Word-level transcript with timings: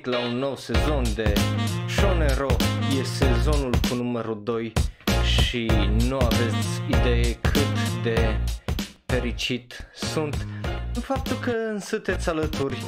la 0.00 0.18
un 0.18 0.38
nou 0.38 0.56
sezon 0.56 1.02
de 1.14 1.32
Shonero 1.88 2.56
E 2.98 3.02
sezonul 3.02 3.74
cu 3.88 3.94
numărul 3.94 4.40
2 4.42 4.72
și 5.40 5.70
nu 6.08 6.16
aveți 6.16 6.68
idee 6.88 7.34
cât 7.34 8.02
de 8.02 8.36
fericit 9.06 9.88
sunt. 9.94 10.46
În 10.94 11.00
faptul 11.00 11.36
că 11.36 11.52
sunteți 11.80 12.28
alături 12.28 12.82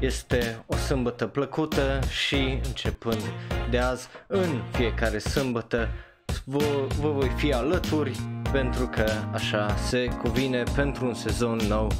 este 0.00 0.64
o 0.66 0.76
sâmbătă 0.76 1.26
plăcută 1.26 1.98
și 2.08 2.60
începând 2.64 3.22
de 3.70 3.78
azi 3.78 4.08
în 4.26 4.62
fiecare 4.72 5.18
sâmbătă 5.18 5.88
vă, 6.44 6.86
vă 7.00 7.08
voi 7.08 7.30
fi 7.36 7.52
alături 7.52 8.18
pentru 8.52 8.86
că 8.86 9.06
așa 9.32 9.76
se 9.76 10.04
cuvine 10.22 10.62
pentru 10.74 11.06
un 11.06 11.14
sezon 11.14 11.56
nou 11.68 11.90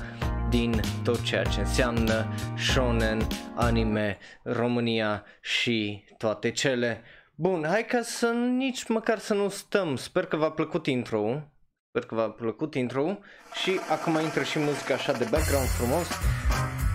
din 0.51 0.81
tot 1.05 1.23
ceea 1.23 1.45
ce 1.45 1.61
înseamnă 1.61 2.27
shonen, 2.59 3.27
anime, 3.55 4.19
România 4.43 5.25
și 5.41 6.05
toate 6.19 6.51
cele. 6.51 7.03
Bun, 7.35 7.65
hai 7.69 7.85
ca 7.85 8.03
să 8.03 8.27
nici 8.57 8.89
măcar 8.89 9.19
să 9.19 9.35
nu 9.35 9.49
stăm. 9.49 9.97
Sper 9.97 10.27
că 10.27 10.37
v-a 10.37 10.51
plăcut 10.51 10.87
intro 10.87 11.43
Sper 11.93 12.05
că 12.05 12.15
v-a 12.15 12.31
plăcut 12.31 12.75
intro 12.75 13.19
și 13.63 13.81
acum 13.91 14.19
intră 14.21 14.43
și 14.43 14.59
muzica 14.59 14.95
așa 14.95 15.13
de 15.13 15.27
background 15.31 15.67
frumos 15.67 16.09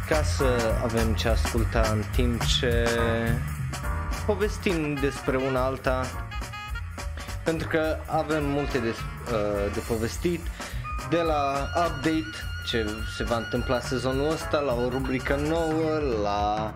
ca 0.07 0.21
să 0.23 0.77
avem 0.83 1.13
ce 1.13 1.27
asculta 1.27 1.81
în 1.91 2.01
timp 2.15 2.41
ce 2.45 2.87
povestim 4.25 4.93
despre 4.93 5.37
una 5.37 5.65
alta 5.65 6.05
pentru 7.43 7.67
că 7.67 7.97
avem 8.07 8.45
multe 8.45 8.79
de, 8.79 8.87
uh, 8.89 9.73
de 9.73 9.79
povestit 9.87 10.41
de 11.09 11.21
la 11.21 11.69
update 11.87 12.54
ce 12.65 12.85
se 13.15 13.23
va 13.23 13.37
întâmpla 13.37 13.79
sezonul 13.79 14.31
ăsta, 14.31 14.59
la 14.59 14.73
o 14.73 14.89
rubrică 14.89 15.35
nouă, 15.35 15.99
la 16.23 16.73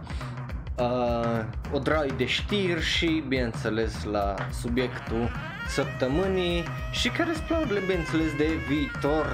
uh, 0.76 1.74
o 1.74 1.80
drag 1.80 2.16
de 2.16 2.26
știri 2.26 2.82
și 2.84 3.24
bineînțeles 3.28 4.04
la 4.04 4.36
subiectul 4.62 5.32
săptămânii 5.68 6.64
și 6.92 7.10
care 7.10 7.34
sunt 7.34 7.46
planurile 7.46 7.80
bineînțeles 7.80 8.36
de 8.38 8.48
viitor 8.68 9.26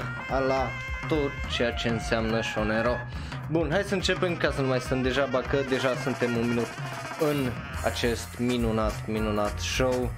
la 0.48 0.68
tot 1.08 1.32
ceea 1.56 1.72
ce 1.72 1.90
înseamnă 1.90 2.42
Shonero. 2.42 2.96
Bun, 3.52 3.68
hai 3.72 3.84
să 3.84 3.94
începem 3.94 4.36
ca 4.36 4.52
să 4.52 4.62
nu 4.62 4.68
mai 4.68 4.80
stăm 4.80 5.02
deja, 5.02 5.30
că 5.50 5.58
deja 5.70 5.96
suntem 6.04 6.36
un 6.36 6.48
minut 6.48 6.68
în 7.20 7.52
acest 7.84 8.28
minunat, 8.38 9.08
minunat 9.08 9.60
show. 9.60 10.12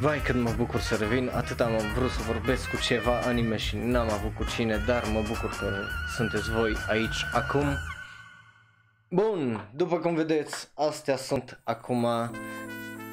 Vai 0.00 0.18
cât 0.18 0.34
mă 0.34 0.54
bucur 0.56 0.80
să 0.80 0.94
revin, 0.94 1.30
atât 1.34 1.60
am 1.60 1.72
vrut 1.96 2.10
să 2.10 2.22
vorbesc 2.26 2.70
cu 2.70 2.76
ceva 2.76 3.20
anime 3.20 3.56
și 3.56 3.76
n-am 3.76 4.10
avut 4.10 4.34
cu 4.34 4.44
cine, 4.44 4.82
dar 4.86 5.02
mă 5.12 5.22
bucur 5.28 5.56
că 5.58 5.72
sunteți 6.16 6.50
voi 6.50 6.76
aici 6.88 7.26
acum. 7.32 7.66
Bun, 9.10 9.68
după 9.74 9.96
cum 9.96 10.14
vedeți, 10.14 10.68
astea 10.74 11.16
sunt 11.16 11.60
acum 11.64 12.06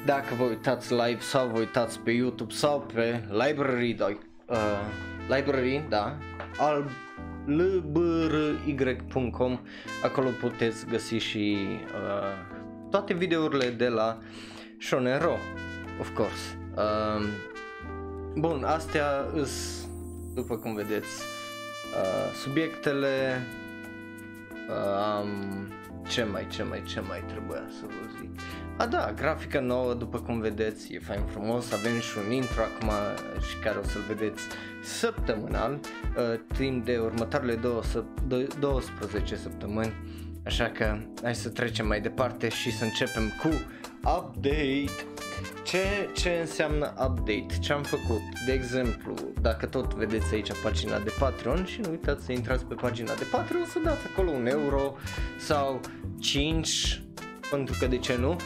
dacă 0.04 0.34
vă 0.34 0.42
uitați 0.44 0.92
live 0.92 1.20
sau 1.20 1.48
vă 1.48 1.58
uitați 1.58 1.98
pe 1.98 2.10
YouTube 2.10 2.52
sau 2.52 2.80
pe 2.80 3.24
library, 3.28 3.96
uh, 4.00 4.18
library, 5.28 5.84
da, 5.88 6.16
al 6.58 6.90
lbry.com 7.46 8.90
acolo 10.02 10.28
puteți 10.40 10.86
găsi 10.86 11.14
și 11.14 11.58
uh, 11.84 12.32
toate 12.90 13.14
videourile 13.14 13.68
de 13.68 13.88
la 13.88 14.18
Shonero, 14.78 15.36
of 16.00 16.14
course. 16.14 16.65
Uh, 16.76 17.28
bun, 18.34 18.64
astea 18.64 19.06
îs, 19.34 19.86
după 20.34 20.56
cum 20.56 20.74
vedeți, 20.74 21.22
uh, 21.94 22.34
subiectele, 22.42 23.42
uh, 24.68 25.22
um, 25.22 25.68
ce 26.08 26.24
mai, 26.24 26.46
ce 26.50 26.62
mai, 26.62 26.82
ce 26.82 27.00
mai 27.00 27.22
trebuia 27.26 27.62
să 27.80 27.84
vă 27.86 28.18
zic. 28.20 28.40
A 28.76 28.86
da, 28.86 29.12
grafica 29.12 29.60
nouă, 29.60 29.94
după 29.94 30.18
cum 30.18 30.40
vedeți, 30.40 30.94
e 30.94 30.98
fain 30.98 31.22
frumos, 31.24 31.72
avem 31.72 32.00
și 32.00 32.18
un 32.26 32.32
intro 32.32 32.62
acum 32.62 32.90
și 33.48 33.56
care 33.56 33.78
o 33.78 33.82
să-l 33.82 34.02
vedeți 34.08 34.42
săptămânal, 34.82 35.72
uh, 35.72 36.40
timp 36.56 36.84
de 36.84 36.98
următoarele 36.98 37.54
două, 37.54 37.82
12 38.58 39.36
săptămâni, 39.36 39.92
așa 40.44 40.68
că 40.68 40.98
hai 41.22 41.34
să 41.34 41.48
trecem 41.48 41.86
mai 41.86 42.00
departe 42.00 42.48
și 42.48 42.72
să 42.72 42.84
începem 42.84 43.32
cu 43.42 43.48
update. 44.18 45.06
Ce, 45.66 46.10
ce 46.14 46.30
înseamnă 46.40 46.86
update? 46.86 47.58
Ce 47.60 47.72
am 47.72 47.82
făcut? 47.82 48.20
De 48.46 48.52
exemplu, 48.52 49.14
dacă 49.40 49.66
tot 49.66 49.94
vedeți 49.94 50.34
aici 50.34 50.60
pagina 50.62 50.98
de 50.98 51.12
Patreon 51.18 51.64
și 51.64 51.80
nu 51.80 51.90
uitați 51.90 52.24
să 52.24 52.32
intrați 52.32 52.64
pe 52.64 52.74
pagina 52.74 53.14
de 53.14 53.26
Patreon 53.30 53.64
să 53.64 53.78
dați 53.84 54.06
acolo 54.12 54.30
un 54.30 54.46
euro 54.46 54.96
sau 55.38 55.80
5 56.20 57.02
pentru 57.50 57.76
că 57.78 57.86
de 57.86 57.98
ce 57.98 58.16
nu 58.16 58.36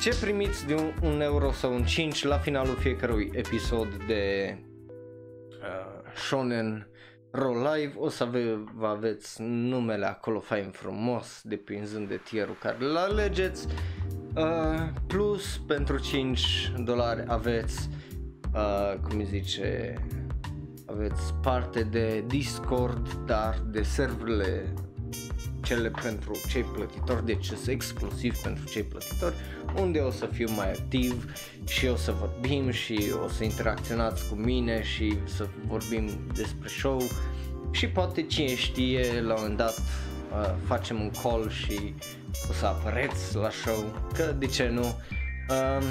ce 0.00 0.16
primiți 0.20 0.66
de 0.66 0.74
un, 0.74 0.92
un 1.02 1.20
euro 1.20 1.52
sau 1.52 1.74
un 1.74 1.84
5 1.84 2.24
la 2.24 2.38
finalul 2.38 2.76
fiecărui 2.76 3.30
episod 3.34 4.04
de 4.06 4.56
uh, 5.48 6.12
Shonen 6.14 6.88
Ro 7.30 7.52
Live 7.52 7.92
o 7.96 8.08
să 8.08 8.22
ave, 8.22 8.64
vă 8.74 8.86
aveți 8.86 9.42
numele 9.42 10.06
acolo 10.06 10.40
fain 10.40 10.70
frumos 10.70 11.40
depinzând 11.42 12.08
de 12.08 12.20
tierul 12.24 12.56
care 12.60 12.76
îl 12.80 12.96
alegeți 12.96 13.66
uh, 13.66 13.99
plus 15.06 15.60
pentru 15.66 15.98
5 15.98 16.72
dolari 16.84 17.24
aveți 17.26 17.88
uh, 18.54 18.98
cum 19.08 19.18
îi 19.18 19.24
zice 19.24 19.94
aveți 20.86 21.34
parte 21.42 21.82
de 21.82 22.24
Discord 22.26 23.12
dar 23.26 23.62
de 23.70 23.82
serverele 23.82 24.74
cele 25.62 25.90
pentru 26.02 26.32
cei 26.48 26.62
plătitori, 26.62 27.24
deci 27.24 27.44
sunt 27.44 27.66
exclusiv 27.66 28.36
pentru 28.36 28.64
cei 28.64 28.82
plătitori, 28.82 29.34
unde 29.80 29.98
o 29.98 30.10
să 30.10 30.26
fiu 30.26 30.50
mai 30.56 30.70
activ 30.70 31.34
și 31.66 31.86
o 31.86 31.96
să 31.96 32.12
vorbim 32.12 32.70
și 32.70 33.12
o 33.24 33.28
să 33.28 33.44
interacționați 33.44 34.28
cu 34.28 34.34
mine 34.34 34.82
și 34.82 35.18
să 35.24 35.48
vorbim 35.66 36.08
despre 36.34 36.68
show. 36.68 37.00
Și 37.70 37.88
poate 37.88 38.22
cine 38.22 38.56
știe 38.56 39.20
la 39.20 39.34
un 39.34 39.40
moment 39.40 39.56
dat 39.56 39.78
uh, 39.78 40.54
facem 40.66 41.00
un 41.00 41.10
call 41.22 41.50
și 41.50 41.94
o 42.50 42.52
să 42.52 42.66
apăreți 42.66 43.36
la 43.36 43.50
show, 43.50 43.84
că 44.14 44.34
de 44.38 44.46
ce 44.46 44.68
nu. 44.68 44.94
Uh, 45.48 45.86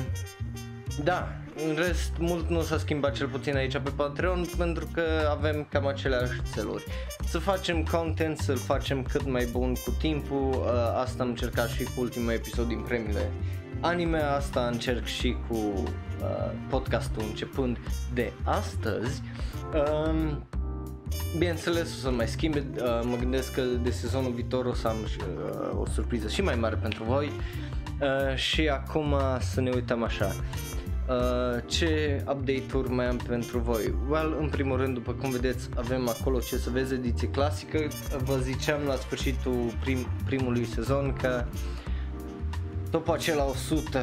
da, 1.04 1.28
în 1.68 1.76
rest, 1.76 2.12
mult 2.20 2.50
nu 2.50 2.62
s-a 2.62 2.78
schimbat 2.78 3.16
cel 3.16 3.28
puțin 3.28 3.56
aici 3.56 3.78
pe 3.78 3.92
Patreon 3.96 4.46
pentru 4.58 4.88
că 4.94 5.02
avem 5.30 5.68
cam 5.70 5.88
aceleași 5.88 6.42
țeluri. 6.54 6.84
Să 7.26 7.38
facem 7.38 7.84
content, 7.84 8.38
să-l 8.38 8.58
facem 8.58 9.04
cât 9.04 9.28
mai 9.28 9.48
bun 9.52 9.74
cu 9.74 9.96
timpul, 10.00 10.50
uh, 10.50 11.02
asta 11.02 11.24
am 11.24 11.30
încercat 11.30 11.70
și 11.70 11.84
cu 11.84 11.92
ultimul 12.02 12.32
episod 12.32 12.68
din 12.68 12.80
premiile 12.80 13.32
anime, 13.82 14.18
asta 14.18 14.68
încerc 14.68 15.06
și 15.06 15.36
cu 15.48 15.56
uh, 15.56 16.52
podcastul 16.70 17.24
începând 17.30 17.78
de 18.14 18.34
astăzi. 18.44 19.22
Uh, 19.74 20.32
Bineînțeles 21.38 21.96
o 21.96 22.00
să 22.02 22.12
mai 22.12 22.28
schimbe, 22.28 22.66
uh, 22.76 23.02
mă 23.04 23.16
gândesc 23.16 23.54
că 23.54 23.62
de 23.62 23.90
sezonul 23.90 24.32
viitor 24.32 24.66
o 24.66 24.74
să 24.74 24.88
am 24.88 24.96
uh, 25.02 25.80
o 25.80 25.86
surpriză 25.86 26.28
și 26.28 26.42
mai 26.42 26.56
mare 26.56 26.76
pentru 26.76 27.04
voi 27.04 27.32
uh, 28.02 28.36
și 28.36 28.68
acum 28.68 29.16
să 29.40 29.62
ne 29.62 29.72
uităm 29.74 30.04
așa. 30.04 30.36
Uh, 31.10 31.62
ce 31.66 32.24
update-uri 32.28 32.90
mai 32.90 33.06
am 33.06 33.18
pentru 33.18 33.60
voi? 33.60 33.94
Well, 34.10 34.38
în 34.40 34.50
primul 34.50 34.78
rând, 34.78 34.94
după 34.94 35.12
cum 35.12 35.30
vedeți, 35.30 35.70
avem 35.76 36.10
acolo 36.10 36.40
ce 36.40 36.58
să 36.58 36.70
vezi 36.70 36.94
ediție 36.94 37.28
clasică. 37.28 37.88
Vă 38.24 38.38
ziceam 38.38 38.80
la 38.88 38.96
sfârșitul 38.96 39.74
prim, 39.80 40.08
primului 40.26 40.66
sezon 40.66 41.14
că 41.22 41.46
Topul 42.92 43.14
acela 43.14 43.44
100 43.44 44.00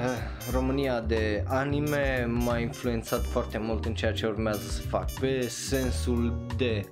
România 0.52 1.00
de 1.00 1.44
anime 1.46 2.24
m-a 2.28 2.58
influențat 2.58 3.24
foarte 3.24 3.58
mult 3.58 3.84
în 3.84 3.94
ceea 3.94 4.12
ce 4.12 4.26
urmează 4.26 4.68
să 4.68 4.80
fac 4.80 5.10
pe 5.12 5.40
sensul 5.48 6.46
de 6.56 6.86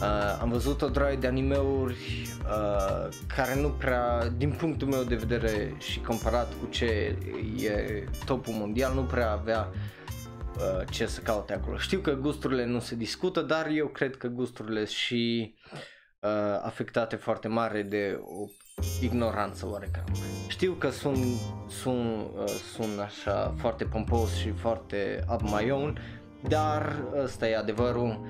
uh, 0.00 0.38
am 0.40 0.48
văzut 0.50 0.82
o 0.82 0.88
draie 0.88 1.16
de 1.16 1.26
animeuri 1.26 2.28
uh, 2.42 3.08
care 3.36 3.60
nu 3.60 3.68
prea, 3.68 4.28
din 4.36 4.50
punctul 4.50 4.88
meu 4.88 5.02
de 5.02 5.14
vedere 5.14 5.74
și 5.78 6.00
comparat 6.00 6.52
cu 6.60 6.66
ce 6.70 7.18
e 7.58 8.04
topul 8.24 8.54
mondial, 8.54 8.94
nu 8.94 9.02
prea 9.02 9.30
avea 9.30 9.70
uh, 10.56 10.86
ce 10.90 11.06
să 11.06 11.20
caute 11.20 11.52
acolo. 11.52 11.76
Știu 11.76 11.98
că 11.98 12.12
gusturile 12.12 12.64
nu 12.64 12.80
se 12.80 12.94
discută, 12.94 13.40
dar 13.40 13.66
eu 13.66 13.86
cred 13.86 14.16
că 14.16 14.28
gusturile 14.28 14.84
și 14.84 15.54
uh, 16.20 16.30
afectate 16.62 17.16
foarte 17.16 17.48
mare 17.48 17.82
de 17.82 18.20
o 18.22 18.46
ignoranță 19.00 19.68
oarecare. 19.70 20.12
Știu 20.48 20.72
că 20.72 20.90
sunt, 20.90 21.26
sunt, 21.68 22.26
uh, 22.38 22.44
sunt 22.74 22.98
așa 22.98 23.54
foarte 23.56 23.84
pompos 23.84 24.34
și 24.34 24.50
foarte 24.50 25.24
up 25.32 25.40
my 25.40 25.70
own, 25.70 25.98
dar 26.48 27.02
ăsta 27.22 27.48
e 27.48 27.56
adevărul. 27.56 28.26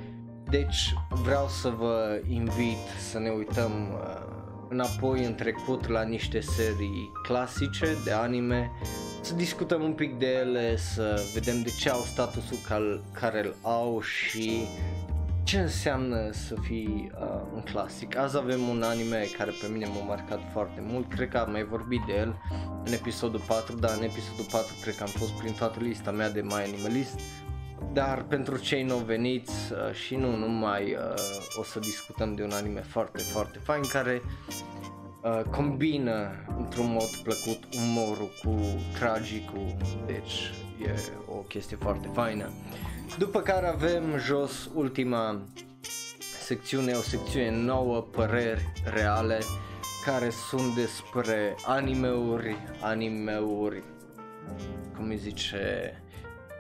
Deci 0.51 0.95
vreau 1.09 1.49
să 1.49 1.69
vă 1.69 2.21
invit 2.29 2.87
să 3.11 3.19
ne 3.19 3.31
uităm 3.31 3.73
uh, 3.93 4.33
înapoi 4.69 5.25
în 5.25 5.35
trecut 5.35 5.89
la 5.89 6.03
niște 6.03 6.41
serii 6.41 7.13
clasice 7.23 7.97
de 8.05 8.13
anime, 8.13 8.71
să 9.21 9.35
discutăm 9.35 9.83
un 9.83 9.93
pic 9.93 10.19
de 10.19 10.27
ele, 10.27 10.77
să 10.77 11.23
vedem 11.35 11.63
de 11.63 11.71
ce 11.71 11.91
au 11.91 12.01
statusul 12.01 12.57
cal- 12.69 13.05
care 13.13 13.45
îl 13.45 13.55
au 13.63 14.01
și 14.01 14.67
ce 15.45 15.59
înseamnă 15.59 16.31
să 16.33 16.55
fii 16.61 17.11
uh, 17.21 17.41
un 17.55 17.61
clasic. 17.61 18.17
Azi 18.17 18.37
avem 18.37 18.69
un 18.69 18.83
anime 18.83 19.27
care 19.37 19.51
pe 19.61 19.73
mine 19.73 19.87
m-a 19.87 20.05
marcat 20.07 20.41
foarte 20.53 20.81
mult, 20.81 21.09
cred 21.09 21.29
că 21.29 21.39
am 21.39 21.51
mai 21.51 21.65
vorbit 21.65 22.01
de 22.07 22.13
el 22.13 22.37
în 22.85 22.93
episodul 22.93 23.41
4, 23.47 23.77
dar 23.77 23.91
în 23.97 24.03
episodul 24.03 24.45
4 24.51 24.75
cred 24.83 24.95
că 24.95 25.03
am 25.03 25.09
fost 25.09 25.33
prin 25.33 25.53
toată 25.53 25.81
lista 25.81 26.11
mea 26.11 26.31
de 26.31 26.41
My 26.41 26.63
Animalist, 26.67 27.21
dar 27.93 28.23
pentru 28.23 28.57
cei 28.59 28.83
nou 28.83 28.99
veniți 28.99 29.73
uh, 29.73 29.95
și 29.95 30.17
nu 30.17 30.37
numai 30.37 30.93
uh, 30.93 31.15
o 31.59 31.63
să 31.63 31.79
discutăm 31.79 32.35
de 32.35 32.43
un 32.43 32.53
anime 32.53 32.81
foarte, 32.81 33.23
foarte 33.23 33.59
fain 33.59 33.83
care 33.93 34.23
uh, 35.23 35.43
combină 35.51 36.31
într-un 36.59 36.91
mod 36.91 37.09
plăcut 37.23 37.65
umorul 37.85 38.31
cu 38.45 38.61
tragicul, 38.99 39.77
deci 40.07 40.53
e 40.87 40.95
o 41.29 41.37
chestie 41.37 41.77
foarte 41.77 42.09
faină. 42.13 42.51
După 43.19 43.41
care 43.41 43.67
avem 43.67 44.17
jos 44.19 44.71
ultima 44.75 45.43
secțiune, 46.41 46.93
o 46.93 47.01
secțiune 47.01 47.51
nouă, 47.51 48.01
păreri 48.01 48.73
reale, 48.85 49.39
care 50.05 50.31
sunt 50.31 50.75
despre 50.75 51.55
animeuri, 51.67 52.57
animeuri, 52.81 53.83
cum 54.97 55.09
îi 55.09 55.17
zice, 55.17 55.93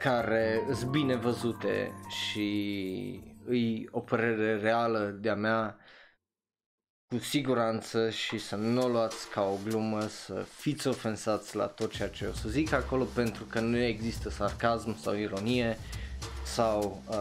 care 0.00 0.60
sunt 0.74 0.90
bine 0.90 1.16
văzute 1.16 1.92
și 2.08 3.20
îi 3.44 3.88
o 3.90 4.00
părere 4.00 4.56
reală 4.56 5.16
de-a 5.20 5.34
mea 5.34 5.78
cu 7.08 7.18
siguranță 7.18 8.10
și 8.10 8.38
să 8.38 8.56
nu 8.56 8.82
o 8.82 8.88
luați 8.88 9.30
ca 9.30 9.42
o 9.42 9.58
glumă, 9.68 10.00
să 10.00 10.46
fiți 10.56 10.88
ofensați 10.88 11.56
la 11.56 11.66
tot 11.66 11.92
ceea 11.92 12.08
ce 12.08 12.26
o 12.26 12.32
să 12.32 12.48
zic 12.48 12.72
acolo 12.72 13.04
pentru 13.04 13.44
că 13.44 13.60
nu 13.60 13.78
există 13.78 14.30
sarcasm 14.30 14.98
sau 14.98 15.14
ironie 15.14 15.78
sau 16.54 17.02
uh, 17.08 17.16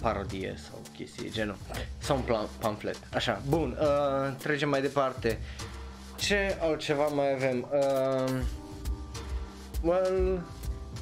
parodie 0.00 0.54
sau 0.68 0.80
chestii 0.96 1.30
genul 1.30 1.56
sau 1.98 2.16
un 2.16 2.22
plan, 2.22 2.46
pamflet. 2.60 2.98
Așa, 3.14 3.42
bun, 3.48 3.78
uh, 3.80 4.36
trecem 4.36 4.68
mai 4.68 4.80
departe. 4.80 5.38
Ce 6.16 6.56
altceva 6.60 7.06
mai 7.06 7.34
avem? 7.34 7.66
Uh, 7.72 8.40
well, 9.82 10.42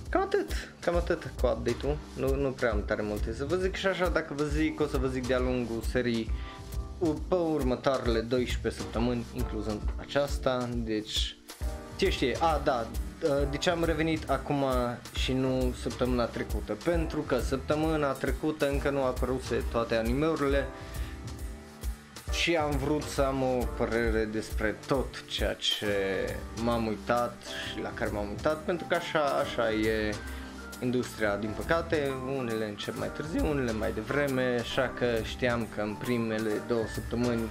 cam 0.09 0.23
atât, 0.23 0.75
cam 0.81 0.97
atât 0.97 1.33
cu 1.41 1.47
update-ul, 1.47 1.97
nu, 2.17 2.35
nu 2.35 2.51
prea 2.51 2.71
am 2.71 2.85
tare 2.85 3.03
multe 3.03 3.33
să 3.33 3.45
vă 3.45 3.57
zic 3.57 3.75
și 3.75 3.87
așa 3.87 4.09
dacă 4.09 4.35
vă 4.35 4.45
zic, 4.45 4.81
o 4.81 4.87
să 4.87 4.97
vă 4.97 5.07
zic 5.07 5.27
de-a 5.27 5.39
lungul 5.39 5.83
serii 5.91 6.31
pe 7.29 7.35
următoarele 7.35 8.21
12 8.21 8.81
săptămâni, 8.81 9.25
incluzând 9.35 9.81
aceasta, 9.97 10.69
deci 10.75 11.37
ce 11.97 12.11
știe, 12.11 12.37
a 12.41 12.61
da, 12.65 12.87
de 13.51 13.57
ce 13.57 13.71
am 13.71 13.85
revenit 13.85 14.31
acum 14.31 14.65
și 15.15 15.33
nu 15.33 15.75
săptămâna 15.81 16.25
trecută? 16.25 16.73
Pentru 16.85 17.21
că 17.21 17.39
săptămâna 17.39 18.13
trecută 18.13 18.69
încă 18.69 18.91
nu 18.91 19.05
apăruse 19.05 19.65
toate 19.71 19.97
animeurile 19.97 20.67
și 22.33 22.57
am 22.57 22.71
vrut 22.71 23.03
să 23.03 23.23
am 23.23 23.43
o 23.43 23.65
părere 23.77 24.25
despre 24.25 24.77
tot 24.87 25.25
ceea 25.27 25.53
ce 25.53 25.87
m-am 26.63 26.87
uitat 26.87 27.37
și 27.71 27.81
la 27.81 27.91
care 27.95 28.11
m-am 28.11 28.29
uitat 28.29 28.57
pentru 28.65 28.87
că 28.89 28.95
așa, 28.95 29.21
așa 29.21 29.73
e 29.73 30.15
industria 30.83 31.37
din 31.37 31.51
păcate, 31.57 32.13
unele 32.37 32.69
încep 32.69 32.99
mai 32.99 33.11
târziu, 33.17 33.51
unele 33.51 33.73
mai 33.73 33.93
devreme, 33.93 34.57
așa 34.61 34.93
că 34.99 35.07
știam 35.23 35.67
că 35.75 35.81
în 35.81 35.95
primele 35.95 36.51
două 36.69 36.85
săptămâni 36.95 37.49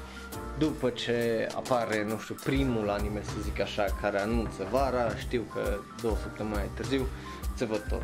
după 0.58 0.90
ce 0.90 1.48
apare, 1.56 2.06
nu 2.08 2.18
știu, 2.20 2.36
primul 2.44 2.90
anime, 2.90 3.22
să 3.24 3.32
zic 3.42 3.60
așa, 3.60 3.86
care 4.02 4.20
anunță 4.20 4.68
vara, 4.72 5.16
știu 5.16 5.42
că 5.54 5.78
două 6.02 6.18
săptămâni 6.22 6.56
mai 6.56 6.70
târziu 6.76 7.08
se 7.56 7.66
văd 7.66 7.86
tot. 7.90 8.02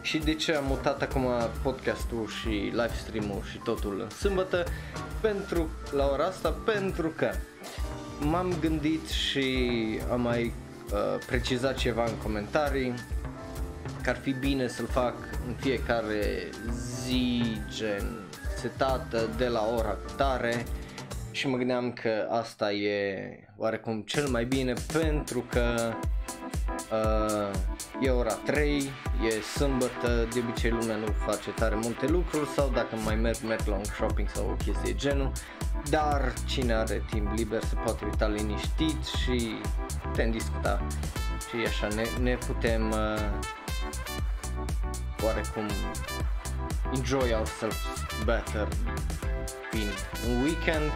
Și 0.00 0.18
de 0.18 0.34
ce 0.34 0.54
am 0.54 0.64
mutat 0.66 1.02
acum 1.02 1.26
podcastul 1.62 2.28
și 2.40 2.48
live 2.48 2.92
stream-ul 3.04 3.42
și 3.50 3.58
totul 3.58 4.00
în 4.02 4.10
sâmbătă? 4.10 4.64
Pentru, 5.20 5.68
la 5.96 6.10
ora 6.12 6.24
asta, 6.24 6.54
pentru 6.64 7.08
că 7.08 7.30
m-am 8.20 8.54
gândit 8.60 9.08
și 9.08 9.68
am 10.10 10.20
mai 10.20 10.52
uh, 10.92 11.24
precizat 11.26 11.76
ceva 11.76 12.04
în 12.04 12.16
comentarii 12.22 12.94
că 14.02 14.10
ar 14.10 14.16
fi 14.16 14.32
bine 14.32 14.66
să-l 14.66 14.86
fac 14.86 15.14
în 15.46 15.54
fiecare 15.54 16.48
zi, 17.04 17.42
gen 17.68 18.28
setată 18.56 19.30
de 19.36 19.46
la 19.48 19.68
ora 19.76 19.96
tare. 20.16 20.64
Și 21.30 21.48
mă 21.48 21.56
gândeam 21.56 21.92
că 21.92 22.26
asta 22.30 22.72
e 22.72 23.28
oarecum 23.56 24.00
cel 24.00 24.28
mai 24.28 24.44
bine 24.44 24.72
pentru 24.92 25.44
că 25.50 25.92
uh, 26.92 27.58
e 28.00 28.10
ora 28.10 28.32
3, 28.32 28.90
e 29.28 29.40
sâmbătă, 29.56 30.28
de 30.32 30.42
obicei 30.46 30.70
lumea 30.70 30.96
nu 30.96 31.06
face 31.26 31.50
tare 31.50 31.74
multe 31.74 32.06
lucruri 32.06 32.48
sau 32.48 32.70
dacă 32.74 32.96
mai 33.04 33.14
merg, 33.14 33.36
merg 33.46 33.66
la 33.66 33.74
un 33.74 33.84
shopping 33.84 34.28
sau 34.28 34.50
o 34.50 34.64
chestie 34.64 34.94
genul, 34.94 35.32
dar 35.90 36.32
cine 36.46 36.72
are 36.72 37.02
timp 37.10 37.32
liber 37.36 37.62
se 37.64 37.74
poate 37.84 38.04
uita 38.04 38.28
liniștit 38.28 39.04
și 39.04 39.54
putem 40.02 40.30
discuta 40.30 40.86
și 41.48 41.66
așa. 41.66 41.88
Ne, 41.94 42.04
ne 42.22 42.36
putem 42.46 42.90
uh, 42.90 43.38
oarecum 45.24 45.66
enjoy 46.94 47.32
ourselves 47.32 47.76
better 48.24 48.68
fiind 49.70 49.92
un 50.28 50.42
weekend 50.42 50.92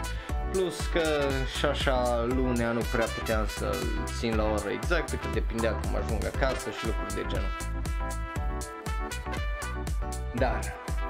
plus 0.51 0.79
că 0.93 1.29
și 1.57 1.65
așa 1.65 2.25
lunea 2.27 2.71
nu 2.71 2.81
prea 2.91 3.05
puteam 3.05 3.47
să 3.47 3.75
țin 4.03 4.35
la 4.35 4.43
oră 4.43 4.69
exactă, 4.69 5.15
că 5.15 5.27
depindea 5.33 5.71
cum 5.71 5.95
ajung 5.95 6.25
acasă 6.35 6.69
și 6.69 6.85
lucruri 6.85 7.13
de 7.13 7.25
genul. 7.27 7.55
Dar, 10.35 10.59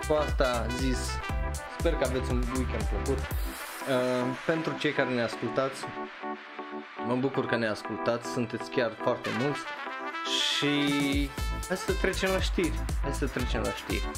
cu 0.07 0.13
asta 0.13 0.65
zis, 0.77 0.97
sper 1.79 1.93
că 1.93 2.05
aveți 2.07 2.31
un 2.31 2.43
weekend 2.55 2.83
plăcut. 2.83 3.19
Uh, 3.19 4.37
pentru 4.45 4.75
cei 4.79 4.91
care 4.91 5.09
ne 5.09 5.21
ascultați, 5.21 5.85
mă 7.07 7.15
bucur 7.15 7.45
că 7.45 7.55
ne 7.55 7.67
ascultați, 7.67 8.31
sunteți 8.31 8.69
chiar 8.69 8.91
foarte 9.01 9.29
mulți 9.39 9.61
și 10.55 11.29
hai 11.67 11.77
să 11.77 11.91
trecem 12.01 12.31
la 12.31 12.39
știri, 12.39 12.79
hai 13.01 13.13
să 13.13 13.25
trecem 13.25 13.61
la 13.61 13.71
știri. 13.71 14.09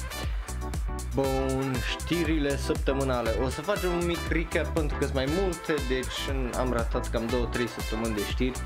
Bun, 1.14 1.76
știrile 1.98 2.56
săptămânale. 2.56 3.30
O 3.44 3.48
să 3.48 3.60
facem 3.60 3.92
un 3.92 4.06
mic 4.06 4.18
recap 4.28 4.66
pentru 4.66 4.96
că 4.96 5.04
sunt 5.04 5.16
mai 5.16 5.28
multe, 5.40 5.74
deci 5.88 6.18
am 6.58 6.72
ratat 6.72 7.10
cam 7.10 7.26
2-3 7.26 7.30
săptămâni 7.78 8.14
de 8.14 8.22
știri 8.30 8.60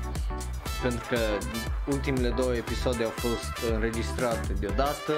pentru 0.81 1.05
că 1.09 1.19
ultimele 1.85 2.29
două 2.29 2.55
episoade 2.55 3.03
au 3.03 3.09
fost 3.09 3.73
înregistrate 3.73 4.53
deodată, 4.59 5.13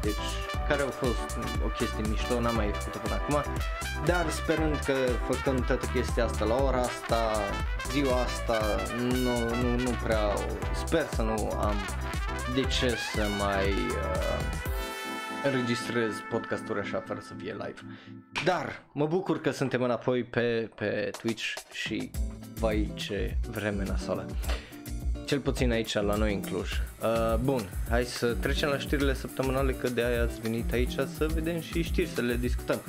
deci 0.00 0.26
care 0.68 0.82
au 0.82 0.90
fost 0.90 1.38
o 1.64 1.68
chestie 1.68 2.04
mișto, 2.08 2.40
n-am 2.40 2.54
mai 2.54 2.70
făcut 2.72 3.00
până 3.00 3.14
acum, 3.14 3.52
dar 4.04 4.30
sperând 4.30 4.76
că 4.76 4.94
făcând 5.30 5.66
toată 5.66 5.86
chestia 5.94 6.24
asta 6.24 6.44
la 6.44 6.54
ora 6.54 6.80
asta, 6.80 7.30
ziua 7.90 8.16
asta, 8.20 8.58
nu, 8.98 9.38
nu, 9.62 9.76
nu 9.76 9.90
prea, 10.02 10.32
sper 10.84 11.06
să 11.14 11.22
nu 11.22 11.58
am 11.60 11.74
de 12.54 12.60
ce 12.60 12.88
să 12.88 13.26
mai 13.38 13.68
uh, 13.68 14.44
înregistrez 15.44 16.12
podcasturi 16.30 16.80
așa 16.80 17.02
fără 17.06 17.20
să 17.22 17.32
fie 17.36 17.52
live. 17.52 17.80
Dar 18.44 18.82
mă 18.92 19.06
bucur 19.06 19.40
că 19.40 19.50
suntem 19.50 19.82
înapoi 19.82 20.24
pe, 20.24 20.70
pe 20.74 21.10
Twitch 21.18 21.44
și 21.72 22.10
vai 22.58 22.92
ce 22.94 23.36
vreme 23.50 23.84
nasoală. 23.84 24.26
Cel 25.26 25.40
puțin 25.40 25.70
aici 25.70 25.94
la 25.94 26.16
noi 26.16 26.34
în 26.34 26.40
Cluj. 26.40 26.70
Uh, 26.70 27.36
bun, 27.42 27.68
hai 27.88 28.04
să 28.04 28.34
trecem 28.34 28.68
la 28.68 28.78
știrile 28.78 29.14
săptămânale 29.14 29.72
că 29.72 29.88
de 29.88 30.04
aia 30.04 30.22
ați 30.22 30.40
venit 30.40 30.72
aici 30.72 30.92
să 30.92 31.26
vedem 31.34 31.60
și 31.60 31.82
știri, 31.82 32.08
să 32.08 32.20
le 32.20 32.36
discutăm. 32.36 32.80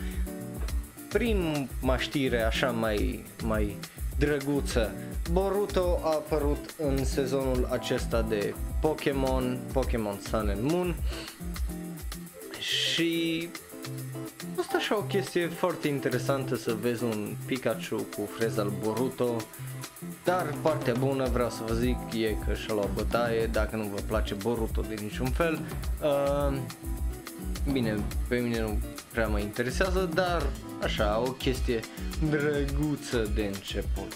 Prima 1.10 1.98
știre 1.98 2.42
așa 2.42 2.72
mai, 2.72 3.26
mai 3.44 3.78
drăguță. 4.18 4.92
Boruto 5.32 6.00
a 6.04 6.08
apărut 6.08 6.76
în 6.78 7.06
sezonul 7.06 7.68
acesta 7.72 8.22
de 8.22 8.54
Pokémon, 8.86 9.60
Pokémon 9.74 10.18
Sun 10.30 10.50
and 10.50 10.72
Moon. 10.72 10.96
Și 12.60 13.50
asta 14.60 14.78
așa 14.78 14.98
o 14.98 15.02
chestie 15.02 15.48
foarte 15.48 15.88
interesantă 15.88 16.56
să 16.56 16.76
vezi 16.82 17.04
un 17.04 17.36
Pikachu 17.46 17.96
cu 17.96 18.30
freza 18.38 18.62
al 18.62 18.74
Boruto. 18.84 19.36
Dar 20.24 20.54
partea 20.62 20.94
bună 21.00 21.30
vreau 21.30 21.50
să 21.50 21.64
vă 21.68 21.74
zic 21.74 21.98
e 22.14 22.38
că 22.46 22.54
și-a 22.54 22.74
luat 22.74 22.94
bătaie 22.94 23.46
dacă 23.46 23.76
nu 23.76 23.84
vă 23.84 24.02
place 24.08 24.34
Boruto 24.34 24.82
de 24.82 24.96
niciun 25.02 25.28
fel. 25.28 25.60
Uh, 26.02 26.58
Bine, 27.72 27.96
pe 28.28 28.38
mine 28.38 28.60
nu 28.60 28.78
prea 29.16 29.28
mă 29.28 29.40
interesează, 29.40 30.10
dar 30.14 30.44
așa, 30.82 31.20
o 31.20 31.32
chestie 31.32 31.80
drăguță 32.30 33.32
de 33.34 33.44
început. 33.44 34.14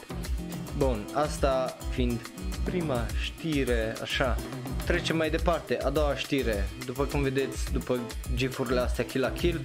Bun, 0.78 1.06
asta 1.14 1.78
fiind 1.90 2.32
prima 2.64 3.06
știre, 3.22 3.96
așa, 4.02 4.38
trecem 4.86 5.18
mai 5.18 5.30
departe, 5.30 5.78
a 5.78 5.90
doua 5.90 6.16
știre, 6.16 6.70
după 6.86 7.06
cum 7.06 7.22
vedeți, 7.22 7.72
după 7.72 8.00
gifurile 8.36 8.80
astea 8.80 9.06
Kill 9.06 9.24
la 9.24 9.32
Kill, 9.32 9.62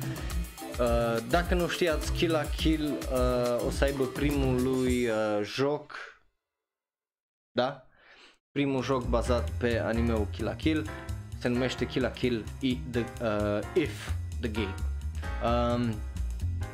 uh, 0.81 1.23
dacă 1.29 1.55
nu 1.55 1.69
știați, 1.69 2.13
Kill 2.13 2.33
la 2.33 2.45
Kill 2.57 2.85
uh, 2.85 3.67
o 3.67 3.71
să 3.71 3.85
aibă 3.85 4.05
primul 4.05 4.63
lui 4.63 5.07
uh, 5.07 5.41
joc, 5.43 5.95
da? 7.51 7.89
Primul 8.53 8.83
joc 8.83 9.07
bazat 9.07 9.51
pe 9.51 9.79
animeul 9.79 10.29
Kill 10.31 10.47
la 10.47 10.55
Kill, 10.57 10.89
se 11.39 11.49
numește 11.49 11.87
Kill 11.87 12.05
la 12.05 12.11
Kill 12.11 12.45
I, 12.61 12.81
the, 12.91 13.05
uh, 13.23 13.83
If 13.83 14.11
the 14.41 14.49
Game. 14.49 14.94
Um, 15.45 15.95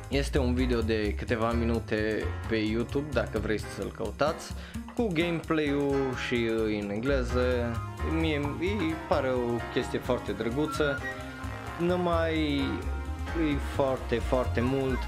este 0.07 0.37
un 0.37 0.53
video 0.53 0.81
de 0.81 1.13
câteva 1.13 1.51
minute 1.51 2.23
pe 2.47 2.55
YouTube 2.55 3.09
dacă 3.11 3.39
vreți 3.39 3.65
să-l 3.75 3.91
căutați 3.91 4.53
cu 4.95 5.07
gameplay-ul 5.13 6.15
și 6.27 6.49
în 6.81 6.89
engleză. 6.89 7.77
Mie 8.19 8.37
îi 8.59 8.95
pare 9.07 9.29
o 9.29 9.57
chestie 9.73 9.99
foarte 9.99 10.31
drăguță, 10.31 10.99
numai 11.79 12.61
e 13.39 13.57
foarte, 13.75 14.15
foarte 14.15 14.61
mult 14.61 14.99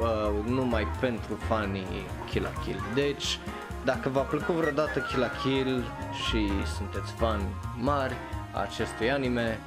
uh, 0.00 0.50
numai 0.50 0.86
pentru 1.00 1.34
fanii 1.34 2.06
Kill 2.30 2.44
la 2.44 2.60
Kill. 2.62 2.82
Deci, 2.94 3.38
dacă 3.84 4.08
v-a 4.08 4.20
plăcut 4.20 4.54
vreodată 4.54 5.00
Kill 5.00 5.20
la 5.20 5.30
Kill 5.42 5.84
și 6.26 6.50
sunteți 6.76 7.12
fani 7.12 7.44
mari 7.80 8.14
a 8.52 8.60
acestui 8.60 9.10
anime, 9.10 9.58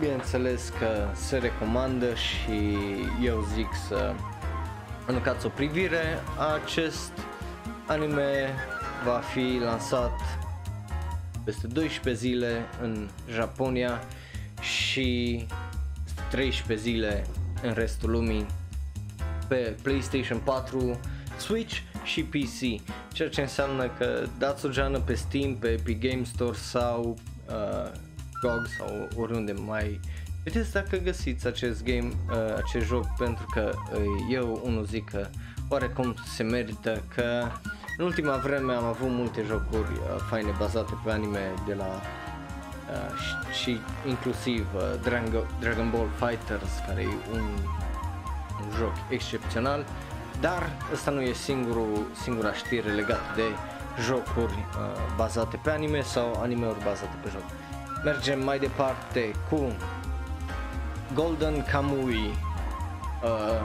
bineînțeles 0.00 0.72
că 0.78 1.08
se 1.14 1.36
recomandă 1.36 2.14
și 2.14 2.76
eu 3.22 3.46
zic 3.54 3.68
să 3.88 4.14
aruncați 5.06 5.46
o 5.46 5.48
privire. 5.48 6.02
Acest 6.62 7.12
anime 7.86 8.54
va 9.04 9.18
fi 9.18 9.58
lansat 9.64 10.20
peste 11.44 11.66
12 11.66 12.24
zile 12.26 12.64
în 12.82 13.08
Japonia 13.30 14.00
și 14.60 15.46
13 16.30 16.88
zile 16.88 17.26
în 17.62 17.72
restul 17.72 18.10
lumii 18.10 18.46
pe 19.48 19.76
PlayStation 19.82 20.38
4, 20.38 21.00
Switch 21.38 21.76
și 22.04 22.22
PC, 22.24 22.82
ceea 23.12 23.28
ce 23.28 23.40
înseamnă 23.40 23.88
că 23.98 24.26
dați 24.38 24.66
o 24.66 24.68
geană 24.68 24.98
pe 24.98 25.14
Steam, 25.14 25.56
pe 25.56 25.68
Epic 25.68 26.00
Game 26.00 26.22
Store 26.24 26.56
sau 26.56 27.16
uh, 27.48 27.90
GOG 28.42 28.66
sau 28.78 29.08
oriunde 29.16 29.52
mai 29.52 30.00
Vedeți 30.44 30.72
dacă 30.72 30.96
găsiți 30.96 31.46
acest 31.46 31.84
game, 31.84 32.12
uh, 32.30 32.54
acest 32.56 32.86
joc 32.86 33.06
pentru 33.18 33.46
că 33.52 33.72
uh, 33.92 34.00
eu 34.30 34.60
unul 34.64 34.84
zic 34.84 35.10
că 35.10 35.28
oarecum 35.68 36.14
se 36.34 36.42
merită 36.42 37.02
că 37.14 37.46
în 37.96 38.04
ultima 38.04 38.36
vreme 38.36 38.72
am 38.72 38.84
avut 38.84 39.10
multe 39.10 39.44
jocuri 39.46 39.92
uh, 39.92 40.20
faine 40.28 40.54
bazate 40.58 40.92
pe 41.04 41.10
anime 41.10 41.54
de 41.66 41.74
la 41.74 41.86
uh, 41.86 43.18
și, 43.20 43.62
și 43.62 43.80
inclusiv 44.06 44.66
uh, 44.74 44.82
Dragon, 45.02 45.46
Dragon 45.60 45.90
Ball 45.90 46.08
Fighters 46.16 46.70
care 46.86 47.02
e 47.02 47.32
un, 47.32 47.44
un 48.64 48.76
joc 48.76 48.92
excepțional 49.08 49.84
dar 50.40 50.70
ăsta 50.92 51.10
nu 51.10 51.20
e 51.20 51.32
singurul, 51.32 52.06
singura 52.22 52.52
știre 52.52 52.90
legată 52.90 53.32
de 53.34 53.42
jocuri 54.06 54.52
uh, 54.52 55.14
bazate 55.16 55.56
pe 55.62 55.70
anime 55.70 56.02
sau 56.02 56.40
anime-uri 56.42 56.84
bazate 56.84 57.16
pe 57.22 57.28
joc. 57.32 57.57
Mergem 58.04 58.44
mai 58.44 58.58
departe 58.58 59.30
cu 59.50 59.76
Golden 61.14 61.64
Kamui. 61.64 62.30
Uh, 63.22 63.60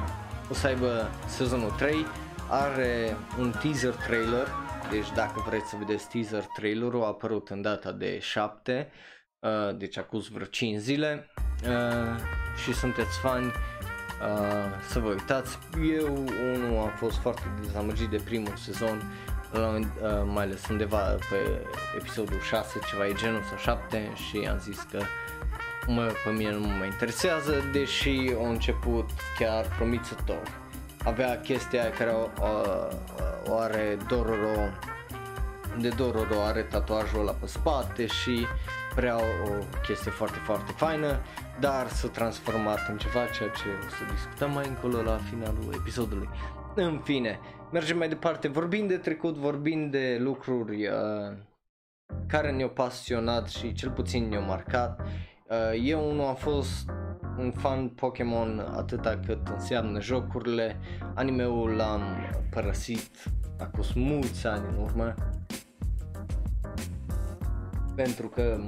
o 0.49 0.53
să 0.53 0.67
aibă 0.67 1.09
sezonul 1.27 1.69
3, 1.69 2.05
are 2.49 3.17
un 3.39 3.53
teaser 3.61 3.93
trailer, 3.93 4.47
deci 4.89 5.11
dacă 5.15 5.43
vreți 5.47 5.69
să 5.69 5.75
vedeți 5.79 6.09
teaser 6.09 6.45
trailerul 6.55 7.03
a 7.03 7.07
apărut 7.07 7.49
în 7.49 7.61
data 7.61 7.91
de 7.91 8.19
7, 8.19 8.91
uh, 9.39 9.49
deci 9.77 9.97
acum 9.97 10.23
vreo 10.31 10.45
5 10.45 10.79
zile 10.79 11.27
uh, 11.67 12.19
și 12.63 12.73
sunteți 12.73 13.19
fani 13.19 13.45
uh, 13.45 14.87
să 14.89 14.99
vă 14.99 15.09
uitați. 15.09 15.57
Eu 15.97 16.13
unul 16.55 16.77
am 16.77 16.93
fost 16.95 17.17
foarte 17.17 17.43
dezamăgit 17.61 18.09
de 18.09 18.21
primul 18.25 18.55
sezon, 18.55 19.11
uh, 19.59 19.87
mai 20.25 20.43
ales 20.43 20.67
undeva 20.67 20.99
pe 20.99 21.65
episodul 21.97 22.39
6, 22.39 22.79
ceva 22.89 23.07
e 23.07 23.13
genul 23.13 23.41
sau 23.41 23.57
7 23.57 24.11
și 24.15 24.47
am 24.51 24.57
zis 24.57 24.87
că 24.91 24.99
mă, 25.87 26.11
pe 26.23 26.29
mine 26.29 26.51
nu 26.51 26.59
mă 26.59 26.85
interesează, 26.85 27.53
deși 27.71 28.33
a 28.43 28.47
început 28.47 29.09
chiar 29.39 29.65
promițător. 29.77 30.61
Avea 31.03 31.39
chestia 31.39 31.89
care 31.89 32.09
o, 32.09 32.21
o, 32.21 32.49
o 33.49 33.57
are 33.57 33.97
Dororo, 34.07 34.69
de 35.79 35.89
Dororo 35.89 36.41
are 36.41 36.61
tatuajul 36.61 37.19
ăla 37.19 37.31
pe 37.31 37.47
spate 37.47 38.05
și 38.05 38.45
prea 38.95 39.15
o 39.15 39.63
chestie 39.85 40.11
foarte, 40.11 40.37
foarte 40.43 40.71
faină, 40.71 41.19
dar 41.59 41.87
s-a 41.87 42.07
transformat 42.07 42.79
în 42.89 42.97
ceva 42.97 43.19
ceea 43.37 43.49
ce 43.49 43.63
o 43.85 43.89
să 43.89 44.13
discutăm 44.13 44.51
mai 44.51 44.67
încolo 44.67 45.01
la 45.01 45.19
finalul 45.29 45.73
episodului. 45.73 46.29
În 46.75 46.99
fine, 47.03 47.39
mergem 47.73 47.97
mai 47.97 48.09
departe, 48.09 48.47
vorbind 48.47 48.87
de 48.87 48.97
trecut, 48.97 49.35
vorbind 49.35 49.91
de 49.91 50.17
lucruri 50.19 50.87
uh, 50.87 51.37
care 52.27 52.51
ne-au 52.51 52.69
pasionat 52.69 53.49
și 53.49 53.73
cel 53.73 53.91
puțin 53.91 54.27
ne-au 54.27 54.43
marcat. 54.43 55.01
Uh, 55.01 55.81
eu 55.83 56.13
nu 56.13 56.25
am 56.25 56.35
fost 56.35 56.89
un 57.37 57.51
fan 57.51 57.89
Pokémon 57.89 58.59
atâta 58.75 59.19
cât 59.25 59.47
înseamnă 59.47 60.01
jocurile, 60.01 60.79
animeul 61.15 61.69
l-am 61.69 62.01
părăsit 62.49 63.23
acum 63.59 63.83
mulți 63.95 64.47
ani 64.47 64.65
în 64.67 64.83
urmă 64.83 65.13
pentru 67.95 68.27
că 68.27 68.59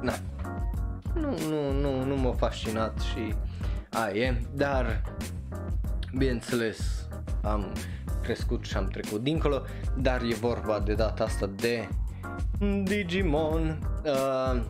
na, 0.00 0.12
nu, 1.14 1.34
nu, 1.48 1.72
nu, 1.72 2.04
nu 2.04 2.16
m-a 2.16 2.32
fascinat 2.32 2.98
și 2.98 3.34
aia 3.90 4.14
e, 4.14 4.42
dar 4.54 5.02
bineînțeles 6.16 7.08
am 7.42 7.72
crescut 8.22 8.64
și 8.64 8.76
am 8.76 8.86
trecut 8.86 9.22
dincolo, 9.22 9.62
dar 9.98 10.22
e 10.22 10.34
vorba 10.34 10.78
de 10.78 10.94
data 10.94 11.24
asta 11.24 11.50
de 11.56 11.88
Digimon 12.82 13.78
uh, 14.04 14.62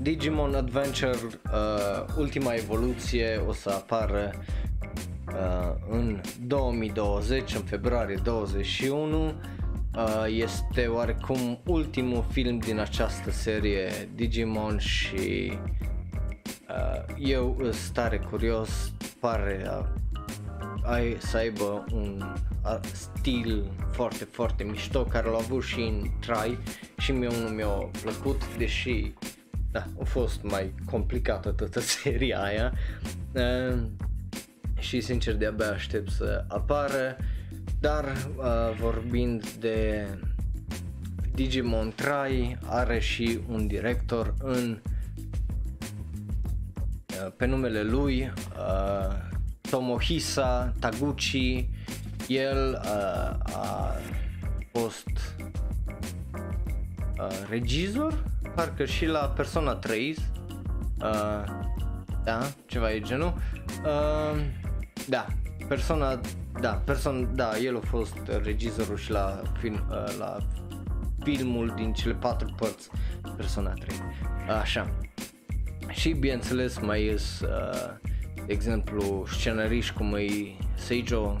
Digimon 0.00 0.54
Adventure 0.54 1.16
uh, 1.22 2.04
ultima 2.18 2.52
evoluție 2.52 3.42
o 3.48 3.52
să 3.52 3.70
apară 3.70 4.32
uh, 5.26 5.74
în 5.90 6.20
2020, 6.46 7.54
în 7.54 7.62
februarie 7.62 8.20
21 8.22 9.32
Uh, 9.96 10.24
este 10.28 10.86
oarecum 10.86 11.60
ultimul 11.66 12.24
film 12.30 12.58
din 12.58 12.78
această 12.78 13.30
serie 13.30 13.90
Digimon 14.14 14.78
și 14.78 15.52
uh, 16.68 17.14
eu 17.18 17.56
sunt 17.60 17.92
tare 17.92 18.18
curios, 18.30 18.92
pare 19.20 19.62
uh, 19.66 19.86
ai, 20.84 21.16
să 21.18 21.36
aibă 21.36 21.84
un 21.92 22.22
uh, 22.64 22.78
stil 22.92 23.70
foarte, 23.92 24.24
foarte 24.24 24.64
mișto 24.64 25.04
care 25.04 25.28
l-a 25.28 25.36
avut 25.36 25.62
și 25.62 25.80
în 25.80 26.10
Try 26.20 26.58
și 26.98 27.12
mie 27.12 27.28
unul 27.28 27.50
mi-a 27.50 27.90
plăcut, 28.02 28.56
deși 28.56 29.12
da, 29.70 29.86
a 30.00 30.04
fost 30.04 30.42
mai 30.42 30.74
complicată 30.90 31.50
toată 31.50 31.80
seria 32.02 32.42
aia 32.42 32.72
uh, 33.32 33.78
și 34.78 35.00
sincer 35.00 35.34
de-abia 35.34 35.70
aștept 35.70 36.10
să 36.10 36.44
apară. 36.48 37.16
Uh, 37.18 37.24
dar 37.84 38.04
uh, 38.36 38.76
vorbind 38.80 39.50
de 39.50 40.08
Digimon 41.34 41.92
Try 41.94 42.58
are 42.66 42.98
și 42.98 43.40
un 43.48 43.66
director 43.66 44.34
în 44.38 44.80
uh, 47.08 47.32
pe 47.36 47.46
numele 47.46 47.82
lui 47.82 48.32
uh, 48.58 49.32
Tomohisa 49.74 50.72
Taguchi 50.78 51.68
el 52.28 52.80
uh, 52.84 53.54
a 53.54 53.94
fost 54.72 55.08
uh, 57.18 57.48
regizor 57.48 58.24
parcă 58.54 58.84
și 58.84 59.06
la 59.06 59.18
Persona 59.18 59.74
3 59.74 60.10
uh, 60.10 60.16
da, 62.24 62.40
ceva 62.66 62.92
e 62.92 63.00
genul 63.00 63.34
uh, 63.84 64.40
da, 65.08 65.26
Persona 65.68 66.20
da, 66.60 66.70
person, 66.70 67.30
da, 67.34 67.58
el 67.58 67.76
a 67.76 67.86
fost 67.86 68.16
regizorul 68.42 68.96
și 68.96 69.10
la, 69.10 69.42
film, 69.58 69.86
uh, 69.90 70.16
la 70.18 70.36
filmul 71.22 71.72
din 71.76 71.92
cele 71.92 72.14
patru 72.14 72.54
părți 72.56 72.90
Persona 73.36 73.70
3. 73.70 73.96
Așa. 74.60 74.90
Și 75.88 76.12
bineînțeles 76.12 76.78
mai 76.78 77.04
ies, 77.04 77.40
uh, 77.40 78.12
de 78.46 78.52
exemplu, 78.52 79.26
scenariști 79.26 79.92
cum 79.92 80.14
e 80.14 80.56
Seijo 80.74 81.38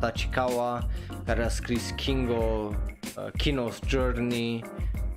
Tachikawa, 0.00 0.88
care 1.24 1.44
a 1.44 1.48
scris 1.48 1.90
Kingo, 1.96 2.34
uh, 2.34 3.30
Kino's 3.42 3.88
Journey 3.88 4.64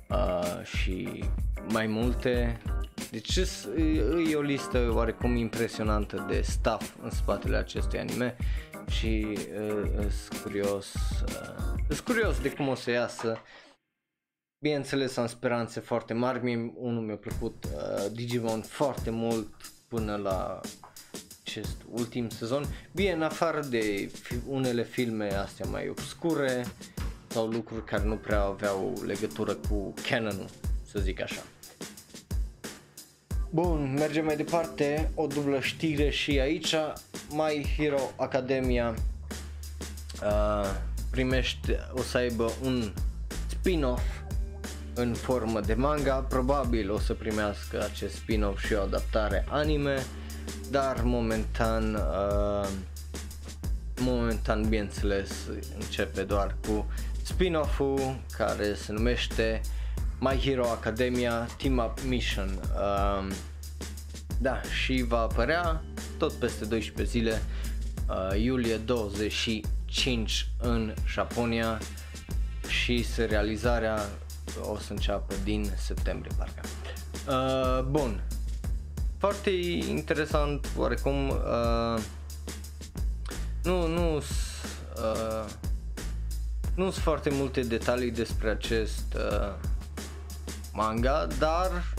uh, 0.08 0.64
și 0.64 1.24
mai 1.68 1.86
multe. 1.86 2.60
Deci 3.10 3.36
e 4.30 4.34
o 4.34 4.40
listă 4.40 4.92
oarecum 4.94 5.36
impresionantă 5.36 6.26
de 6.28 6.40
staff 6.40 6.96
în 7.02 7.10
spatele 7.10 7.56
acestui 7.56 7.98
anime 7.98 8.36
și 8.88 9.26
uh, 9.26 10.06
sunt 10.10 10.40
curios, 10.42 10.94
uh, 10.94 11.54
sunt 11.88 12.00
curios 12.00 12.40
de 12.40 12.50
cum 12.50 12.68
o 12.68 12.74
să 12.74 12.90
iasă. 12.90 13.38
Bineînțeles 14.58 15.16
am 15.16 15.26
speranțe 15.26 15.80
foarte 15.80 16.12
mari, 16.12 16.44
mie 16.44 16.72
unul 16.76 17.02
mi-a 17.02 17.16
plăcut 17.16 17.64
uh, 17.64 18.12
Digimon 18.12 18.60
foarte 18.60 19.10
mult 19.10 19.71
până 19.92 20.16
la 20.16 20.60
acest 21.44 21.76
ultim 21.90 22.28
sezon. 22.28 22.64
Bine, 22.92 23.12
în 23.12 23.22
afară 23.22 23.60
de 23.60 24.10
unele 24.48 24.84
filme 24.84 25.34
astea 25.34 25.66
mai 25.70 25.88
obscure 25.88 26.64
sau 27.26 27.46
lucruri 27.46 27.84
care 27.84 28.04
nu 28.04 28.14
prea 28.14 28.42
aveau 28.42 29.02
legătură 29.06 29.54
cu 29.54 29.94
canonul, 30.08 30.48
să 30.90 30.98
zic 30.98 31.22
așa. 31.22 31.42
Bun, 33.50 33.94
mergem 33.98 34.24
mai 34.24 34.36
departe, 34.36 35.10
o 35.14 35.26
dublă 35.26 35.60
știre 35.60 36.10
și 36.10 36.40
aici, 36.40 36.74
My 37.30 37.74
Hero 37.76 38.10
Academia 38.16 38.94
uh, 40.22 40.70
primește, 41.10 41.78
o 41.92 42.02
să 42.02 42.16
aibă 42.16 42.52
un 42.62 42.92
spin-off 43.46 44.02
în 44.94 45.14
formă 45.14 45.60
de 45.60 45.74
manga, 45.74 46.14
probabil 46.14 46.90
o 46.90 46.98
să 46.98 47.14
primească 47.14 47.82
acest 47.82 48.14
spin-off 48.14 48.64
și 48.64 48.72
o 48.72 48.80
adaptare 48.80 49.44
anime, 49.48 50.06
dar 50.70 51.00
momentan, 51.02 51.94
uh, 51.94 52.68
momentan 54.00 54.62
bineînțeles 54.68 55.30
începe 55.78 56.22
doar 56.22 56.56
cu 56.66 56.86
spin-off-ul 57.22 58.20
care 58.36 58.74
se 58.74 58.92
numește 58.92 59.60
My 60.18 60.40
Hero 60.44 60.64
Academia 60.64 61.48
Team 61.58 61.78
Up 61.78 62.00
Mission. 62.06 62.60
Uh, 62.74 63.32
da, 64.40 64.60
și 64.62 65.04
va 65.08 65.18
apărea 65.18 65.82
tot 66.18 66.32
peste 66.32 66.64
12 66.64 67.18
zile, 67.18 67.42
uh, 68.08 68.42
iulie 68.42 68.76
25 68.76 70.48
în 70.58 70.94
Japonia 71.06 71.78
și 72.68 73.04
realizarea 73.28 73.98
o 74.60 74.78
să 74.78 74.92
înceapă 74.92 75.34
din 75.44 75.72
septembrie 75.76 76.32
parcă. 76.36 76.60
Uh, 77.28 77.84
bun, 77.84 78.22
foarte 79.18 79.50
interesant 79.88 80.66
oarecum, 80.76 81.28
uh, 81.28 82.02
nu, 83.62 83.86
nu, 83.86 84.16
uh, 84.16 85.44
nu 86.74 86.90
sunt 86.90 87.04
foarte 87.04 87.30
multe 87.30 87.60
detalii 87.60 88.10
despre 88.10 88.50
acest 88.50 89.14
uh, 89.16 89.54
manga, 90.72 91.26
dar 91.38 91.94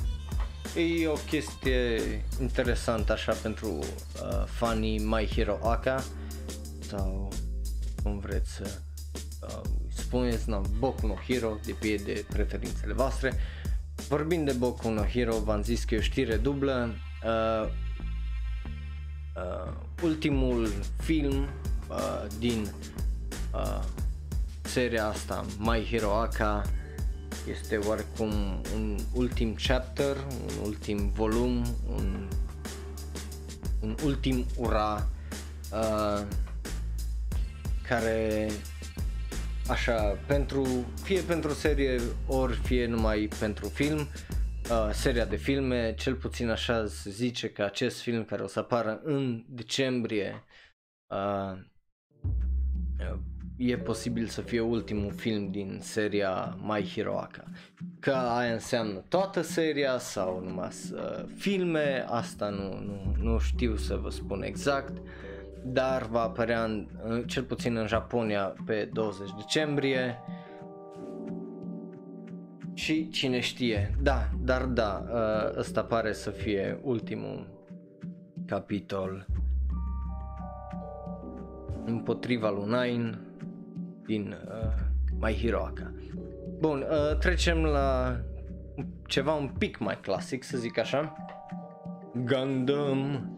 e 0.76 1.08
o 1.08 1.14
chestie 1.14 2.02
interesantă 2.40 3.12
așa 3.12 3.34
pentru 3.34 3.68
uh, 3.68 4.44
fanii 4.46 5.00
My 5.00 5.30
Hero 5.36 5.60
Aka 5.64 6.04
sau 6.88 7.32
cum 8.04 8.20
vreți 8.20 8.52
să 8.52 8.80
uh, 9.42 9.62
spuneți, 10.14 10.50
na, 10.50 10.62
Boku 10.78 11.08
no 11.08 11.14
Hero, 11.28 11.58
depinde 11.66 12.14
de 12.14 12.26
preferințele 12.30 12.94
voastre. 12.94 13.34
Vorbind 14.08 14.46
de 14.46 14.52
Boku 14.52 14.90
no 14.90 15.04
Hero, 15.04 15.36
v-am 15.36 15.64
zis 15.64 15.84
că 15.84 15.96
e 15.96 15.98
o 15.98 16.02
știre 16.02 16.36
dublă. 16.36 16.96
Uh, 17.24 17.70
uh, 19.36 19.74
ultimul 20.04 20.74
film 21.02 21.48
uh, 21.90 22.26
din 22.40 22.72
uh, 23.54 23.84
seria 24.62 25.08
asta, 25.08 25.46
My 25.58 25.88
Hero 25.90 26.12
Aka, 26.12 26.62
este 27.50 27.78
oarecum 27.78 28.62
un 28.76 29.00
ultim 29.14 29.56
chapter, 29.68 30.16
un 30.18 30.66
ultim 30.66 31.12
volum, 31.16 31.66
un, 31.96 32.28
un 33.80 33.96
ultim 34.04 34.46
ura 34.58 35.08
uh, 35.72 36.26
care 37.88 38.50
așa, 39.68 40.18
pentru, 40.28 40.86
fie 41.04 41.22
pentru 41.22 41.52
serie, 41.52 42.00
ori 42.28 42.54
fie 42.54 42.86
numai 42.86 43.30
pentru 43.40 43.68
film, 43.68 43.98
uh, 44.00 44.90
seria 44.92 45.26
de 45.26 45.36
filme, 45.36 45.94
cel 45.94 46.16
puțin 46.16 46.50
așa 46.50 46.88
se 46.88 47.10
zice 47.10 47.50
că 47.50 47.64
acest 47.64 48.02
film 48.02 48.24
care 48.24 48.42
o 48.44 48.48
să 48.48 48.60
apară 48.60 49.02
în 49.04 49.44
decembrie 49.48 50.44
uh, 51.08 51.60
e 53.58 53.78
posibil 53.78 54.28
să 54.28 54.42
fie 54.42 54.60
ultimul 54.60 55.14
film 55.14 55.52
din 55.52 55.80
seria 55.82 56.58
My 56.62 56.92
Hero 56.94 57.18
Aka. 57.18 57.44
Că 58.00 58.12
aia 58.12 58.54
înseamnă 58.54 59.04
toată 59.08 59.42
seria 59.42 59.98
sau 59.98 60.44
numai 60.44 60.70
uh, 60.94 61.24
filme, 61.38 62.06
asta 62.08 62.50
nu, 62.50 62.80
nu, 62.80 63.16
nu 63.22 63.40
știu 63.40 63.76
să 63.76 63.96
vă 63.96 64.10
spun 64.10 64.42
exact. 64.42 64.98
Uh, 64.98 65.04
dar 65.66 66.08
va 66.10 66.22
apărea 66.22 66.64
în, 66.64 66.88
cel 67.26 67.44
puțin 67.44 67.76
în 67.76 67.88
Japonia 67.88 68.54
pe 68.66 68.90
20 68.94 69.30
decembrie. 69.38 70.20
Și 72.74 73.10
cine 73.10 73.40
știe, 73.40 73.96
da, 74.02 74.30
dar 74.44 74.62
da, 74.64 75.06
ă, 75.14 75.54
ăsta 75.58 75.84
pare 75.84 76.14
să 76.14 76.30
fie 76.30 76.80
ultimul 76.82 77.48
capitol 78.46 79.26
împotriva 81.86 82.50
lui 82.50 82.66
Nine 82.66 83.20
din 84.06 84.38
uh, 84.48 84.74
My 85.20 85.38
Hero 85.42 85.64
Aka. 85.64 85.94
Bun, 86.60 86.86
uh, 86.90 87.18
trecem 87.18 87.64
la 87.64 88.18
ceva 89.08 89.34
un 89.34 89.50
pic 89.58 89.78
mai 89.78 90.00
clasic, 90.02 90.44
să 90.44 90.58
zic 90.58 90.78
așa. 90.78 91.16
Gundam 92.14 93.32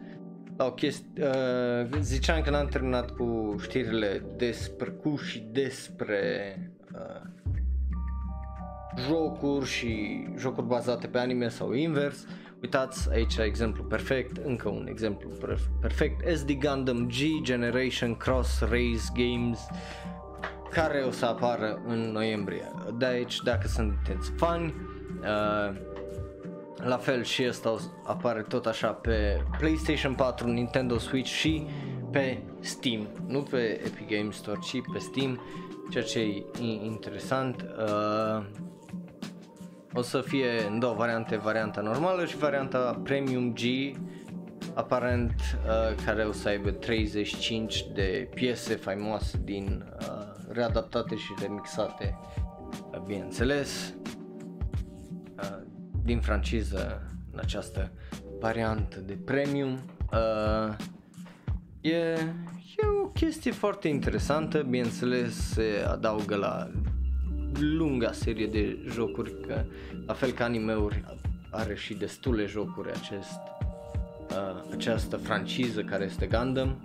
la 0.57 0.65
o 0.65 0.71
chestie, 0.71 1.07
uh, 1.23 1.87
ziceam 2.01 2.41
că 2.41 2.49
n-am 2.49 2.67
terminat 2.67 3.11
cu 3.11 3.55
știrile 3.61 4.25
despre 4.37 4.89
cu 4.89 5.15
și 5.15 5.47
despre 5.51 6.55
uh, 6.93 7.21
jocuri 9.07 9.65
și 9.65 10.23
jocuri 10.37 10.67
bazate 10.67 11.07
pe 11.07 11.17
anime 11.17 11.49
sau 11.49 11.73
invers. 11.73 12.25
Uitați 12.61 13.09
aici 13.11 13.37
exemplu 13.37 13.83
perfect, 13.83 14.37
încă 14.45 14.69
un 14.69 14.87
exemplu 14.89 15.29
perfect, 15.81 16.37
SD 16.37 16.51
Gundam 16.51 17.07
G 17.07 17.41
Generation 17.41 18.15
Cross 18.15 18.59
Race 18.59 19.05
Games 19.13 19.59
care 20.71 20.99
o 21.07 21.11
să 21.11 21.25
apară 21.25 21.81
în 21.87 21.99
noiembrie. 21.99 22.71
De 22.97 23.05
aici, 23.05 23.41
dacă 23.43 23.67
sunteți 23.67 24.31
fani, 24.37 24.73
uh, 25.21 25.75
la 26.83 26.97
fel 26.97 27.23
și 27.23 27.45
ăsta 27.47 27.75
apare 28.03 28.41
tot 28.41 28.65
așa 28.65 28.87
pe 28.87 29.43
PlayStation 29.57 30.13
4, 30.13 30.47
Nintendo 30.47 30.97
Switch 30.97 31.31
și 31.31 31.65
pe 32.11 32.41
Steam, 32.59 33.07
nu 33.27 33.41
pe 33.41 33.81
Epic 33.85 34.17
Games 34.17 34.35
Store, 34.35 34.59
ci 34.63 34.81
pe 34.93 34.99
Steam, 34.99 35.41
ceea 35.91 36.03
ce 36.03 36.19
e 36.19 36.85
interesant. 36.85 37.65
Uh, 37.77 38.45
o 39.93 40.01
să 40.01 40.21
fie 40.21 40.65
în 40.69 40.79
două 40.79 40.93
variante, 40.93 41.35
varianta 41.35 41.81
normală 41.81 42.25
și 42.25 42.37
varianta 42.37 43.01
Premium 43.03 43.53
G, 43.53 43.61
aparent 44.73 45.33
uh, 45.33 46.03
care 46.05 46.23
o 46.23 46.31
să 46.31 46.47
aibă 46.47 46.71
35 46.71 47.85
de 47.93 48.29
piese 48.33 48.75
faimoase 48.75 49.39
din 49.43 49.85
uh, 49.99 50.07
readaptate 50.51 51.15
și 51.15 51.33
remixate, 51.41 52.19
uh, 52.91 52.99
bineînțeles 52.99 53.93
din 56.05 56.19
franciză 56.19 57.01
în 57.31 57.39
această 57.39 57.91
variantă 58.39 58.99
de 58.99 59.17
premium. 59.25 59.79
Uh, 60.11 60.75
e, 61.81 61.95
e 62.77 62.87
o 63.03 63.07
chestie 63.07 63.51
foarte 63.51 63.87
interesantă, 63.87 64.61
bineînțeles 64.61 65.35
se 65.35 65.85
adaugă 65.87 66.35
la 66.35 66.71
lunga 67.59 68.11
serie 68.11 68.47
de 68.47 68.77
jocuri, 68.87 69.41
că 69.41 69.63
la 70.05 70.13
fel 70.13 70.31
ca 70.31 70.43
anime-uri 70.43 71.03
are 71.51 71.75
și 71.75 71.93
destule 71.93 72.45
jocuri 72.45 72.91
acest, 72.91 73.39
uh, 74.29 74.63
această 74.71 75.17
franciză 75.17 75.81
care 75.81 76.03
este 76.03 76.25
Gundam. 76.27 76.77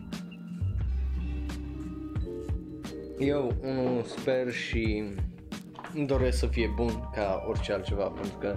Eu 3.19 3.57
unul 3.63 4.03
sper 4.03 4.53
și 4.53 5.05
îmi 5.95 6.07
doresc 6.07 6.39
să 6.39 6.47
fie 6.47 6.73
bun 6.77 7.11
ca 7.15 7.45
orice 7.49 7.73
altceva 7.73 8.05
pentru 8.05 8.37
că 8.39 8.57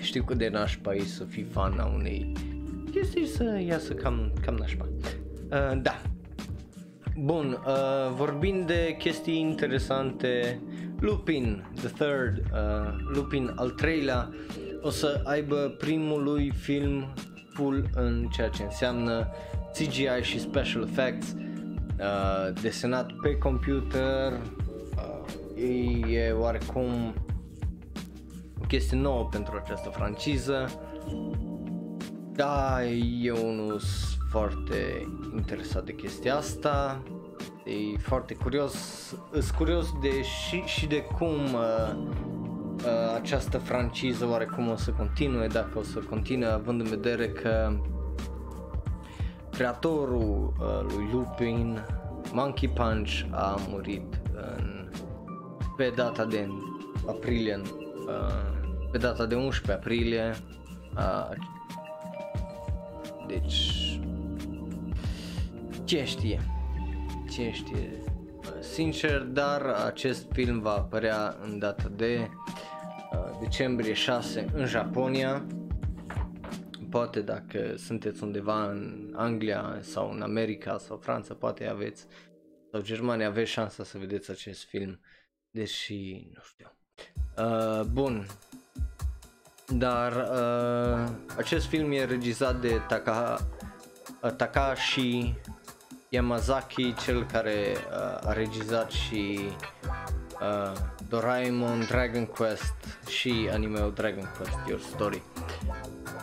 știu 0.00 0.22
cât 0.22 0.38
de 0.38 0.48
nașpa 0.48 0.94
e 0.94 1.00
să 1.00 1.24
fii 1.24 1.42
fan 1.42 1.78
a 1.78 1.92
unei 1.94 2.32
chestii 2.90 3.26
să 3.26 3.60
iasă 3.66 3.92
cam, 3.92 4.32
cam 4.40 4.54
nașpa. 4.54 4.88
Uh, 5.50 5.80
da. 5.82 6.02
Bun, 7.16 7.62
uh, 7.66 8.14
vorbind 8.16 8.66
de 8.66 8.96
chestii 8.98 9.40
interesante, 9.40 10.60
Lupin, 11.00 11.64
the 11.74 11.88
third, 11.88 12.38
uh, 12.38 12.94
Lupin 13.14 13.52
al 13.56 13.70
treilea, 13.70 14.30
o 14.82 14.90
să 14.90 15.20
aibă 15.24 15.74
primul 15.78 16.22
lui 16.22 16.50
film 16.50 17.14
full 17.52 17.88
în 17.94 18.28
ceea 18.32 18.48
ce 18.48 18.62
înseamnă 18.62 19.28
CGI 19.72 20.22
și 20.22 20.40
special 20.40 20.82
effects, 20.82 21.32
uh, 21.32 22.60
desenat 22.62 23.12
pe 23.22 23.36
computer, 23.36 24.32
uh, 24.96 26.12
e 26.12 26.30
oarecum 26.30 27.14
chestie 28.68 28.96
nouă 28.96 29.28
pentru 29.30 29.60
această 29.62 29.88
franciză. 29.88 30.68
Da, 32.32 32.84
eu 33.22 33.52
nu 33.54 33.78
sunt 33.78 34.18
foarte 34.30 35.08
interesat 35.36 35.84
de 35.84 35.94
chestia 35.94 36.36
asta. 36.36 37.02
E 37.64 37.98
foarte 37.98 38.34
curios, 38.34 38.74
sunt 39.32 39.50
curios 39.50 39.86
de 40.00 40.22
și, 40.22 40.62
și 40.66 40.86
de 40.86 41.00
cum 41.00 41.34
uh, 41.34 41.94
uh, 42.84 43.14
această 43.14 43.58
franciză 43.58 44.26
oarecum 44.26 44.68
o 44.68 44.76
să 44.76 44.90
continue, 44.90 45.46
dacă 45.46 45.78
o 45.78 45.82
să 45.82 45.98
continue 45.98 46.48
având 46.48 46.80
în 46.80 46.86
vedere 46.86 47.28
că 47.28 47.76
creatorul 49.50 50.52
uh, 50.60 50.94
lui 50.94 51.08
Lupin, 51.12 51.84
Monkey 52.32 52.68
Punch, 52.68 53.22
a 53.30 53.56
murit 53.68 54.20
în, 54.32 54.88
pe 55.76 55.92
data 55.96 56.24
de 56.24 56.48
aprilie 57.06 57.60
uh, 57.64 58.57
pe 58.92 58.98
data 58.98 59.26
de 59.26 59.34
11 59.34 59.72
aprilie 59.72 60.34
Uh, 60.98 61.30
deci, 63.26 64.00
ce 65.84 66.04
știe? 66.04 66.40
Ce 67.30 67.50
știe? 67.50 68.02
Sincer, 68.60 69.20
dar 69.20 69.62
acest 69.62 70.26
film 70.32 70.60
va 70.60 70.72
apărea 70.72 71.36
în 71.42 71.58
data 71.58 71.88
de 71.88 72.28
uh, 73.12 73.38
decembrie 73.40 73.92
6 73.92 74.46
în 74.52 74.66
Japonia. 74.66 75.46
Poate 76.90 77.20
dacă 77.20 77.74
sunteți 77.76 78.22
undeva 78.22 78.70
în 78.70 79.12
Anglia 79.16 79.78
sau 79.80 80.10
în 80.10 80.22
America 80.22 80.78
sau 80.78 80.96
Franța, 80.96 81.34
poate 81.34 81.66
aveți 81.66 82.06
sau 82.70 82.80
Germania 82.80 83.26
aveți 83.26 83.50
șansa 83.50 83.84
să 83.84 83.98
vedeți 83.98 84.30
acest 84.30 84.64
film, 84.64 85.00
deși 85.50 86.28
nu 86.34 86.40
știu. 86.42 86.72
Uh, 87.36 87.82
bun, 87.92 88.26
dar 89.68 90.12
uh, 90.12 91.08
acest 91.36 91.66
film 91.66 91.92
e 91.92 92.04
regizat 92.04 92.60
de 92.60 92.80
Taka, 92.88 93.48
uh, 94.22 94.30
Takashi 94.30 95.34
Yamazaki, 96.08 96.94
cel 96.94 97.26
care 97.26 97.76
uh, 97.90 98.28
a 98.28 98.32
regizat 98.32 98.90
și 98.90 99.40
uh, 100.40 100.72
Doraemon, 101.08 101.86
Dragon 101.88 102.24
Quest 102.26 102.74
și 103.08 103.48
anime 103.52 103.90
Dragon 103.94 104.28
Quest 104.36 104.58
Your 104.68 104.80
Story. 104.80 105.22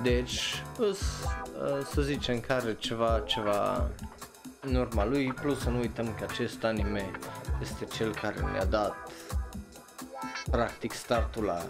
Deci, 0.02 0.64
us, 0.80 1.00
uh, 1.00 1.86
să 1.94 2.02
zicem 2.02 2.40
că 2.40 2.54
are 2.54 2.76
ceva, 2.76 3.24
ceva 3.26 3.90
în 4.60 4.76
urma 4.76 5.06
lui, 5.06 5.34
plus 5.42 5.60
să 5.60 5.70
nu 5.70 5.80
uităm 5.80 6.16
că 6.20 6.26
acest 6.30 6.64
anime 6.64 7.12
este 7.62 7.86
cel 7.86 8.14
care 8.14 8.36
ne-a 8.52 8.66
dat 8.66 8.96
practic 10.52 10.94
startul 10.94 11.44
la 11.44 11.66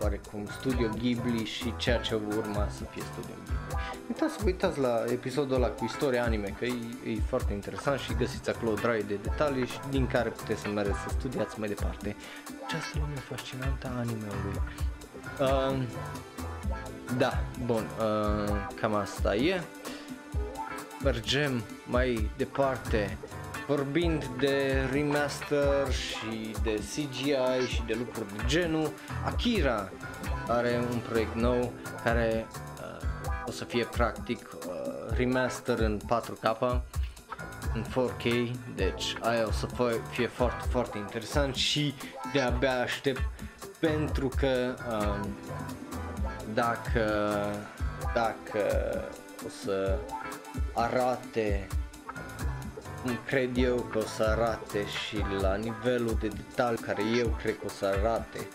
oarecum 0.00 0.46
Studio 0.58 0.88
Ghibli 0.98 1.44
și 1.44 1.74
ceea 1.76 1.98
ce 1.98 2.14
urma 2.14 2.68
să 2.68 2.84
fie 2.90 3.02
Studio 3.02 3.34
Ghibli. 3.44 3.58
Uitați 4.08 4.32
să 4.32 4.38
vă 4.40 4.46
uitați 4.46 4.78
la 4.78 5.04
episodul 5.06 5.54
ăla 5.54 5.68
cu 5.68 5.84
istoria 5.84 6.24
anime, 6.24 6.54
că 6.58 6.64
e, 6.64 6.74
e 7.04 7.20
foarte 7.28 7.52
interesant 7.52 7.98
și 7.98 8.14
găsiți 8.14 8.50
acolo 8.50 8.70
o 8.70 8.74
draie 8.74 9.00
de 9.00 9.18
detalii 9.22 9.66
și 9.66 9.78
din 9.90 10.06
care 10.06 10.28
puteți 10.28 10.60
să 10.60 10.68
mergeți 10.68 10.98
să 10.98 11.08
studiați 11.18 11.58
mai 11.58 11.68
departe 11.68 12.16
această 12.66 12.98
lume 12.98 13.14
fascinantă 13.14 13.90
a 13.94 13.98
animeului. 13.98 14.60
Uh, 15.40 15.82
da, 17.18 17.44
bun, 17.64 17.86
uh, 17.98 18.66
cam 18.80 18.94
asta 18.94 19.34
e. 19.34 19.62
Mergem 21.04 21.62
mai 21.86 22.30
departe 22.36 23.18
vorbind 23.66 24.24
de 24.38 24.88
remaster 24.92 25.92
și 25.92 26.54
de 26.62 26.74
CGI 26.74 27.66
și 27.68 27.82
de 27.86 27.94
lucruri 27.98 28.36
de 28.36 28.42
genul, 28.46 28.92
Akira 29.24 29.90
are 30.48 30.86
un 30.90 30.98
proiect 30.98 31.34
nou 31.34 31.72
care 32.04 32.46
uh, 32.80 33.46
o 33.46 33.50
să 33.50 33.64
fie 33.64 33.84
practic 33.84 34.48
uh, 34.52 35.16
remaster 35.16 35.78
în 35.78 36.00
4K 36.04 36.80
în 37.74 37.84
4K, 37.84 38.50
deci 38.74 39.14
aia 39.20 39.46
o 39.46 39.50
să 39.50 39.68
fie 40.10 40.26
foarte, 40.26 40.66
foarte 40.70 40.98
interesant 40.98 41.54
și 41.54 41.94
de-abia 42.32 42.80
aștept 42.80 43.22
pentru 43.78 44.30
că 44.36 44.74
uh, 44.90 45.28
dacă, 46.54 47.04
dacă 48.14 48.64
o 49.46 49.48
să 49.48 49.98
arate 50.72 51.66
cum 53.06 53.18
cred 53.26 53.56
eu 53.56 53.76
că 53.76 53.98
o 53.98 54.00
să 54.00 54.22
arate 54.22 54.86
și 54.86 55.16
la 55.40 55.54
nivelul 55.54 56.16
de 56.20 56.28
detaliu 56.28 56.78
care 56.86 57.02
eu 57.18 57.36
cred 57.42 57.58
că 57.58 57.64
o 57.64 57.68
să 57.68 57.84
arate, 57.84 58.48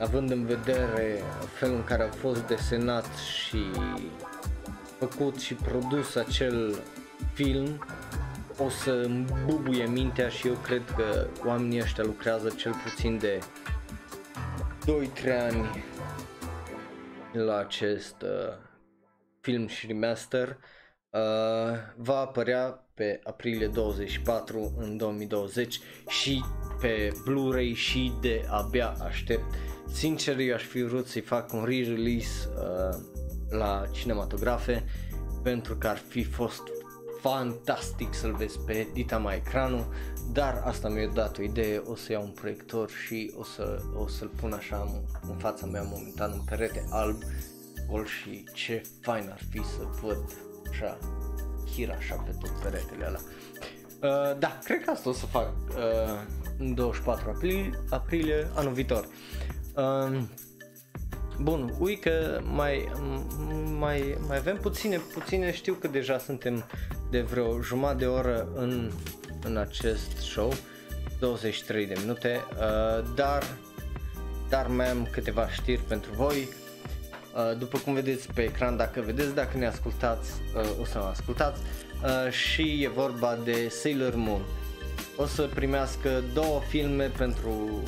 având 0.00 0.30
în 0.30 0.44
vedere 0.44 1.22
felul 1.54 1.76
în 1.76 1.84
care 1.84 2.02
a 2.02 2.10
fost 2.10 2.46
desenat 2.46 3.06
și 3.16 3.64
făcut 4.98 5.38
și 5.38 5.54
produs 5.54 6.14
acel 6.14 6.82
film, 7.32 7.84
o 8.58 8.68
să 8.68 8.90
îmi 8.90 9.26
bubuie 9.46 9.86
mintea 9.86 10.28
și 10.28 10.46
eu 10.46 10.54
cred 10.54 10.82
că 10.96 11.26
oamenii 11.44 11.80
ăștia 11.80 12.04
lucrează 12.04 12.48
cel 12.48 12.72
puțin 12.84 13.18
de 13.18 13.38
2-3 14.84 15.48
ani 15.48 15.84
la 17.32 17.56
acest 17.56 18.22
uh, 18.22 18.54
film 19.40 19.66
și 19.66 19.86
remaster. 19.86 20.58
Uh, 21.10 21.78
va 21.96 22.18
apărea 22.18 22.81
pe 22.94 23.20
aprilie 23.24 23.66
24 23.66 24.72
în 24.78 24.96
2020 24.96 25.80
și 26.08 26.44
pe 26.80 27.12
Blu-ray 27.24 27.72
și 27.72 28.12
de 28.20 28.44
abia 28.50 28.96
aștept. 29.00 29.44
Sincer, 29.92 30.38
eu 30.38 30.54
aș 30.54 30.62
fi 30.62 30.82
vrut 30.82 31.06
să-i 31.06 31.20
fac 31.20 31.52
un 31.52 31.64
re-release 31.64 32.48
uh, 32.48 32.98
la 33.50 33.86
cinematografe 33.92 34.84
pentru 35.42 35.76
că 35.76 35.88
ar 35.88 35.96
fi 35.96 36.24
fost 36.24 36.62
fantastic 37.20 38.14
să-l 38.14 38.34
vezi 38.34 38.58
pe 38.58 38.86
dita 38.92 39.18
mai 39.18 39.36
ecranul, 39.36 39.86
dar 40.32 40.62
asta 40.64 40.88
mi-a 40.88 41.10
dat 41.14 41.38
o 41.38 41.42
idee, 41.42 41.78
o 41.78 41.94
să 41.94 42.12
iau 42.12 42.22
un 42.22 42.30
proiector 42.30 42.90
și 42.90 43.32
o, 43.36 43.44
să, 43.44 43.82
o 43.94 44.08
să-l 44.08 44.30
pun 44.40 44.52
așa 44.52 45.04
în 45.28 45.36
fața 45.36 45.66
mea 45.66 45.82
momentan 45.82 46.32
un 46.32 46.44
perete 46.44 46.84
alb 46.90 47.22
gol 47.88 48.06
și 48.06 48.44
ce 48.54 48.82
fain 49.00 49.28
ar 49.30 49.40
fi 49.50 49.58
să 49.58 49.86
văd 50.02 50.24
așa 50.70 50.98
Hira 51.74 51.94
așa 51.94 52.14
pe 52.14 52.30
tot 52.40 52.50
peretele 52.50 53.04
ăla. 53.06 53.18
Uh, 54.02 54.38
da, 54.38 54.58
cred 54.64 54.84
că 54.84 54.90
asta 54.90 55.08
o 55.08 55.12
să 55.12 55.26
fac 55.26 55.52
uh, 55.68 56.20
în 56.58 56.74
24 56.74 57.30
aprilie, 57.30 57.70
aprilie 57.90 58.48
anul 58.54 58.72
viitor. 58.72 59.06
Uh, 59.74 60.20
bun, 61.40 61.74
ui 61.78 61.98
că 61.98 62.40
mai, 62.42 62.92
mai, 63.78 64.18
mai 64.26 64.36
avem 64.36 64.56
puține, 64.56 65.00
puține, 65.12 65.52
știu 65.52 65.74
că 65.74 65.88
deja 65.88 66.18
suntem 66.18 66.64
de 67.10 67.20
vreo 67.20 67.60
jumătate 67.60 67.98
de 67.98 68.06
oră 68.06 68.48
în, 68.54 68.90
în 69.44 69.56
acest 69.56 70.16
show, 70.16 70.52
23 71.18 71.86
de 71.86 71.94
minute, 72.00 72.40
uh, 72.50 73.04
dar, 73.14 73.42
dar 74.48 74.66
mai 74.66 74.90
am 74.90 75.08
câteva 75.10 75.50
știri 75.50 75.82
pentru 75.82 76.12
voi 76.12 76.48
Uh, 76.48 76.61
după 77.58 77.78
cum 77.78 77.94
vedeți 77.94 78.32
pe 78.32 78.42
ecran, 78.42 78.76
dacă 78.76 79.00
vedeți, 79.00 79.34
dacă 79.34 79.58
ne 79.58 79.66
ascultați, 79.66 80.30
uh, 80.56 80.80
o 80.80 80.84
să 80.84 80.98
mă 80.98 81.04
ascultați 81.04 81.60
uh, 82.04 82.32
și 82.32 82.82
e 82.82 82.88
vorba 82.88 83.38
de 83.44 83.68
Sailor 83.68 84.14
Moon. 84.14 84.42
O 85.16 85.26
să 85.26 85.42
primească 85.54 86.22
două 86.34 86.60
filme 86.68 87.04
pentru 87.04 87.82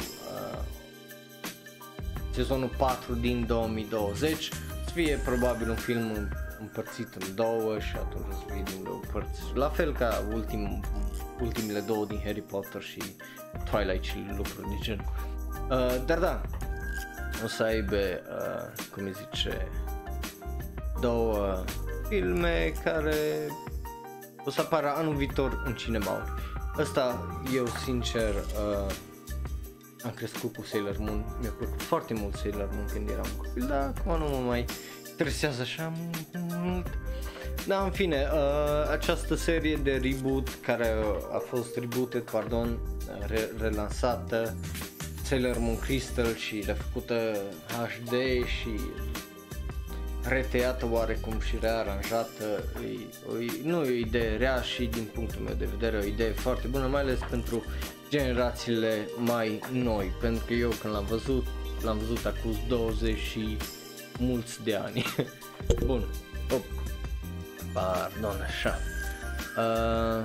sezonul 2.34 2.70
4 2.76 3.14
din 3.14 3.44
2020. 3.46 4.48
Să 4.84 4.92
fie 4.94 5.20
probabil 5.24 5.68
un 5.68 5.76
film 5.76 6.28
împărțit 6.60 7.14
în 7.14 7.34
două 7.34 7.78
și 7.78 7.96
atunci 7.96 8.24
o 8.30 8.32
să 8.32 8.52
fie 8.52 8.62
din 8.62 8.82
două 8.82 9.00
părți. 9.12 9.40
La 9.54 9.68
fel 9.68 9.92
ca 9.92 10.22
ultim, 10.32 10.84
ultimele 11.40 11.80
două 11.80 12.04
din 12.04 12.20
Harry 12.24 12.40
Potter 12.40 12.82
și 12.82 13.02
Twilight 13.70 14.04
și 14.04 14.24
lucruri 14.36 14.68
de 14.68 14.78
genul. 14.80 15.12
Uh, 15.70 16.04
dar 16.06 16.18
da, 16.18 16.40
o 17.44 17.46
să 17.46 17.62
aibă, 17.62 17.96
uh, 17.96 18.84
cum 18.92 19.04
îi 19.04 19.12
zice, 19.12 19.68
două 21.00 21.64
filme 22.08 22.72
care 22.84 23.16
o 24.44 24.50
să 24.50 24.60
apară 24.60 24.92
anul 24.96 25.14
viitor 25.14 25.62
în 25.64 25.74
cinemauri. 25.74 26.32
Asta 26.76 27.26
eu 27.54 27.66
sincer 27.66 28.34
uh, 28.34 28.94
am 30.04 30.10
crescut 30.10 30.56
cu 30.56 30.64
Sailor 30.64 30.96
Moon, 30.98 31.24
mi-a 31.40 31.54
plăcut 31.58 31.82
foarte 31.82 32.14
mult 32.14 32.34
Sailor 32.34 32.68
Moon 32.72 32.86
când 32.92 33.08
eram 33.08 33.26
copil, 33.36 33.66
dar 33.66 33.94
acum 33.96 34.18
nu 34.18 34.28
mă 34.28 34.46
mai 34.46 34.64
interesează 35.10 35.60
așa 35.60 35.92
mult. 36.48 36.86
Da, 37.66 37.82
în 37.84 37.90
fine, 37.90 38.28
uh, 38.32 38.90
această 38.90 39.34
serie 39.34 39.76
de 39.76 40.00
reboot 40.02 40.48
care 40.60 40.94
a 41.32 41.38
fost 41.38 41.76
rebooted, 41.76 42.22
pardon, 42.22 42.78
re- 43.26 43.50
relansată 43.58 44.56
Sailor 45.34 45.58
Moon 45.58 45.78
Crystal 45.78 46.34
și 46.34 46.62
refăcută 46.66 47.36
HD 47.66 48.12
și 48.46 48.80
retăiată 50.22 50.88
oarecum 50.90 51.40
și 51.40 51.56
rearanjată, 51.60 52.64
e, 52.82 53.44
e, 53.44 53.50
nu 53.62 53.84
e 53.84 53.88
o 53.88 53.94
idee 53.94 54.36
rea 54.36 54.60
și 54.60 54.84
din 54.84 55.08
punctul 55.14 55.40
meu 55.40 55.54
de 55.54 55.64
vedere 55.64 55.96
o 55.96 56.04
idee 56.04 56.30
foarte 56.30 56.66
bună, 56.66 56.86
mai 56.86 57.00
ales 57.00 57.18
pentru 57.30 57.64
generațiile 58.08 59.08
mai 59.16 59.60
noi, 59.72 60.12
pentru 60.20 60.44
că 60.44 60.52
eu 60.52 60.68
când 60.68 60.94
l-am 60.94 61.04
văzut, 61.04 61.46
l-am 61.82 61.98
văzut 61.98 62.24
acum 62.24 62.56
20 62.68 63.18
și 63.18 63.56
mulți 64.18 64.62
de 64.64 64.74
ani. 64.74 65.04
Bun, 65.86 66.04
op, 66.50 66.64
pardon, 67.72 68.40
așa. 68.46 68.78
Uh, 69.56 70.24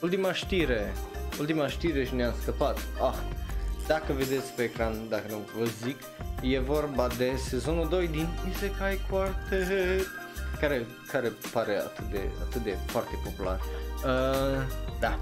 ultima 0.00 0.32
știre, 0.32 0.92
ultima 1.38 1.68
știre 1.68 2.04
și 2.04 2.14
ne-am 2.14 2.34
scăpat. 2.42 2.78
Ah, 3.00 3.18
dacă 3.88 4.12
vedeți 4.12 4.52
pe 4.52 4.62
ecran, 4.62 5.08
dacă 5.08 5.24
nu 5.28 5.48
vă 5.58 5.64
zic, 5.84 5.96
e 6.42 6.58
vorba 6.58 7.06
de 7.16 7.32
sezonul 7.48 7.88
2 7.88 8.08
din 8.08 8.28
Isekai 8.50 9.00
Quartet, 9.10 10.06
care, 10.60 10.86
care 11.12 11.32
pare 11.52 11.76
atât 11.76 12.04
de, 12.10 12.20
atât 12.40 12.62
de 12.62 12.76
foarte 12.86 13.18
popular. 13.24 13.60
Uh, 14.04 14.62
da. 15.00 15.18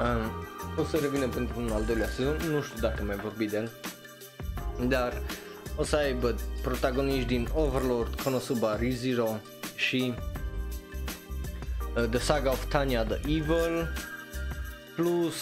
Uh, 0.00 0.78
o 0.78 0.84
să 0.84 0.96
revină 0.96 1.26
pentru 1.26 1.60
un 1.60 1.70
al 1.70 1.84
doilea 1.84 2.08
sezon, 2.08 2.36
nu 2.50 2.62
știu 2.62 2.80
dacă 2.80 3.02
mai 3.02 3.16
vorbi 3.16 3.46
de 3.46 3.56
el. 3.56 3.70
dar 4.88 5.22
o 5.76 5.84
să 5.84 5.96
aibă 5.96 6.34
protagoniști 6.62 7.26
din 7.26 7.48
Overlord, 7.54 8.20
Konosuba, 8.20 8.76
ReZero 8.76 9.36
și 9.74 10.14
uh, 11.96 12.08
The 12.08 12.18
Saga 12.18 12.50
of 12.50 12.64
Tanya 12.64 13.04
the 13.04 13.20
Evil 13.26 13.88
plus 14.94 15.34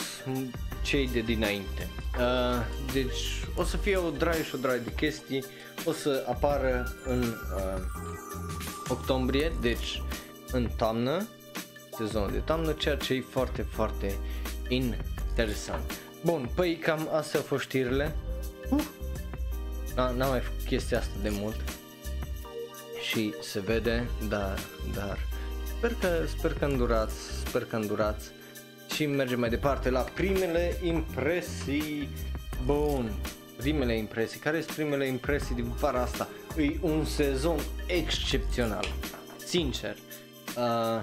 cei 0.82 1.08
de 1.08 1.20
dinainte. 1.20 1.88
Uh, 2.18 2.66
deci 2.92 3.44
o 3.56 3.64
să 3.64 3.76
fie 3.76 3.96
o 3.96 4.10
draie 4.10 4.44
și 4.44 4.54
o 4.54 4.58
draie 4.58 4.78
de 4.78 4.92
chestii, 4.94 5.44
o 5.84 5.92
să 5.92 6.24
apară 6.28 6.92
în 7.04 7.22
uh, 7.22 7.80
octombrie, 8.88 9.52
deci 9.60 10.02
în 10.52 10.68
toamnă, 10.76 11.26
sezonul 11.96 12.30
de 12.30 12.38
toamnă, 12.38 12.72
ceea 12.72 12.96
ce 12.96 13.14
e 13.14 13.24
foarte, 13.30 13.62
foarte 13.62 14.18
interesant. 14.68 15.98
Bun, 16.24 16.50
păi 16.54 16.76
cam 16.76 17.08
astea 17.12 17.40
au 17.40 17.46
fost 17.46 17.62
știrile. 17.62 18.16
Uh, 18.70 18.84
n-am 19.94 20.28
mai 20.28 20.40
făcut 20.40 20.62
chestia 20.66 20.98
asta 20.98 21.14
de 21.22 21.28
mult 21.32 21.56
și 23.10 23.34
se 23.42 23.60
vede, 23.60 24.10
dar, 24.28 24.58
dar 24.94 25.18
sper 25.76 25.94
că, 26.00 26.08
sper 26.38 26.52
că 26.54 26.64
îndurați, 26.64 27.14
sper 27.46 27.64
că 27.64 27.76
îndurați 27.76 28.30
și 29.00 29.06
mergem 29.06 29.38
mai 29.38 29.48
departe 29.48 29.90
la 29.90 30.00
primele 30.00 30.76
impresii. 30.82 32.08
Bun, 32.64 33.10
primele 33.56 33.96
impresii. 33.96 34.40
Care 34.40 34.60
sunt 34.60 34.74
primele 34.74 35.06
impresii 35.06 35.54
din 35.54 35.68
vara 35.68 36.00
asta? 36.00 36.28
E 36.56 36.76
un 36.80 37.04
sezon 37.04 37.58
excepțional. 37.86 38.84
Sincer. 39.46 39.96
Uh, 40.56 41.02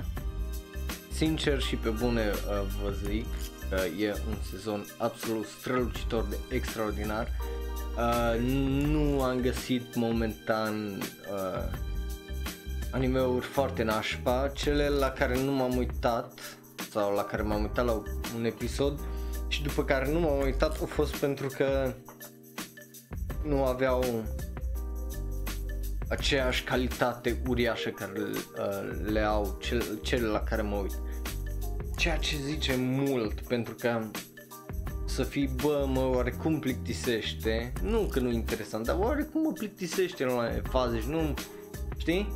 sincer 1.11 1.61
și 1.61 1.75
pe 1.75 1.89
bune 1.89 2.21
uh, 2.21 2.67
vă 2.83 2.93
zic 3.07 3.25
că 3.69 3.79
e 3.99 4.13
un 4.27 4.35
sezon 4.51 4.85
absolut 4.97 5.45
strălucitor 5.59 6.25
de 6.29 6.37
extraordinar. 6.55 7.27
Uh, 7.97 8.39
nu 8.85 9.21
am 9.21 9.39
găsit 9.39 9.95
momentan 9.95 11.01
uh, 11.31 11.79
animeuri 12.91 13.45
foarte 13.45 13.83
nașpa, 13.83 14.51
cele 14.53 14.87
la 14.87 15.09
care 15.09 15.43
nu 15.43 15.51
m-am 15.51 15.77
uitat 15.77 16.56
sau 16.91 17.13
la 17.13 17.23
care 17.23 17.41
m-am 17.41 17.61
uitat 17.61 17.85
la 17.85 18.03
un 18.35 18.45
episod 18.45 18.99
și 19.47 19.63
după 19.63 19.83
care 19.83 20.11
nu 20.11 20.19
m-am 20.19 20.41
uitat 20.43 20.81
a 20.81 20.85
fost 20.85 21.15
pentru 21.15 21.47
că 21.47 21.93
nu 23.43 23.65
aveau 23.65 24.23
aceeași 26.09 26.63
calitate 26.63 27.41
uriașă 27.47 27.89
care 27.89 28.11
uh, 28.19 29.11
le 29.11 29.19
au 29.19 29.57
cel, 29.61 29.99
cele 30.01 30.27
la 30.27 30.39
care 30.39 30.61
mă 30.61 30.75
uit. 30.75 30.99
Ceea 31.95 32.17
ce 32.17 32.37
zice 32.37 32.75
mult 32.77 33.41
pentru 33.41 33.73
că 33.73 34.01
să 35.05 35.23
fii, 35.23 35.49
bă, 35.61 35.85
mă, 35.87 36.09
oarecum 36.13 36.59
plictisește, 36.59 37.73
nu 37.83 38.09
că 38.11 38.19
nu 38.19 38.31
interesant, 38.31 38.85
dar 38.85 38.97
oarecum 38.99 39.41
mă 39.41 39.51
plictisește 39.51 40.23
în 40.23 40.29
unele 40.29 40.61
faze 40.69 40.99
și 40.99 41.09
nu, 41.09 41.33
știi? 41.97 42.33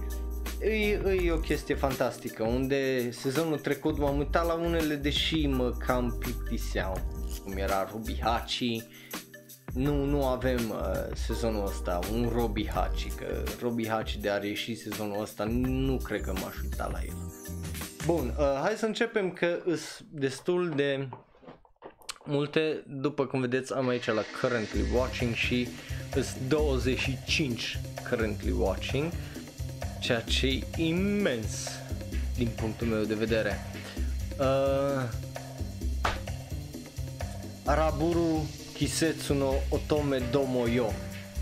E, 0.63 1.02
e 1.24 1.32
o 1.32 1.38
chestie 1.38 1.76
fantastică, 1.76 2.43
unde 2.43 3.12
sezonul 3.12 3.60
trecut 3.60 3.97
m-am 3.97 4.17
uitat 4.17 4.45
la 4.45 4.54
unele 4.54 4.95
deși 4.95 5.47
mă 5.47 5.74
cam 5.86 6.15
plictiseau, 6.19 6.97
cum 7.43 7.58
era 7.58 7.88
Ruby 7.91 8.19
Hachi, 8.21 8.84
nu, 9.74 10.06
nu 10.06 10.26
avem 10.26 10.69
uh, 10.69 11.15
sezonul 11.15 11.65
ăsta 11.65 12.00
un 12.12 12.32
Robi 12.34 12.67
Hachi, 12.67 13.10
că 13.10 13.43
Robi 13.62 13.88
Hachi 13.88 14.19
de 14.19 14.30
a 14.30 14.43
ieși 14.43 14.76
sezonul 14.76 15.21
ăsta 15.21 15.43
nu 15.43 15.97
cred 15.97 16.21
că 16.21 16.32
m-aș 16.32 16.56
uita 16.63 16.89
la 16.91 17.00
el. 17.06 17.15
Bun, 18.06 18.36
uh, 18.38 18.60
hai 18.62 18.74
să 18.74 18.86
începem 18.86 19.32
că 19.32 19.60
sunt 19.65 20.08
destul 20.10 20.74
de 20.76 21.10
multe, 22.26 22.84
după 22.88 23.26
cum 23.26 23.39
vedeți 23.39 23.74
am 23.74 23.88
aici 23.88 24.06
la 24.06 24.21
Currently 24.41 24.84
Watching 24.95 25.34
și 25.34 25.67
sunt 26.13 26.38
25 26.47 27.80
Currently 28.10 28.52
Watching, 28.52 29.12
ceea 30.02 30.22
ce 30.22 30.48
e 30.48 30.64
imens 30.76 31.70
din 32.38 32.50
punctul 32.56 32.88
meu 32.88 33.04
de 33.04 33.14
vedere. 33.14 33.60
Uh, 34.40 35.10
Araburu 37.66 38.50
Kisetsu 38.74 39.34
no 39.34 39.54
Otome 39.70 40.18
Domo 40.32 40.68
Yo 40.68 40.92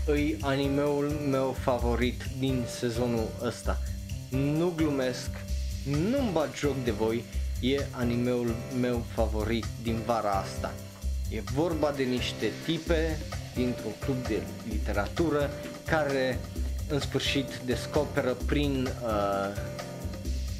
îi 0.06 0.36
animeul 0.40 1.08
meu 1.30 1.56
favorit 1.60 2.22
din 2.38 2.64
sezonul 2.78 3.28
ăsta. 3.42 3.78
Nu 4.30 4.72
glumesc, 4.76 5.30
nu-mi 5.84 6.30
bat 6.32 6.56
joc 6.56 6.84
de 6.84 6.90
voi, 6.90 7.24
e 7.60 7.86
animeul 7.90 8.54
meu 8.80 9.04
favorit 9.14 9.66
din 9.82 9.98
vara 10.06 10.32
asta. 10.32 10.72
E 11.30 11.40
vorba 11.40 11.92
de 11.96 12.02
niște 12.02 12.50
tipe 12.64 13.18
dintr-un 13.54 13.92
club 14.00 14.26
de 14.26 14.42
literatură 14.68 15.50
care 15.84 16.38
în 16.90 17.00
sfârșit 17.00 17.60
descoperă 17.64 18.36
prin 18.46 18.88
uh, 19.04 19.62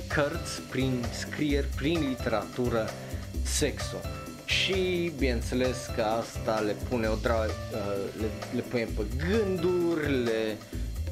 cărți, 0.07 0.61
prin 0.71 1.05
scrieri, 1.19 1.67
prin 1.77 2.09
literatură 2.09 2.91
sexul 3.43 4.01
și 4.45 5.13
bineînțeles 5.19 5.77
că 5.97 6.03
asta 6.03 6.61
le 6.61 6.77
pune 6.89 7.07
o 7.07 7.15
dra- 7.15 7.47
uh, 7.73 8.21
le, 8.21 8.27
le 8.55 8.61
pune 8.61 8.89
pe 8.97 9.03
gânduri, 9.17 10.25
le, 10.25 10.57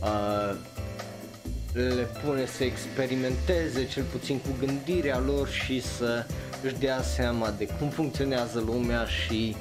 uh, 0.02 0.54
le 1.72 2.08
pune 2.24 2.46
să 2.46 2.64
experimenteze 2.64 3.86
cel 3.86 4.02
puțin 4.02 4.38
cu 4.38 4.48
gândirea 4.58 5.18
lor 5.18 5.48
și 5.48 5.82
să 5.82 6.26
își 6.62 6.74
dea 6.74 7.02
seama 7.02 7.54
de 7.58 7.66
cum 7.66 7.88
funcționează 7.88 8.60
lumea 8.66 9.04
și 9.04 9.56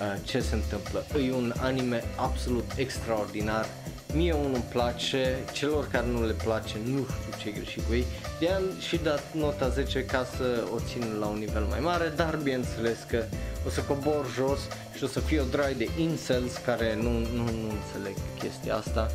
uh, 0.00 0.20
ce 0.24 0.40
se 0.40 0.54
întâmplă. 0.54 1.04
E 1.28 1.32
un 1.32 1.52
anime 1.56 2.04
absolut 2.16 2.70
extraordinar 2.76 3.66
Mie 4.14 4.32
unul 4.32 4.54
îmi 4.54 4.64
place, 4.68 5.38
celor 5.52 5.88
care 5.88 6.06
nu 6.06 6.26
le 6.26 6.32
place 6.32 6.76
nu 6.84 7.06
știu 7.06 7.38
ce 7.38 7.50
greșit 7.50 7.86
cu 7.86 7.92
ei. 7.92 8.04
I-am 8.38 8.62
și 8.78 8.96
dat 8.96 9.22
nota 9.34 9.68
10 9.68 10.04
ca 10.04 10.26
să 10.36 10.64
o 10.74 10.78
țin 10.78 11.16
la 11.20 11.26
un 11.26 11.38
nivel 11.38 11.62
mai 11.62 11.80
mare, 11.80 12.12
dar 12.16 12.36
bineînțeles 12.36 12.98
că 13.08 13.24
o 13.66 13.70
să 13.70 13.80
cobor 13.80 14.26
jos 14.34 14.60
și 14.96 15.04
o 15.04 15.06
să 15.06 15.20
fie 15.20 15.40
o 15.40 15.44
drai 15.44 15.74
de 15.74 15.88
incels 15.98 16.56
care 16.56 16.94
nu, 16.94 17.10
nu, 17.10 17.44
nu 17.44 17.70
înțeleg 17.78 18.16
chestia 18.38 18.76
asta. 18.76 19.10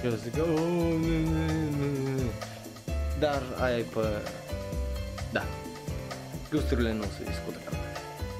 Și 0.00 0.06
o 0.06 0.10
să 0.10 0.16
zic, 0.22 0.34
oh, 0.42 0.48
nu, 0.48 1.18
nu, 1.78 1.86
nu. 2.16 2.30
Dar 3.18 3.42
aia 3.60 3.76
e 3.76 3.84
pe... 3.94 4.00
Da. 5.32 5.44
Gusturile 6.50 6.92
nu 6.92 7.02
se 7.02 7.24
discută 7.24 7.58
cam. 7.64 7.78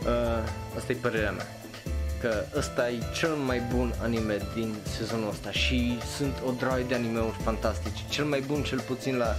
Uh, 0.07 0.77
asta 0.77 0.93
e 0.93 0.95
părerea 0.95 1.31
mea 1.31 1.47
că 2.23 2.45
ăsta 2.57 2.91
e 2.91 2.99
cel 3.15 3.35
mai 3.35 3.61
bun 3.75 3.95
anime 4.03 4.37
din 4.55 4.75
sezonul 4.97 5.29
ăsta 5.29 5.51
și 5.51 5.99
sunt 6.17 6.35
o 6.47 6.51
droaie 6.51 6.85
de 6.85 6.95
animeuri 6.95 7.37
fantastice. 7.43 8.03
Cel 8.09 8.25
mai 8.25 8.41
bun 8.41 8.63
cel 8.63 8.81
puțin 8.81 9.17
la 9.17 9.35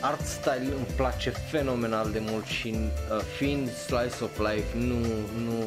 art 0.00 0.26
style 0.26 0.72
îmi 0.76 0.86
place 0.96 1.30
fenomenal 1.30 2.10
de 2.10 2.22
mult 2.30 2.44
și 2.44 2.74
uh, 2.74 3.20
fiind 3.36 3.70
slice 3.70 4.24
of 4.24 4.38
life 4.38 4.76
nu, 4.76 4.98
nu, 5.44 5.58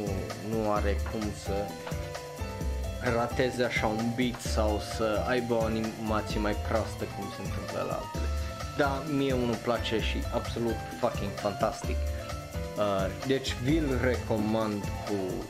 nu 0.49 0.71
are 0.71 0.97
cum 1.11 1.21
să 1.43 1.53
rateze 3.17 3.63
așa 3.63 3.87
un 3.87 4.05
beat 4.15 4.41
sau 4.41 4.81
să 4.95 5.23
aibă 5.27 5.53
o 5.53 5.63
animație 5.63 6.39
mai 6.39 6.55
proastă 6.67 7.03
cum 7.15 7.25
se 7.35 7.41
întâmplă 7.45 7.85
la 7.89 7.93
altele. 7.93 8.27
Da, 8.77 9.03
mie 9.17 9.33
unul 9.33 9.59
place 9.63 9.99
și 9.99 10.17
absolut 10.33 10.75
fucking 10.99 11.31
fantastic. 11.35 11.95
Uh, 11.95 12.24
deci 13.27 13.55
vi-l 13.63 13.99
recomand 14.01 14.83
cu 14.83 15.45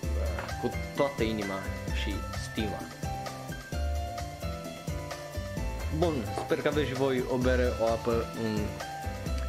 cu 0.62 0.70
toată 0.96 1.24
inima 1.24 1.60
și 2.04 2.14
stima. 2.44 2.80
Bun, 5.98 6.14
sper 6.46 6.62
că 6.62 6.68
aveți 6.68 6.88
și 6.88 6.94
voi 6.94 7.24
o 7.32 7.38
bere, 7.38 7.68
o 7.82 7.86
apă, 7.86 8.26
un 8.44 8.58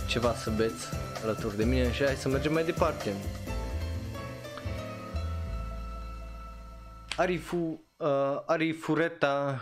ceva 0.08 0.34
să 0.34 0.50
beți 0.50 0.88
alături 1.22 1.56
de 1.56 1.64
mine 1.64 1.92
și 1.92 2.04
hai 2.04 2.14
să 2.14 2.28
mergem 2.28 2.52
mai 2.52 2.64
departe. 2.64 3.12
Arifu, 7.16 7.80
uh, 7.96 8.42
Arifureta 8.46 9.60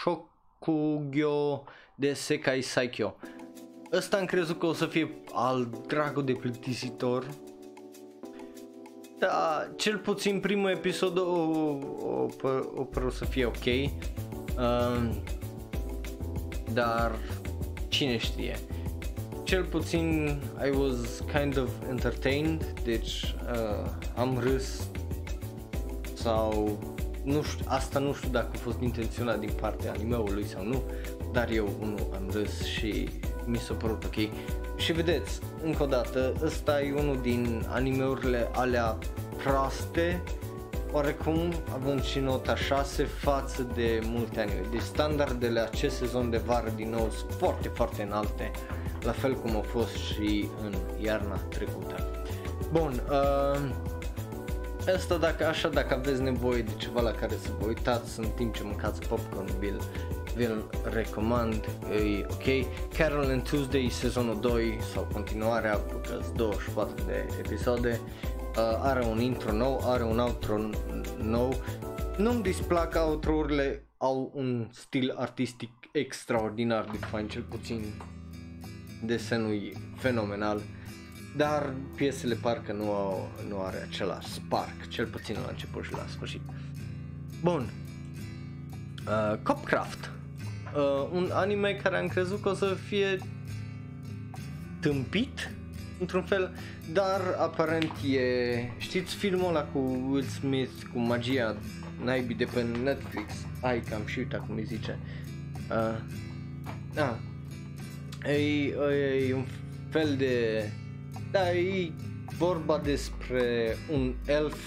Shokugyo 0.00 1.64
de 1.94 2.12
Sekai 2.12 2.60
Saikyo. 2.60 3.16
Ăsta 3.96 4.16
am 4.16 4.24
crezut 4.24 4.58
că 4.58 4.66
o 4.66 4.72
să 4.72 4.86
fie 4.86 5.10
al 5.32 5.68
dragul 5.86 6.24
de 6.24 6.32
plictisitor 6.32 7.26
da, 9.18 9.68
cel 9.76 9.98
puțin 9.98 10.40
primul 10.40 10.70
episod 10.70 11.18
o, 11.18 11.22
o, 11.22 12.28
o, 12.74 12.86
o 13.06 13.10
să 13.10 13.24
fie 13.24 13.44
ok. 13.44 13.64
Uh, 13.64 15.10
dar 16.72 17.12
cine 17.88 18.18
știe. 18.18 18.58
Cel 19.42 19.64
puțin 19.64 20.38
I 20.66 20.76
was 20.76 21.22
kind 21.38 21.58
of 21.58 21.68
entertained, 21.88 22.74
deci 22.84 23.34
uh, 23.52 23.90
am 24.16 24.38
râs 24.38 24.86
sau 26.14 26.78
nu 27.24 27.42
știu, 27.42 27.64
asta 27.68 27.98
nu 27.98 28.12
știu 28.12 28.28
dacă 28.28 28.48
a 28.52 28.58
fost 28.58 28.80
intenționat 28.80 29.38
din 29.38 29.50
partea 29.60 29.92
animeului 29.92 30.44
sau 30.44 30.64
nu, 30.64 30.82
dar 31.32 31.50
eu 31.50 31.68
unul 31.80 32.08
am 32.14 32.28
râs 32.32 32.64
și 32.64 33.08
mi 33.44 33.58
s-a 33.58 33.74
părut 33.74 34.04
ok. 34.04 34.28
Și 34.76 34.92
vedeți, 34.92 35.40
încă 35.64 35.82
o 35.82 35.86
dată, 35.86 36.34
ăsta 36.42 36.82
e 36.82 36.92
unul 36.92 37.18
din 37.22 37.66
animeurile 37.68 38.48
alea 38.52 38.98
proaste 39.36 40.22
oarecum 40.94 41.52
avem 41.72 42.00
și 42.00 42.18
nota 42.18 42.56
6 42.56 43.04
față 43.04 43.66
de 43.74 44.00
multe 44.02 44.40
anime. 44.40 44.60
Deci 44.70 44.80
standardele 44.80 45.60
acest 45.60 45.96
sezon 45.96 46.30
de 46.30 46.36
vară 46.36 46.72
din 46.76 46.90
nou 46.90 47.10
sunt 47.10 47.30
foarte, 47.30 47.68
foarte 47.68 48.02
înalte, 48.02 48.50
la 49.02 49.12
fel 49.12 49.34
cum 49.34 49.54
au 49.54 49.62
fost 49.62 49.94
și 49.94 50.48
în 50.64 50.74
iarna 51.00 51.36
trecută. 51.36 51.94
Bun, 52.72 53.02
uh, 53.10 53.60
asta 54.94 55.16
dacă, 55.16 55.46
așa 55.46 55.68
dacă 55.68 55.94
aveți 55.94 56.22
nevoie 56.22 56.62
de 56.62 56.72
ceva 56.76 57.00
la 57.00 57.10
care 57.10 57.32
să 57.42 57.48
vă 57.58 57.66
uitați 57.66 58.18
în 58.18 58.26
timp 58.34 58.54
ce 58.54 58.62
mâncați 58.64 59.08
popcorn, 59.08 59.58
vi-l, 59.58 59.80
vi-l 60.34 60.64
recomand, 60.84 61.64
e 61.92 62.26
ok. 62.30 62.44
Carol 62.96 63.30
and 63.30 63.42
Tuesday 63.42 63.88
sezonul 63.88 64.40
2 64.40 64.78
sau 64.92 65.08
continuarea 65.12 65.76
cu 65.76 66.00
24 66.36 67.04
de 67.04 67.26
episoade 67.38 68.00
uh, 68.56 68.62
are 68.82 69.04
un 69.04 69.20
intro 69.20 69.52
nou, 69.52 69.80
are 69.84 70.02
un 70.02 70.18
outro 70.18 70.70
nou. 71.22 71.54
Nu-mi 72.16 72.42
displac 72.42 72.94
outro-urile, 72.94 73.86
au 73.96 74.30
un 74.34 74.68
stil 74.72 75.14
artistic 75.16 75.70
extraordinar 75.92 76.84
de 76.84 76.96
fain, 76.96 77.28
cel 77.28 77.42
puțin 77.42 77.84
desenul 79.04 79.52
e 79.52 79.72
fenomenal, 79.96 80.60
dar 81.36 81.74
piesele 81.96 82.34
parcă 82.34 82.72
nu, 82.72 82.92
au, 82.92 83.28
nu 83.48 83.60
are 83.60 83.86
același 83.88 84.28
spark, 84.28 84.88
cel 84.88 85.06
puțin 85.06 85.36
la 85.44 85.50
început 85.50 85.84
și 85.84 85.92
la 85.92 86.06
sfârșit. 86.08 86.40
Bun, 87.42 87.70
uh, 89.06 89.38
Copcraft, 89.42 90.10
uh, 90.74 91.08
un 91.12 91.30
anime 91.32 91.80
care 91.82 91.96
am 91.96 92.08
crezut 92.08 92.42
că 92.42 92.48
o 92.48 92.54
să 92.54 92.76
fie 92.86 93.18
tâmpit 94.80 95.50
într-un 96.00 96.22
fel, 96.22 96.54
dar 96.92 97.20
aparent 97.38 97.92
e, 98.12 98.22
știți 98.78 99.14
filmul 99.14 99.48
ăla 99.48 99.62
cu 99.62 99.78
Will 100.10 100.24
Smith, 100.24 100.72
cu 100.92 100.98
magia 100.98 101.56
naibii 102.04 102.36
de 102.36 102.44
pe 102.44 102.62
Netflix, 102.82 103.32
ai 103.60 103.80
cam 103.80 104.06
și 104.06 104.18
uita 104.18 104.36
cum 104.36 104.56
îi 104.56 104.64
zice, 104.64 104.98
uh, 105.70 105.98
ah, 106.96 107.16
e, 108.26 108.66
e 109.28 109.34
un 109.34 109.44
fel 109.90 110.16
de, 110.16 110.64
da, 111.30 111.52
e 111.52 111.92
vorba 112.38 112.78
despre 112.78 113.76
un 113.92 114.14
elf, 114.26 114.58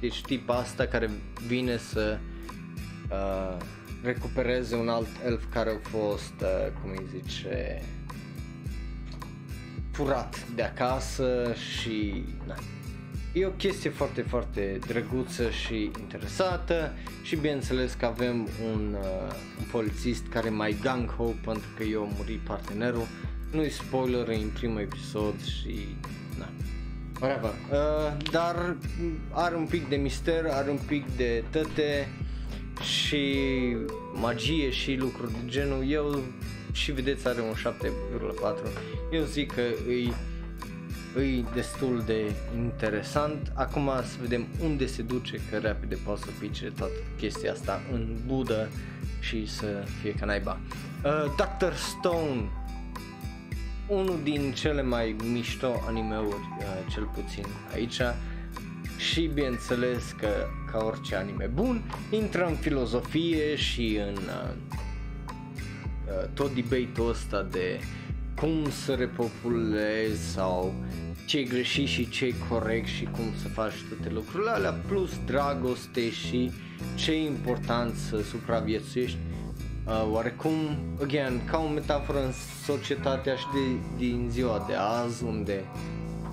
deci 0.00 0.22
tip 0.22 0.50
asta 0.50 0.86
care 0.86 1.10
vine 1.46 1.76
să 1.76 2.18
uh, 3.10 3.56
recupereze 4.04 4.74
un 4.74 4.88
alt 4.88 5.08
elf 5.24 5.44
care 5.52 5.70
a 5.70 5.88
fost, 5.88 6.34
uh, 6.40 6.72
cum 6.82 6.90
îi 6.90 7.06
zice, 7.20 7.82
furat 9.90 10.46
de 10.54 10.62
acasă 10.62 11.54
și 11.54 12.24
na. 12.46 12.54
E 13.32 13.46
o 13.46 13.50
chestie 13.50 13.90
foarte, 13.90 14.22
foarte 14.22 14.78
drăguță 14.86 15.50
și 15.50 15.90
interesată 16.00 16.92
și 17.22 17.36
bineînțeles 17.36 17.92
că 17.92 18.06
avem 18.06 18.48
un, 18.72 18.96
uh, 19.00 19.34
un 19.58 19.64
polițist 19.70 20.26
care 20.26 20.48
mai 20.48 20.76
gang-ho 20.82 21.24
pentru 21.24 21.68
că 21.76 21.82
eu 21.82 22.02
am 22.02 22.12
murit 22.16 22.40
partenerul. 22.40 23.06
Nu-i 23.52 23.70
spoiler 23.70 24.28
în 24.28 24.50
primul 24.54 24.80
episod 24.80 25.42
și 25.42 25.96
na. 26.38 26.48
Whatever. 27.20 27.50
Uh, 27.50 28.30
dar 28.30 28.76
are 29.30 29.56
un 29.56 29.66
pic 29.66 29.88
de 29.88 29.96
mister, 29.96 30.46
are 30.50 30.70
un 30.70 30.80
pic 30.86 31.16
de 31.16 31.44
tăte 31.50 32.08
și 32.80 33.36
magie 34.12 34.70
și 34.70 34.94
lucruri 34.94 35.32
de 35.32 35.38
genul. 35.46 35.90
Eu 35.90 36.22
și 36.72 36.92
vedeți 36.92 37.28
are 37.28 37.40
un 37.40 37.54
7,4. 37.54 38.68
Eu 39.12 39.22
zic 39.22 39.52
că 39.52 39.62
îi 39.86 40.12
îi 41.14 41.44
destul 41.54 42.02
de 42.06 42.32
interesant. 42.56 43.52
Acum 43.54 43.90
să 44.02 44.16
vedem 44.20 44.46
unde 44.62 44.86
se 44.86 45.02
duce, 45.02 45.40
că 45.50 45.58
rapid 45.58 45.96
poate 45.96 46.20
să 46.20 46.28
pice 46.38 46.72
toată 46.78 46.92
chestia 47.18 47.52
asta 47.52 47.80
în 47.92 48.06
budă 48.26 48.68
și 49.20 49.46
să 49.46 49.84
fie 50.00 50.12
ca 50.12 50.26
naiba. 50.26 50.58
Uh, 51.04 51.34
Dr. 51.36 51.72
Stone, 51.72 52.40
unul 53.86 54.18
din 54.22 54.52
cele 54.52 54.82
mai 54.82 55.16
mișto 55.24 55.82
animeuri, 55.86 56.48
uh, 56.58 56.92
cel 56.92 57.04
puțin 57.04 57.44
aici, 57.72 58.00
și 59.10 59.30
bineînțeles 59.34 60.14
că 60.18 60.28
ca 60.72 60.84
orice 60.84 61.16
anime 61.16 61.50
bun, 61.54 61.82
intră 62.10 62.46
în 62.46 62.54
filozofie 62.54 63.56
și 63.56 63.98
în 64.06 64.16
uh, 64.16 64.50
uh, 66.06 66.28
tot 66.34 66.54
debate-ul 66.54 67.08
ăsta 67.08 67.42
de 67.50 67.80
cum 68.36 68.70
să 68.70 68.94
repopulezi 68.94 70.32
sau 70.32 70.74
ce 71.26 71.38
e 71.38 71.42
greșit 71.42 71.88
și 71.88 72.08
ce 72.08 72.24
e 72.24 72.34
corect 72.48 72.86
și 72.86 73.04
cum 73.04 73.24
să 73.42 73.48
faci 73.48 73.74
toate 73.88 74.14
lucrurile 74.14 74.50
alea, 74.50 74.72
plus 74.88 75.10
dragoste 75.26 76.10
și 76.10 76.50
ce 76.94 77.12
e 77.12 77.26
important 77.26 77.94
să 77.94 78.22
supraviețuiești. 78.22 79.18
Uh, 79.86 80.08
oarecum, 80.10 80.54
again, 81.02 81.44
ca 81.50 81.58
o 81.58 81.68
metaforă 81.68 82.24
în 82.24 82.32
societatea 82.64 83.34
și 83.34 83.44
de, 83.52 83.80
din 83.96 84.28
ziua 84.30 84.64
de 84.68 84.74
azi, 84.74 85.24
unde 85.24 85.64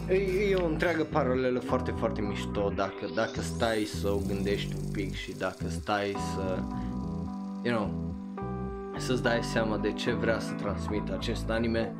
e, 0.07 0.49
e 0.49 0.55
o 0.55 0.65
întreagă 0.65 1.03
paralelă 1.03 1.59
foarte, 1.59 1.91
foarte 1.91 2.21
mișto 2.21 2.71
dacă, 2.75 3.09
dacă 3.15 3.41
stai 3.41 3.83
să 3.83 4.09
o 4.09 4.19
gândești 4.27 4.75
un 4.83 4.91
pic 4.91 5.15
și 5.15 5.31
dacă 5.31 5.69
stai 5.69 6.15
să, 6.35 6.59
you 7.63 7.75
know, 7.75 8.11
să-ți 8.97 9.23
dai 9.23 9.43
seama 9.43 9.77
de 9.77 9.91
ce 9.91 10.11
vrea 10.11 10.39
să 10.39 10.51
transmită 10.51 11.13
acest 11.13 11.49
anime. 11.49 11.95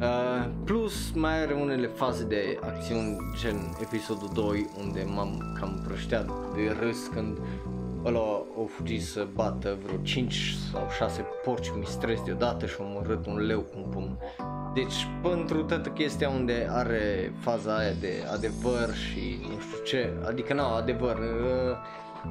Uh, 0.00 0.50
plus 0.64 1.12
mai 1.14 1.42
are 1.42 1.52
unele 1.52 1.86
faze 1.86 2.24
de 2.24 2.58
acțiuni 2.62 3.16
gen 3.40 3.76
episodul 3.80 4.30
2 4.34 4.70
unde 4.78 5.06
m-am 5.14 5.56
cam 5.60 5.82
prășteat 5.86 6.26
de 6.54 6.76
râs 6.80 7.06
când 7.06 7.38
ăla 8.04 8.20
a 8.20 8.66
fugit 8.76 9.02
să 9.02 9.26
bată 9.34 9.78
vreo 9.84 9.96
5 10.02 10.54
sau 10.72 10.88
6 10.96 11.26
porci 11.44 11.72
mistreți 11.78 12.24
deodată 12.24 12.66
și 12.66 12.76
a 12.78 12.82
omorât 12.82 13.26
un 13.26 13.36
leu 13.36 13.60
cu 13.60 13.72
un 13.76 13.90
pumn. 13.90 14.18
Deci 14.74 15.06
pentru 15.22 15.62
toată 15.62 15.88
chestia 15.88 16.28
unde 16.28 16.68
are 16.70 17.32
faza 17.38 17.76
aia 17.76 17.92
de 18.00 18.12
adevăr 18.32 18.94
și 18.94 19.38
nu 19.42 19.60
știu 19.60 19.84
ce, 19.84 20.12
adică 20.26 20.54
nu, 20.54 20.62
adevăr, 20.62 21.16
uh, 21.16 21.76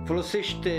folosește 0.05 0.71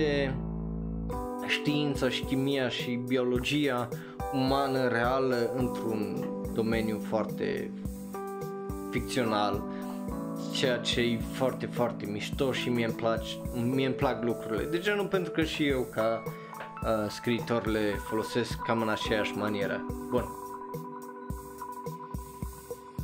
știința 1.46 2.09
și 2.09 2.22
chimia 2.22 2.68
și 2.68 3.00
biologia 3.07 3.88
umană 4.33 4.88
reală 4.88 5.53
într-un 5.57 6.26
domeniu 6.55 7.00
foarte 7.09 7.70
ficțional 8.90 9.62
ceea 10.53 10.79
ce 10.79 11.00
e 11.00 11.20
foarte, 11.33 11.66
foarte 11.66 12.07
mișto 12.07 12.53
și 12.53 12.68
mie 12.68 12.85
îmi, 12.85 12.94
plac, 12.94 13.20
mie 13.55 13.87
îmi 13.87 13.94
plac 13.94 14.24
lucrurile. 14.24 14.64
De 14.64 14.79
genul 14.79 15.07
pentru 15.07 15.33
că 15.33 15.42
și 15.42 15.66
eu 15.66 15.87
ca 15.94 16.22
uh, 16.24 17.11
scriitor 17.11 17.66
le 17.66 17.94
folosesc 18.09 18.59
cam 18.66 18.81
în 18.81 18.88
aceeași 18.88 19.37
manieră. 19.37 19.87
Bun. 20.09 20.24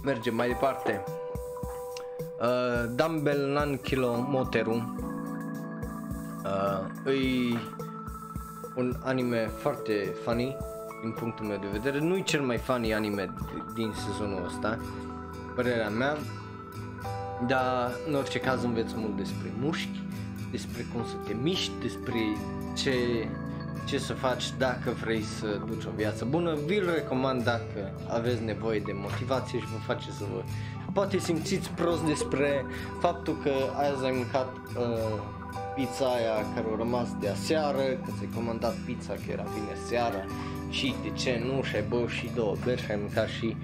Mergem 0.04 0.34
mai 0.34 0.48
departe. 0.48 1.04
Uh, 2.40 2.90
Dumbbell 2.94 3.52
Nankilo 3.52 4.26
Moteru 4.28 4.94
uh, 6.44 6.86
îi 7.04 7.58
un 8.76 8.96
anime 9.02 9.46
foarte 9.46 10.14
funny 10.24 10.56
din 11.00 11.12
punctul 11.12 11.46
meu 11.46 11.56
de 11.56 11.66
vedere. 11.72 12.00
Nu 12.00 12.16
e 12.16 12.22
cel 12.22 12.40
mai 12.40 12.56
funny 12.56 12.94
anime 12.94 13.34
din 13.74 13.92
sezonul 14.06 14.44
ăsta, 14.44 14.78
părerea 15.54 15.88
mea, 15.88 16.16
dar 17.46 17.90
în 18.08 18.14
orice 18.14 18.38
caz 18.38 18.62
înveți 18.62 18.94
mult 18.96 19.16
despre 19.16 19.52
mușchi, 19.60 20.02
despre 20.50 20.86
cum 20.92 21.04
să 21.04 21.14
te 21.26 21.34
miști, 21.42 21.72
despre 21.82 22.20
ce, 22.74 22.94
ce 23.84 23.98
să 23.98 24.12
faci 24.12 24.44
dacă 24.58 24.90
vrei 25.02 25.22
să 25.22 25.60
duci 25.66 25.84
o 25.84 25.90
viață 25.96 26.24
bună. 26.24 26.56
Vi-l 26.66 26.90
recomand 26.94 27.44
dacă 27.44 27.92
aveți 28.08 28.42
nevoie 28.42 28.80
de 28.80 28.92
motivație 28.94 29.58
și 29.58 29.66
vă 29.66 29.92
face 29.92 30.10
să 30.10 30.24
vă 30.32 30.42
poate 30.92 31.18
simțiți 31.18 31.70
prost 31.70 32.04
despre 32.04 32.64
faptul 33.00 33.36
că 33.42 33.52
azi 33.74 34.04
ai 34.04 34.14
mâncat 34.16 34.52
uh, 34.56 35.22
pizza 35.74 36.06
aia 36.06 36.34
care 36.54 36.66
a 36.72 36.76
rămas 36.76 37.08
de 37.20 37.28
aseară, 37.28 37.82
că 38.04 38.10
ți-ai 38.16 38.30
comandat 38.34 38.74
pizza 38.86 39.12
că 39.12 39.30
era 39.32 39.42
bine 39.42 39.74
seara 39.88 40.24
și 40.70 40.94
de 41.02 41.10
ce 41.10 41.42
nu 41.44 41.62
și 41.62 41.76
ai 41.76 41.84
băut 41.88 42.08
și 42.08 42.30
două 42.34 42.56
beri 42.64 42.82
și 42.82 42.90
ai 42.90 42.98
mâncat 43.00 43.28
și 43.28 43.56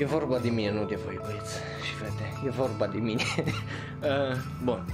E 0.00 0.04
vorba 0.04 0.38
de 0.38 0.48
mine, 0.48 0.72
nu 0.72 0.84
de 0.84 0.98
voi 1.04 1.20
băieți 1.24 1.58
și 1.82 1.94
fete, 1.94 2.46
e 2.46 2.50
vorba 2.50 2.86
de 2.86 2.98
mine. 2.98 3.22
uh, 4.02 4.36
bun, 4.64 4.84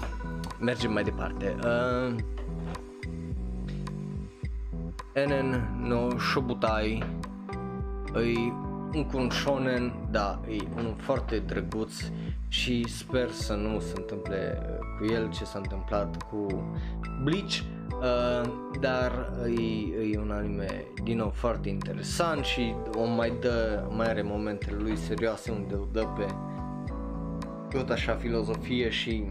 mergem 0.61 0.93
mai 0.93 1.03
departe. 1.03 1.57
Uh, 1.65 2.15
Enen 5.13 5.79
no 5.83 6.19
Shobutai 6.19 7.05
e 8.15 8.53
un 9.13 9.31
shonen, 9.31 10.09
da, 10.11 10.41
e 10.49 10.57
unul 10.77 10.95
foarte 10.99 11.39
drăguț 11.39 11.93
și 12.49 12.89
sper 12.89 13.31
să 13.31 13.55
nu 13.55 13.81
se 13.81 13.93
întâmple 13.97 14.59
uh, 14.61 14.79
cu 14.99 15.13
el 15.13 15.31
ce 15.31 15.45
s-a 15.45 15.59
întâmplat 15.59 16.23
cu 16.23 16.47
Bleach, 17.23 17.63
uh, 18.01 18.51
dar 18.81 19.33
e, 19.59 20.11
e 20.13 20.19
un 20.19 20.31
anime 20.31 20.85
din 21.03 21.17
nou 21.17 21.31
foarte 21.31 21.69
interesant 21.69 22.45
și 22.45 22.75
o 22.95 23.05
mai 23.05 23.33
dă, 23.41 23.87
mai 23.91 24.09
are 24.09 24.23
momentele 24.23 24.77
lui 24.81 24.97
serioase 24.97 25.51
unde 25.51 25.75
o 25.75 25.85
dă 25.93 26.07
pe 26.17 26.27
tot 27.71 27.91
așa 27.91 28.15
filozofie 28.15 28.91
și 28.91 29.25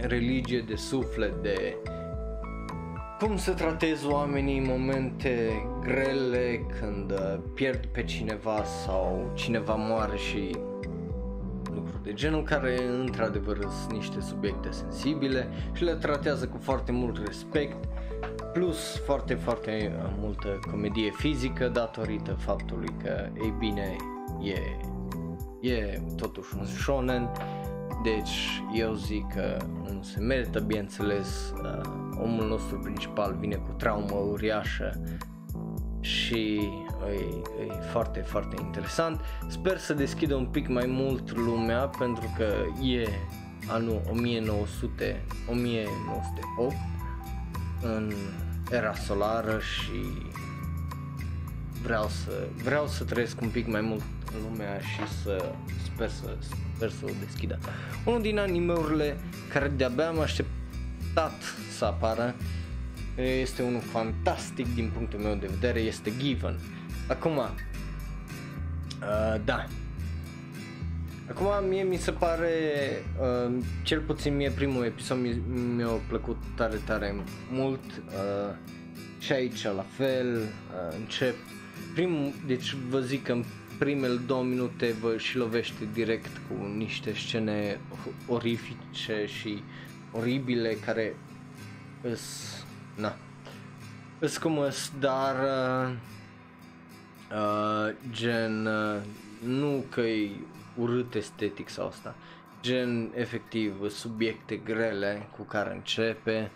religie, 0.00 0.64
de 0.68 0.74
suflet, 0.74 1.42
de 1.42 1.76
cum 3.18 3.36
să 3.36 3.52
tratezi 3.52 4.06
oamenii 4.06 4.58
în 4.58 4.66
momente 4.66 5.50
grele 5.80 6.66
când 6.80 7.10
uh, 7.10 7.38
pierd 7.54 7.86
pe 7.86 8.04
cineva 8.04 8.64
sau 8.64 9.30
cineva 9.34 9.74
moare 9.74 10.16
și 10.16 10.56
lucruri 11.74 12.02
de 12.02 12.12
genul 12.12 12.42
care 12.42 12.84
într-adevăr 12.84 13.58
sunt 13.80 13.92
niște 13.92 14.20
subiecte 14.20 14.70
sensibile 14.70 15.48
și 15.72 15.84
le 15.84 15.94
tratează 15.94 16.46
cu 16.46 16.58
foarte 16.60 16.92
mult 16.92 17.26
respect 17.26 17.88
plus 18.52 18.96
foarte 19.04 19.34
foarte 19.34 19.92
uh, 19.96 20.12
multă 20.18 20.58
comedie 20.70 21.10
fizică 21.10 21.68
datorită 21.68 22.32
faptului 22.32 22.94
că 23.02 23.28
ei 23.42 23.54
bine 23.58 23.96
e, 24.42 24.58
e 25.68 26.02
totuși 26.16 26.54
un 26.58 26.64
shonen 26.64 27.30
deci 28.02 28.62
eu 28.74 28.92
zic 28.92 29.26
că 29.34 29.56
nu 29.92 30.02
se 30.02 30.20
merită, 30.20 30.60
bineînțeles, 30.60 31.52
uh, 31.62 31.80
omul 32.22 32.46
nostru 32.48 32.78
principal 32.78 33.36
vine 33.40 33.54
cu 33.54 33.72
traumă 33.72 34.16
uriașă 34.30 35.02
și 36.00 36.70
e, 37.10 37.64
e 37.64 37.72
foarte, 37.90 38.20
foarte 38.20 38.56
interesant. 38.60 39.20
Sper 39.48 39.78
să 39.78 39.94
deschidă 39.94 40.34
un 40.34 40.46
pic 40.46 40.68
mai 40.68 40.86
mult 40.86 41.36
lumea 41.36 41.90
pentru 41.98 42.34
că 42.36 42.54
e 42.86 43.08
anul 43.66 44.00
1900, 44.10 45.24
1908 45.50 46.74
în 47.82 48.12
era 48.70 48.94
solară 48.94 49.58
și 49.58 50.30
vreau 51.82 52.08
să, 52.08 52.46
vreau 52.64 52.86
să 52.86 53.04
trăiesc 53.04 53.40
un 53.40 53.48
pic 53.48 53.66
mai 53.66 53.80
mult 53.80 54.02
în 54.34 54.50
lumea 54.50 54.78
și 54.78 55.12
să 55.22 55.52
sper 55.84 56.08
să, 56.08 56.36
sper 56.74 56.90
să 56.90 57.04
o 57.04 57.10
deschidă. 57.24 57.58
Unul 58.04 58.22
din 58.22 58.38
animeurile 58.38 59.16
care 59.52 59.68
de-abia 59.68 60.08
am 60.08 60.20
așteptat 60.20 61.42
să 61.78 61.84
apară 61.84 62.34
este 63.16 63.62
unul 63.62 63.80
fantastic 63.80 64.74
din 64.74 64.90
punctul 64.94 65.18
meu 65.18 65.34
de 65.34 65.46
vedere, 65.46 65.80
este 65.80 66.12
Given. 66.18 66.58
Acum, 67.08 67.36
uh, 67.36 67.48
da, 69.44 69.66
Acum 71.30 71.68
mie 71.68 71.82
mi 71.82 71.96
se 71.96 72.10
pare, 72.10 72.48
uh, 73.20 73.54
cel 73.82 74.00
puțin 74.00 74.36
mie 74.36 74.50
primul 74.50 74.84
episod 74.84 75.18
mi- 75.18 75.42
mi-a 75.74 75.86
plăcut 76.08 76.36
tare, 76.56 76.80
tare 76.84 77.14
mult. 77.50 77.84
Uh, 78.06 78.54
și 79.18 79.32
aici 79.32 79.64
la 79.64 79.84
fel 79.96 80.36
uh, 80.36 80.96
încep. 80.98 81.34
Primul, 81.94 82.32
deci 82.46 82.76
vă 82.88 83.00
zic 83.00 83.24
că 83.24 83.32
în 83.32 83.44
primele 83.78 84.14
două 84.26 84.42
minute 84.42 84.94
vă 85.00 85.16
și 85.16 85.36
lovește 85.36 85.88
direct 85.92 86.40
cu 86.48 86.64
niște 86.76 87.12
scene 87.12 87.80
orifice 88.26 89.26
și 89.26 89.62
oribile 90.12 90.76
care 90.84 91.16
îs, 92.02 92.22
na, 92.96 93.16
îs 94.18 94.38
cum 94.38 94.58
îs, 94.58 94.92
dar 95.00 95.34
uh, 95.34 95.94
uh, 97.34 97.94
gen 98.10 98.66
uh, 98.66 99.02
nu 99.44 99.84
că 99.90 100.00
e 100.00 100.30
urât 100.76 101.14
estetic 101.14 101.68
sau 101.68 101.86
asta, 101.86 102.14
gen 102.60 103.12
efectiv 103.14 103.90
subiecte 103.90 104.56
grele 104.56 105.28
cu 105.36 105.42
care 105.42 105.72
începe, 105.72 106.50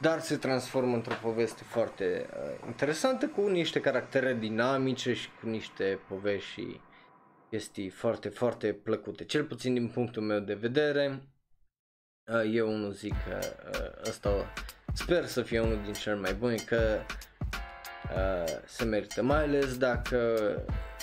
dar 0.00 0.20
se 0.20 0.36
transformă 0.36 0.94
într-o 0.94 1.14
poveste 1.22 1.62
foarte 1.64 2.26
uh, 2.30 2.66
interesantă 2.66 3.28
cu 3.28 3.48
niște 3.48 3.80
caractere 3.80 4.34
dinamice 4.34 5.14
și 5.14 5.28
cu 5.40 5.48
niște 5.48 5.98
povești 6.08 6.50
și 6.50 6.80
chestii 7.50 7.88
foarte, 7.88 8.28
foarte 8.28 8.72
plăcute. 8.72 9.24
Cel 9.24 9.44
puțin 9.44 9.74
din 9.74 9.88
punctul 9.88 10.22
meu 10.22 10.38
de 10.40 10.54
vedere, 10.54 11.22
uh, 12.32 12.50
eu 12.52 12.76
nu 12.76 12.90
zic 12.90 13.14
că 13.28 13.38
uh, 13.72 14.08
ăsta 14.08 14.52
sper 14.94 15.26
să 15.26 15.42
fie 15.42 15.60
unul 15.60 15.80
din 15.84 15.92
cel 15.92 16.16
mai 16.16 16.34
buni, 16.34 16.58
că 16.58 17.00
uh, 17.00 17.27
se 18.64 18.84
merită, 18.84 19.22
mai 19.22 19.42
ales 19.42 19.76
dacă 19.76 20.16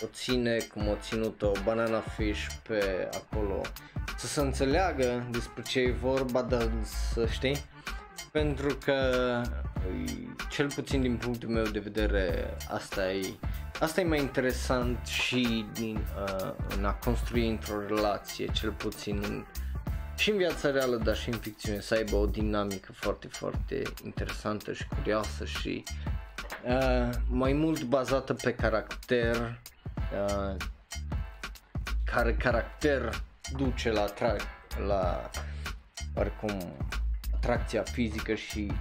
o 0.01 0.05
ține 0.05 0.57
cum 0.73 0.87
o 0.87 0.95
ținut 1.01 1.41
o 1.41 1.51
banana 1.63 1.99
fish 1.99 2.47
pe 2.67 3.09
acolo, 3.13 3.61
să 4.17 4.27
se 4.27 4.39
înțeleagă 4.41 5.27
despre 5.31 5.61
ce 5.61 5.79
e 5.79 5.91
vorba, 5.91 6.41
dar 6.41 6.69
să 7.13 7.25
știi, 7.25 7.65
pentru 8.31 8.77
că 8.85 9.41
cel 10.49 10.71
puțin 10.71 11.01
din 11.01 11.17
punctul 11.17 11.49
meu 11.49 11.63
de 11.63 11.79
vedere 11.79 12.55
asta 12.69 13.11
e 13.11 13.33
asta 13.79 14.01
e 14.01 14.03
mai 14.03 14.19
interesant 14.19 15.05
și 15.05 15.65
din, 15.73 15.95
uh, 15.95 16.53
în 16.77 16.85
a 16.85 16.93
construi 16.93 17.49
într-o 17.49 17.85
relație, 17.87 18.45
cel 18.51 18.71
puțin 18.71 19.23
în, 19.27 19.45
și 20.17 20.29
în 20.29 20.37
viața 20.37 20.71
reală, 20.71 20.95
dar 20.95 21.15
și 21.15 21.29
în 21.29 21.37
ficțiune, 21.37 21.79
să 21.79 21.93
aibă 21.93 22.15
o 22.15 22.25
dinamică 22.25 22.91
foarte, 22.91 23.27
foarte 23.27 23.81
interesantă 24.03 24.73
și 24.73 24.87
curioasă 24.87 25.45
și 25.45 25.83
uh, 26.63 27.09
mai 27.29 27.53
mult 27.53 27.83
bazată 27.83 28.33
pe 28.33 28.55
caracter, 28.55 29.61
uh, 30.27 30.55
care 32.05 32.33
caracter 32.35 33.23
duce 33.55 33.91
la, 33.91 34.05
tra- 34.13 34.45
la 34.87 35.29
oricum 36.15 36.75
atracția 37.33 37.83
fizică 37.83 38.33
și 38.33 38.71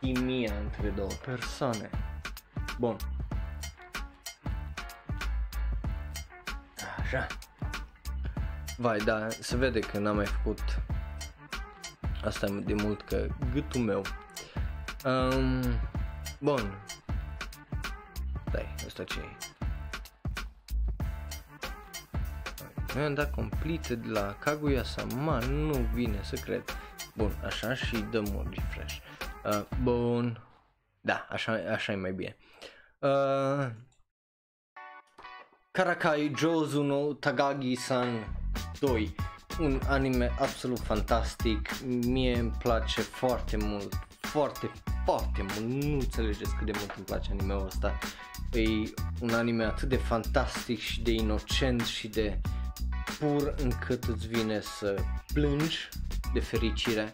chimia 0.00 0.52
între 0.62 0.88
două 0.88 1.10
persoane. 1.24 1.90
Bun. 2.78 2.96
Așa. 6.98 7.26
Vai, 8.76 8.98
da, 8.98 9.28
se 9.28 9.56
vede 9.56 9.78
că 9.78 9.98
n-am 9.98 10.16
mai 10.16 10.26
făcut 10.26 10.60
asta 12.24 12.46
de 12.64 12.74
mult 12.74 13.02
că 13.02 13.26
gâtul 13.52 13.80
meu. 13.80 14.02
Um, 15.04 15.62
bun. 16.38 16.78
Stai, 18.96 19.04
asta 19.04 19.14
ce 19.14 19.20
e? 19.20 19.36
Mi 22.94 23.04
am 23.04 23.14
dat 23.14 23.34
completed 23.34 24.10
la 24.10 24.34
Kaguya 24.34 24.82
Sama, 24.82 25.38
nu 25.38 25.72
vine 25.92 26.20
să 26.22 26.36
cred. 26.36 26.64
Bun, 27.14 27.32
așa 27.44 27.74
și 27.74 27.96
dăm 27.96 28.24
un 28.34 28.46
refresh. 28.50 28.96
Uh, 29.44 29.66
bun. 29.82 30.40
Da, 31.00 31.26
așa, 31.30 31.52
așa 31.72 31.92
e 31.92 31.96
mai 31.96 32.12
bine. 32.12 32.36
Uh, 32.98 33.70
Karakai 35.70 36.32
Jozu 36.36 36.82
no 36.82 37.12
Tagagi-san 37.12 38.36
2 38.80 39.14
un 39.60 39.80
anime 39.88 40.30
absolut 40.38 40.78
fantastic, 40.78 41.80
mie 41.84 42.38
îmi 42.38 42.50
place 42.50 43.00
foarte 43.00 43.56
mult, 43.56 43.98
foarte, 44.20 44.70
foarte 45.04 45.42
mult, 45.42 45.82
nu 45.84 45.92
înțelegeți 45.92 46.54
cât 46.54 46.66
de 46.66 46.72
mult 46.78 46.92
îmi 46.96 47.04
place 47.04 47.30
anime-ul 47.30 47.66
ăsta, 47.66 47.98
e 48.58 48.90
un 49.20 49.30
anime 49.30 49.64
atât 49.64 49.88
de 49.88 49.96
fantastic 49.96 50.80
și 50.80 51.02
de 51.02 51.10
inocent 51.10 51.80
și 51.80 52.08
de 52.08 52.40
pur 53.18 53.54
încât 53.62 54.04
îți 54.04 54.26
vine 54.26 54.60
să 54.60 54.94
plângi 55.32 55.88
de 56.32 56.40
fericire. 56.40 57.12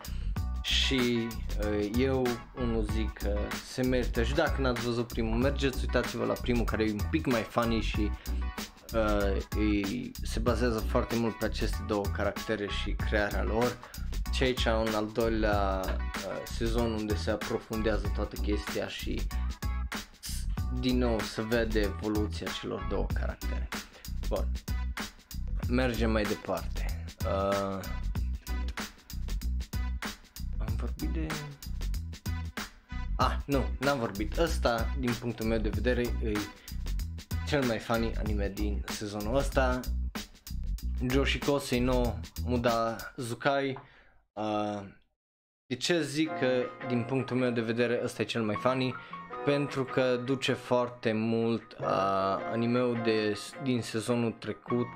Și 0.63 1.29
uh, 1.61 1.91
eu 1.99 2.27
unul 2.63 2.87
zic 2.93 3.13
că 3.13 3.39
se 3.73 3.83
merită. 3.83 4.23
Și 4.23 4.35
dacă 4.35 4.61
n-ați 4.61 4.85
văzut 4.85 5.07
primul 5.07 5.37
mergeți, 5.37 5.79
uitați-vă 5.81 6.25
la 6.25 6.33
primul 6.33 6.65
care 6.65 6.85
e 6.85 6.93
un 6.93 7.07
pic 7.11 7.27
mai 7.27 7.43
funny 7.43 7.81
și 7.81 8.11
uh, 8.95 9.37
e, 9.83 10.11
se 10.23 10.39
bazează 10.39 10.79
foarte 10.79 11.17
mult 11.17 11.39
pe 11.39 11.45
aceste 11.45 11.85
două 11.87 12.05
caractere 12.17 12.67
și 12.83 12.91
crearea 12.91 13.43
lor. 13.43 13.77
Și 14.33 14.43
aici 14.43 14.65
un 14.65 14.95
al 14.95 15.11
doilea 15.13 15.81
uh, 15.85 16.43
sezon 16.45 16.93
unde 16.93 17.17
se 17.17 17.31
aprofundează 17.31 18.13
toată 18.15 18.37
chestia 18.43 18.89
și 18.89 19.23
din 20.81 20.99
nou 20.99 21.19
se 21.21 21.43
vede 21.43 21.81
evoluția 21.81 22.47
celor 22.61 22.87
două 22.91 23.07
caractere. 23.15 23.69
Bun, 24.29 24.49
mergem 25.69 26.11
mai 26.11 26.23
departe. 26.23 27.05
Uh, 27.25 27.81
am 30.59 30.75
vorbit 30.77 31.09
de... 31.09 31.27
Ah, 33.17 33.37
nu, 33.47 33.65
n-am 33.81 33.99
vorbit. 33.99 34.39
Ăsta, 34.39 34.95
din 34.99 35.13
punctul 35.21 35.47
meu 35.47 35.59
de 35.59 35.69
vedere, 35.69 36.01
e 36.01 36.33
cel 37.47 37.65
mai 37.65 37.79
funny 37.79 38.13
anime 38.17 38.49
din 38.49 38.85
sezonul 38.87 39.37
ăsta. 39.37 39.81
Joshikosei 41.11 41.81
no 41.81 42.15
Muda 42.45 42.97
Zukai. 43.17 43.79
Uh, 44.33 44.83
de 45.67 45.77
ce 45.77 46.03
zic 46.03 46.29
că 46.29 46.65
din 46.89 47.03
punctul 47.03 47.37
meu 47.37 47.51
de 47.51 47.61
vedere 47.61 48.01
ăsta 48.05 48.23
e 48.23 48.25
cel 48.25 48.43
mai 48.43 48.57
funny? 48.57 48.95
Pentru 49.45 49.85
că 49.85 50.21
duce 50.25 50.53
foarte 50.53 51.13
mult 51.13 51.77
uh, 51.81 51.87
animeul 52.53 53.01
de, 53.05 53.39
din 53.63 53.83
sezonul 53.83 54.35
trecut 54.39 54.87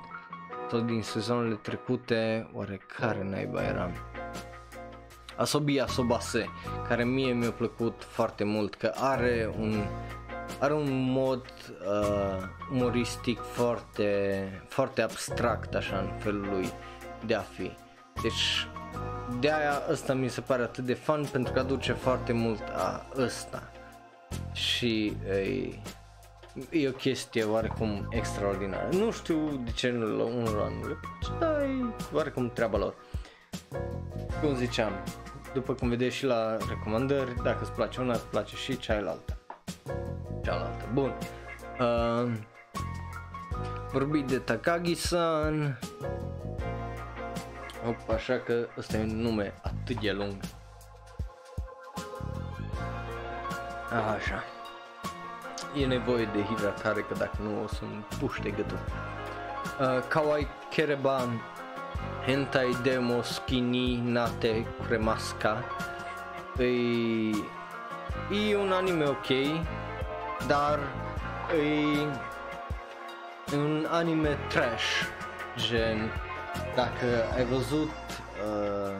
sau 0.69 0.79
din 0.79 1.01
sezonele 1.01 1.55
trecute, 1.55 2.49
oare 2.53 2.81
care 2.97 3.23
naiba 3.23 3.63
era? 3.63 3.91
Asobi 5.35 5.79
Asobase, 5.79 6.49
care 6.87 7.03
mie 7.03 7.33
mi-a 7.33 7.51
plăcut 7.51 8.03
foarte 8.03 8.43
mult, 8.43 8.75
că 8.75 8.91
are 8.95 9.53
un 9.59 9.83
are 10.59 10.73
un 10.73 11.11
mod 11.11 11.41
uh, 11.41 12.43
umoristic 12.71 13.39
foarte, 13.39 14.47
foarte 14.67 15.01
abstract 15.01 15.75
așa 15.75 15.97
în 15.97 16.19
felul 16.19 16.47
lui 16.51 16.69
de 17.25 17.35
a 17.35 17.41
fi. 17.41 17.71
Deci 18.21 18.67
de 19.39 19.51
aia 19.51 19.81
ăsta 19.91 20.13
mi 20.13 20.29
se 20.29 20.41
pare 20.41 20.61
atât 20.61 20.85
de 20.85 20.93
fun 20.93 21.27
pentru 21.31 21.53
că 21.53 21.59
aduce 21.59 21.93
foarte 21.93 22.33
mult 22.33 22.61
a 22.75 23.05
ăsta 23.17 23.71
și 24.57 25.17
e, 25.29 26.79
e 26.81 26.87
o 26.87 26.91
chestie 26.91 27.43
oarecum 27.43 28.07
extraordinară. 28.09 28.89
Nu 28.91 29.11
știu 29.11 29.61
de 29.65 29.71
ce 29.71 29.89
nu 29.89 30.17
la 30.17 30.23
unul 30.23 30.71
nu 30.81 30.87
le 30.87 30.99
dar 31.39 31.61
e 31.61 31.93
oarecum 32.13 32.49
treaba 32.49 32.77
lor. 32.77 32.95
Cum 34.41 34.55
ziceam, 34.55 34.91
după 35.53 35.73
cum 35.73 35.89
vedeți 35.89 36.15
și 36.15 36.25
la 36.25 36.57
recomandări, 36.69 37.43
dacă 37.43 37.59
îți 37.61 37.71
place 37.71 38.01
una, 38.01 38.13
îți 38.13 38.25
place 38.25 38.55
și 38.55 38.77
cealaltă. 38.77 39.37
Cealaltă. 40.43 40.89
Bun. 40.93 41.17
Uh, 41.79 42.31
vorbit 43.91 44.25
de 44.25 44.37
Takagi-san. 44.37 45.79
Op, 47.87 48.09
așa 48.09 48.39
că 48.39 48.67
ăsta 48.77 48.97
e 48.97 49.01
un 49.01 49.21
nume 49.21 49.53
atât 49.61 50.01
de 50.01 50.11
lung. 50.11 50.35
Așa. 54.15 54.43
E 55.75 55.85
nevoie 55.85 56.29
de 56.33 56.41
hidratare 56.41 57.01
că 57.01 57.13
dacă 57.13 57.37
nu 57.41 57.63
o 57.63 57.67
să-mi 57.67 58.05
puște 58.19 58.49
gâtul. 58.49 58.79
Uh, 59.79 60.03
Kawaii 60.07 60.47
Kereban 60.69 61.41
Hentai 62.25 62.77
Demo 62.83 63.21
Skinny 63.21 64.01
Nate 64.03 64.67
Kremaska 64.87 65.63
e, 66.57 66.63
e 68.49 68.55
un 68.55 68.71
anime 68.71 69.05
ok, 69.05 69.27
dar 70.47 70.79
e, 71.61 71.99
e 73.53 73.55
un 73.55 73.87
anime 73.89 74.37
trash, 74.47 75.05
gen 75.55 76.11
dacă 76.75 77.05
ai 77.35 77.45
văzut 77.45 77.91
uh, 78.45 78.95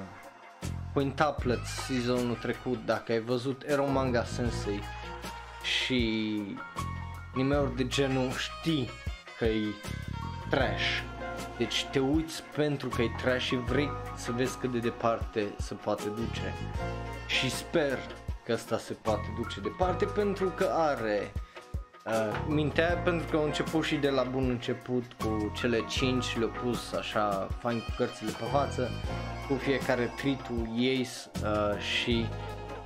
Quintuplets 0.98 1.70
sezonul 1.70 2.36
trecut, 2.36 2.86
dacă 2.86 3.12
ai 3.12 3.20
văzut 3.20 3.64
Eromanga 3.66 4.24
Sensei 4.24 4.82
și 5.64 6.42
anime 7.34 7.72
de 7.76 7.88
genul 7.88 8.32
știi 8.32 8.90
că 9.38 9.46
e 9.46 9.74
trash 10.50 11.02
deci 11.58 11.86
te 11.92 12.00
uiți 12.00 12.44
pentru 12.56 12.90
că 12.90 13.02
e 13.02 13.10
trash 13.22 13.46
și 13.46 13.56
vrei 13.56 13.90
să 14.16 14.32
vezi 14.32 14.58
cât 14.58 14.72
de 14.72 14.78
departe 14.78 15.54
se 15.58 15.74
poate 15.74 16.10
duce. 16.10 16.54
Și 17.28 17.50
sper 17.50 17.98
că 18.46 18.52
asta 18.52 18.78
se 18.78 18.94
poate 18.94 19.34
duce 19.36 19.60
departe 19.60 20.06
pentru 20.06 20.50
că 20.50 20.70
are 20.74 21.32
uh, 21.36 21.47
mintea 22.48 23.02
pentru 23.04 23.28
că 23.30 23.38
au 23.38 23.44
început 23.44 23.84
și 23.84 23.96
de 23.96 24.10
la 24.10 24.24
bun 24.24 24.50
început 24.50 25.04
cu 25.24 25.52
cele 25.56 25.86
5 25.88 26.38
le-au 26.38 26.52
pus 26.64 26.94
așa 26.94 27.48
fain 27.60 27.80
cu 27.80 27.94
cărțile 27.98 28.32
pe 28.32 28.44
față 28.52 28.90
cu 29.48 29.54
fiecare 29.54 30.14
tritul 30.16 30.68
ei 30.78 31.08
uh, 31.44 31.80
și 31.80 32.26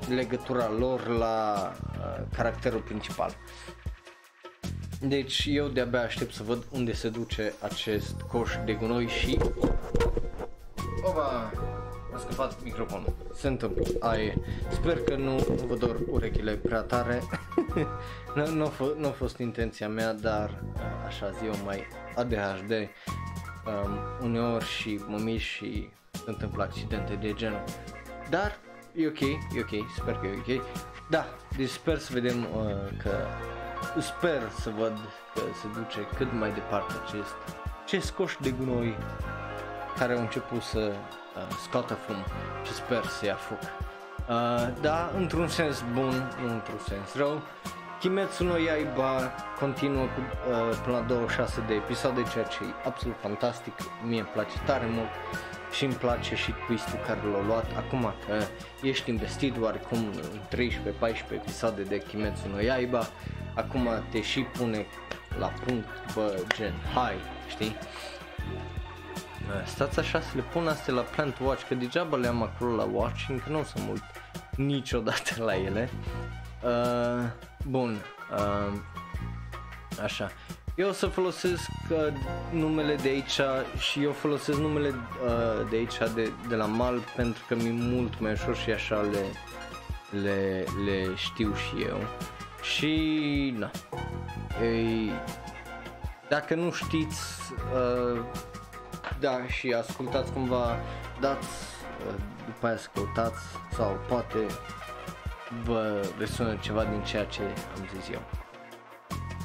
legătura 0.10 0.70
lor 0.80 1.08
la 1.08 1.72
uh, 1.98 2.24
caracterul 2.36 2.80
principal. 2.80 3.36
Deci 5.00 5.46
eu 5.50 5.68
de-abia 5.68 6.02
aștept 6.02 6.34
să 6.34 6.44
văd 6.44 6.64
unde 6.72 6.94
se 6.94 7.10
duce 7.10 7.54
acest 7.62 8.22
coș 8.22 8.52
de 8.66 8.74
gunoi 8.74 9.08
și... 9.08 9.40
Oba! 11.04 11.52
A 12.14 12.18
scăpat 12.18 12.64
microfonul. 12.64 13.14
Se 13.34 13.48
întâmplă. 13.48 13.84
Ai. 14.00 14.42
Sper 14.72 15.02
că 15.04 15.16
nu 15.16 15.36
vă 15.68 15.76
dor 15.76 16.00
urechile 16.10 16.52
prea 16.54 16.82
tare. 16.82 17.22
nu, 18.36 18.48
nu, 18.48 18.66
a 18.66 18.72
f- 18.72 18.98
nu 18.98 19.08
a 19.08 19.12
fost 19.12 19.38
intenția 19.38 19.90
mea, 19.90 20.14
dar 20.14 20.64
așa 21.08 21.30
zi 21.30 21.46
eu 21.46 21.54
mai 21.66 21.88
ADHD. 22.16 22.72
Um, 23.66 23.98
uneori 24.22 24.66
și 24.66 25.00
mă 25.08 25.18
mișc 25.18 25.46
și 25.46 25.90
se 26.12 26.24
întâmplă 26.26 26.64
accidente 26.64 27.14
de 27.14 27.34
genul. 27.34 27.64
Dar 28.30 28.58
e 28.96 29.08
ok, 29.08 29.20
e 29.20 29.60
ok, 29.60 29.92
sper 29.96 30.14
că 30.14 30.28
e 30.28 30.56
ok. 30.58 30.64
Da, 31.10 31.26
deci 31.58 31.70
sper 31.70 31.98
să 31.98 32.10
vedem 32.14 32.38
uh, 32.42 32.98
că 33.04 33.12
sper 34.00 34.42
să 34.60 34.72
văd 34.78 34.94
că 35.34 35.42
se 35.62 35.68
duce 35.74 36.08
cât 36.18 36.34
mai 36.34 36.54
departe 36.54 36.94
acest, 37.06 37.36
acest 37.84 38.12
coș 38.12 38.36
de 38.42 38.52
gunoi 38.52 38.98
care 40.02 40.14
au 40.14 40.20
început 40.20 40.62
să 40.62 40.80
uh, 40.80 41.56
scoată 41.64 41.94
fum 41.94 42.16
și 42.66 42.74
sper 42.74 43.04
să 43.06 43.26
ia 43.26 43.36
foc. 43.36 43.60
Uh, 43.62 44.68
da, 44.82 45.12
într-un 45.18 45.48
sens 45.48 45.84
bun, 45.94 46.34
nu 46.42 46.52
într-un 46.54 46.80
sens 46.88 47.16
rău. 47.16 47.42
Kimetsu 48.00 48.44
no 48.44 48.58
Yaiba 48.58 49.32
continuă 49.60 50.04
cu, 50.04 50.20
uh, 50.20 50.78
până 50.84 50.98
la 50.98 51.04
26 51.04 51.64
de 51.68 51.74
episoade, 51.74 52.22
ceea 52.32 52.44
ce 52.44 52.58
e 52.64 52.88
absolut 52.88 53.16
fantastic, 53.22 53.74
mie 54.08 54.20
îmi 54.20 54.30
place 54.34 54.56
tare 54.66 54.86
mult 54.86 55.10
și 55.72 55.84
îmi 55.86 55.94
place 55.94 56.36
și 56.36 56.54
twist-ul 56.68 57.00
care 57.08 57.20
l-a 57.32 57.46
luat 57.48 57.66
acum 57.78 58.14
că 58.28 58.36
ești 58.82 59.10
investit 59.10 59.56
oarecum 59.62 59.98
în 59.98 60.58
13-14 60.58 61.32
episoade 61.32 61.82
de 61.82 62.04
Kimetsu 62.08 62.48
no 62.48 62.60
Yaiba 62.62 63.08
acum 63.56 63.90
te 64.12 64.22
și 64.22 64.42
pune 64.42 64.86
la 65.40 65.48
punct, 65.66 65.88
bă, 66.14 66.44
gen, 66.56 66.74
hai, 66.94 67.16
știi? 67.50 67.76
Stați 69.66 70.00
așa 70.00 70.22
să 70.22 70.32
le 70.36 70.42
pun 70.42 70.68
astea 70.68 70.94
la 70.94 71.02
Plant 71.02 71.40
Watch, 71.40 71.68
că 71.68 71.76
degeaba 71.76 72.18
le-am 72.18 72.42
acolo 72.42 72.76
la 72.76 72.88
Watching, 72.94 73.44
că 73.44 73.50
nu 73.50 73.60
o 73.60 73.64
să 73.64 73.74
mă 73.86 73.92
uit 73.92 74.04
niciodată 74.56 75.44
la 75.44 75.56
ele. 75.56 75.90
Uh, 76.64 77.24
bun, 77.68 77.98
uh, 78.32 78.74
așa. 80.04 80.32
Eu 80.76 80.90
o 80.90 80.92
să 80.92 81.08
folosesc 81.08 81.70
uh, 81.90 81.98
numele 82.52 82.96
de 82.96 83.10
aici 83.10 83.40
și 83.78 84.04
eu 84.04 84.12
folosesc 84.12 84.60
numele 84.60 84.88
uh, 84.88 85.70
de 85.70 85.76
aici 85.76 85.98
de, 86.16 86.32
de 86.48 86.56
la 86.56 86.66
mal 86.66 87.00
pentru 87.16 87.44
că 87.48 87.56
mi-e 87.56 87.72
mult 87.72 88.20
mai 88.20 88.32
ușor 88.32 88.56
și 88.56 88.72
așa 88.72 89.02
le, 89.02 89.26
le, 90.22 90.64
le 90.86 91.16
știu 91.16 91.54
și 91.56 91.84
eu. 91.88 91.98
Și 92.62 93.56
na. 93.58 93.72
Ei, 94.62 95.12
dacă 96.30 96.56
nu 96.56 96.72
știți, 96.72 97.22
uh, 97.74 98.22
da, 99.20 99.48
și 99.48 99.74
ascultați 99.74 100.32
cumva, 100.32 100.78
dați, 101.20 101.48
uh, 102.08 102.14
după 102.46 102.68
aia 102.68 102.78
să 102.78 102.88
căutați 102.94 103.42
sau 103.74 104.00
poate 104.08 104.46
vă 105.64 106.06
resună 106.18 106.58
ceva 106.62 106.84
din 106.84 107.02
ceea 107.02 107.26
ce 107.26 107.42
am 107.42 107.90
zis 107.96 108.10
eu. 108.14 108.22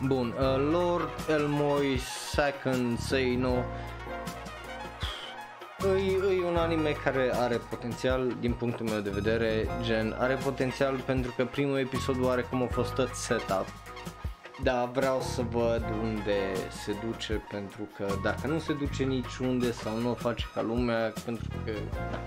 Bun, 0.06 0.34
uh, 0.38 0.70
Lord 0.72 1.10
Elmoy 1.28 1.98
Second 2.32 2.98
Say 2.98 3.34
No 3.34 3.54
E, 5.84 6.36
e 6.40 6.44
un 6.44 6.56
anime 6.56 6.90
care 7.04 7.30
are 7.34 7.56
potențial 7.56 8.36
din 8.40 8.52
punctul 8.52 8.86
meu 8.88 9.00
de 9.00 9.10
vedere, 9.10 9.68
gen 9.82 10.16
are 10.18 10.34
potențial 10.34 10.96
pentru 10.96 11.32
că 11.36 11.44
primul 11.44 11.78
episod 11.78 12.24
oarecum 12.24 12.62
a 12.62 12.66
fost 12.66 12.94
tot 12.94 13.14
setup 13.14 13.66
da, 14.62 14.84
vreau 14.84 15.20
să 15.20 15.42
văd 15.42 15.84
unde 16.02 16.54
se 16.70 16.96
duce 17.04 17.42
pentru 17.50 17.88
că 17.96 18.06
dacă 18.22 18.46
nu 18.46 18.58
se 18.58 18.72
duce 18.72 19.02
niciunde 19.02 19.72
sau 19.72 19.96
nu 19.96 20.10
o 20.10 20.14
face 20.14 20.44
ca 20.54 20.62
lumea, 20.62 21.12
pentru 21.24 21.48
că 21.64 21.72
da, 22.10 22.20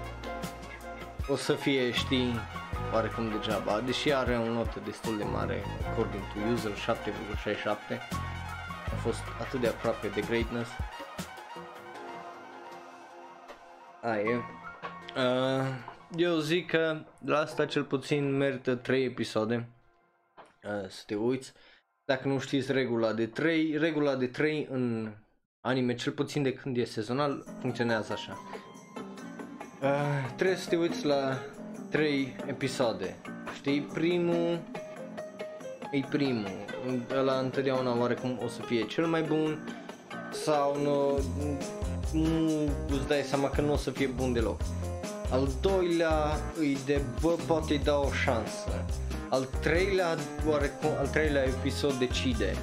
o 1.27 1.35
să 1.35 1.53
fie, 1.53 1.91
știi, 1.91 2.33
oarecum 2.93 3.29
degeaba, 3.29 3.79
deși 3.79 4.13
are 4.13 4.37
o 4.37 4.53
notă 4.53 4.81
destul 4.85 5.17
de 5.17 5.23
mare, 5.23 5.63
according 5.89 6.23
to 6.33 6.39
user 6.53 6.71
7,67, 6.71 7.67
a 8.85 8.95
fost 9.01 9.21
atât 9.39 9.61
de 9.61 9.67
aproape 9.67 10.07
de 10.07 10.21
greatness, 10.21 10.69
Aia. 14.01 14.45
Uh, 15.15 15.67
eu 16.15 16.37
zic 16.37 16.69
că 16.69 17.01
la 17.25 17.37
asta 17.37 17.65
cel 17.65 17.83
puțin 17.83 18.37
merită 18.37 18.75
3 18.75 19.05
episoade 19.05 19.69
uh, 20.63 20.89
să 20.89 21.03
te 21.05 21.15
uiți. 21.15 21.53
Dacă 22.09 22.27
nu 22.27 22.39
știți 22.39 22.71
regula 22.71 23.13
de 23.13 23.25
3, 23.25 23.77
regula 23.77 24.15
de 24.15 24.27
3 24.27 24.67
în 24.71 25.11
anime, 25.61 25.95
cel 25.95 26.11
puțin 26.11 26.43
de 26.43 26.53
când 26.53 26.77
e 26.77 26.83
sezonal, 26.83 27.43
funcționează 27.59 28.13
așa. 28.13 28.37
Uh, 29.81 30.33
trebuie 30.35 30.57
să 30.57 30.69
te 30.69 30.75
uiți 30.75 31.05
la 31.05 31.37
3 31.89 32.35
episoade. 32.45 33.15
Știi, 33.55 33.81
primul 33.81 34.59
e 35.91 35.99
primul, 36.09 36.65
ăla 37.17 37.39
întotdeauna 37.39 37.99
oarecum 37.99 38.39
o 38.43 38.47
să 38.47 38.61
fie 38.61 38.85
cel 38.85 39.05
mai 39.05 39.21
bun 39.21 39.59
sau 40.31 40.81
nu, 40.81 41.19
nu 42.19 42.63
îți 42.89 43.07
dai 43.07 43.21
seama 43.21 43.49
că 43.49 43.61
nu 43.61 43.73
o 43.73 43.77
să 43.77 43.91
fie 43.91 44.07
bun 44.07 44.33
deloc. 44.33 44.61
Al 45.31 45.47
doilea 45.61 46.39
îi 46.57 46.77
de 46.85 47.01
bă, 47.21 47.35
poate 47.47 47.73
îi 47.73 47.83
da 47.83 47.99
o 47.99 48.11
șansă. 48.11 48.85
Al 49.29 49.47
treilea, 49.59 50.17
oarecum, 50.47 50.89
al 50.99 51.07
treilea 51.07 51.43
episod 51.43 51.93
decide 51.93 52.55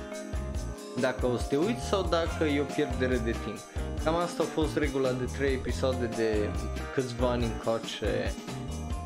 dacă 1.00 1.26
o 1.26 1.36
să 1.36 1.44
te 1.48 1.56
uiți 1.56 1.84
sau 1.84 2.02
dacă 2.02 2.44
e 2.44 2.60
o 2.60 2.64
pierdere 2.64 3.16
de 3.16 3.30
timp. 3.30 3.58
Cam 4.04 4.14
asta 4.14 4.42
a 4.42 4.46
fost 4.46 4.76
regula 4.76 5.12
de 5.12 5.24
3 5.36 5.52
episoade 5.52 6.06
de 6.06 6.50
câțiva 6.94 7.30
ani 7.30 7.44
încoace 7.44 8.32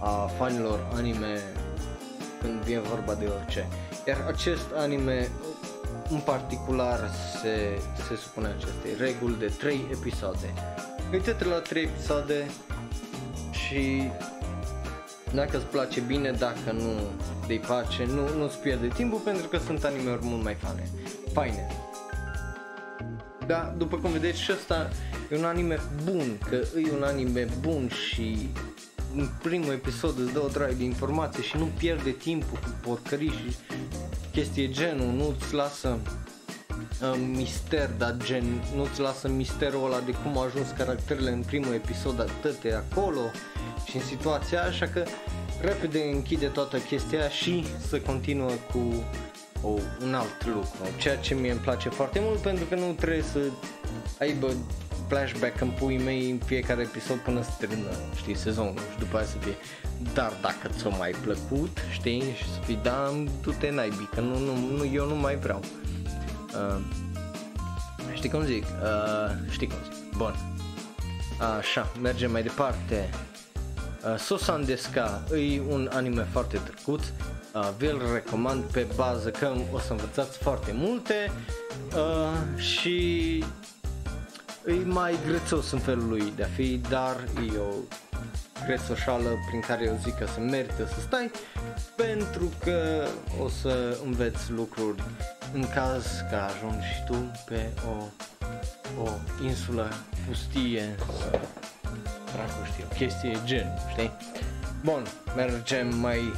a 0.00 0.30
fanilor 0.38 0.88
anime 0.94 1.42
când 2.40 2.60
vine 2.60 2.80
vorba 2.80 3.14
de 3.14 3.26
orice. 3.26 3.68
Iar 4.06 4.24
acest 4.26 4.66
anime 4.76 5.28
în 6.10 6.18
particular 6.18 7.10
se, 7.42 7.80
se 8.08 8.16
supune 8.16 8.46
acestei 8.46 8.90
reguli 8.98 9.38
de 9.38 9.52
3 9.58 9.86
episoade. 9.92 10.54
Uite-te 11.12 11.44
la 11.44 11.58
3 11.58 11.82
episoade 11.82 12.50
și 13.50 13.70
și 13.70 14.10
dacă 15.34 15.56
îți 15.56 15.66
place 15.66 16.00
bine, 16.00 16.30
dacă 16.30 16.72
nu 16.72 16.92
de 17.46 17.60
pace, 17.66 18.04
nu, 18.04 18.38
nu-ți 18.38 18.58
pierde 18.58 18.88
timpul 18.88 19.18
pentru 19.18 19.48
că 19.48 19.58
sunt 19.58 19.84
anime-uri 19.84 20.24
mult 20.24 20.42
mai 20.42 20.54
faine. 20.54 20.88
faine. 21.32 21.66
Da, 23.46 23.74
după 23.76 23.96
cum 23.96 24.10
vedeți 24.10 24.40
și 24.40 24.52
ăsta 24.52 24.90
e 25.30 25.36
un 25.36 25.44
anime 25.44 25.80
bun, 26.04 26.38
că 26.48 26.54
e 26.56 26.92
un 26.96 27.02
anime 27.02 27.48
bun 27.60 27.88
și 27.88 28.48
în 29.16 29.28
primul 29.42 29.72
episod 29.72 30.18
îți 30.18 30.32
dă 30.32 30.42
o 30.42 30.48
draie 30.48 30.74
de 30.74 30.84
informație 30.84 31.42
și 31.42 31.56
nu 31.56 31.68
pierde 31.78 32.10
timpul 32.10 32.58
cu 32.62 32.68
porcării 32.80 33.28
și 33.30 33.56
chestie 34.32 34.68
genul, 34.68 35.06
nu-ți 35.06 35.54
lasă 35.54 35.98
uh, 37.02 37.20
mister, 37.32 37.90
dar 37.98 38.16
gen, 38.24 38.44
nu-ți 38.76 39.00
lasă 39.00 39.28
misterul 39.28 39.84
ăla 39.84 40.00
de 40.00 40.10
cum 40.10 40.38
au 40.38 40.44
ajuns 40.44 40.70
caracterele 40.76 41.30
în 41.30 41.42
primul 41.42 41.74
episod 41.74 42.20
atâtea 42.20 42.84
acolo 42.90 43.20
și 43.88 43.96
în 43.96 44.02
situația 44.02 44.62
așa 44.62 44.86
că 44.86 45.04
repede 45.60 45.98
închide 46.12 46.46
toată 46.46 46.78
chestia 46.78 47.28
și 47.28 47.64
să 47.88 48.00
continuă 48.00 48.50
cu 48.72 49.04
o, 49.62 49.68
un 50.02 50.14
alt 50.14 50.46
lucru, 50.46 50.88
ceea 50.98 51.16
ce 51.16 51.34
mie 51.34 51.50
îmi 51.50 51.60
place 51.60 51.88
foarte 51.88 52.20
mult 52.22 52.38
pentru 52.38 52.64
că 52.64 52.74
nu 52.74 52.92
trebuie 52.92 53.22
să 53.22 53.38
aibă 54.18 54.46
flashback 55.08 55.60
în 55.60 55.70
pui 55.70 55.98
mei 55.98 56.30
în 56.30 56.38
fiecare 56.38 56.82
episod 56.82 57.16
până 57.16 57.42
să 57.42 57.50
termină, 57.58 57.90
știi, 58.16 58.36
sezonul 58.36 58.74
și 58.92 58.98
după 58.98 59.16
aia 59.16 59.26
să 59.26 59.36
fie 59.40 59.54
dar 60.12 60.32
dacă 60.40 60.68
ți-a 60.68 60.88
mai 60.88 61.14
plăcut, 61.22 61.78
știi, 61.90 62.22
și 62.36 62.44
să 62.44 62.60
fii 62.64 62.78
da, 62.82 63.12
du-te 63.42 63.70
naibii, 63.70 64.08
că 64.14 64.20
nu, 64.20 64.38
nu, 64.38 64.76
nu, 64.76 64.84
eu 64.92 65.06
nu 65.06 65.14
mai 65.14 65.36
vreau. 65.36 65.60
Uh, 66.54 66.80
știi 68.14 68.30
cum 68.30 68.44
zic? 68.44 68.64
Uh, 68.82 69.50
știi 69.50 69.66
cum 69.66 69.76
zic. 69.84 70.16
Bun. 70.16 70.34
Așa, 71.58 71.92
mergem 72.00 72.30
mai 72.30 72.42
departe. 72.42 73.10
Uh, 74.04 74.18
Sosan 74.18 74.64
Deska 74.64 75.22
e 75.32 75.60
un 75.68 75.90
anime 75.92 76.26
foarte 76.32 76.60
drăguț. 76.64 77.04
Uh, 77.54 77.68
vi-l 77.78 78.00
recomand 78.12 78.62
pe 78.62 78.86
bază 78.96 79.30
că 79.30 79.52
o 79.72 79.78
să 79.78 79.92
învățați 79.92 80.38
foarte 80.38 80.72
multe 80.74 81.32
uh, 81.96 82.60
și 82.60 83.38
e 84.66 84.72
mai 84.84 85.14
grețos 85.26 85.70
în 85.70 85.78
felul 85.78 86.08
lui 86.08 86.32
de 86.36 86.42
a 86.42 86.46
fi, 86.46 86.80
dar 86.88 87.16
e 87.54 87.58
o 87.58 87.74
grețoșală 88.66 89.28
prin 89.48 89.60
care 89.60 89.84
eu 89.84 89.98
zic 90.02 90.18
că 90.18 90.26
se 90.34 90.40
merită 90.40 90.86
să 90.86 91.00
stai 91.00 91.30
pentru 91.96 92.52
că 92.64 93.06
o 93.42 93.48
să 93.48 93.98
înveți 94.04 94.50
lucruri 94.50 95.02
în 95.52 95.68
caz 95.74 96.24
că 96.30 96.36
ajungi 96.36 96.86
și 96.86 97.04
tu 97.06 97.30
pe 97.46 97.70
o, 97.88 98.02
o 99.02 99.08
insulă 99.44 99.88
pustie 100.26 100.94
dracu 102.32 102.64
știu, 102.72 102.84
chestie 102.94 103.38
gen, 103.44 103.78
știi? 103.90 104.10
Bun, 104.84 105.02
mergem 105.36 105.98
mai 105.98 106.32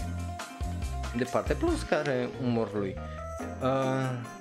departe, 1.17 1.55
plus 1.55 1.83
care 1.83 2.29
umor 2.45 2.75
lui. 2.75 2.97
Uh, 3.63 3.69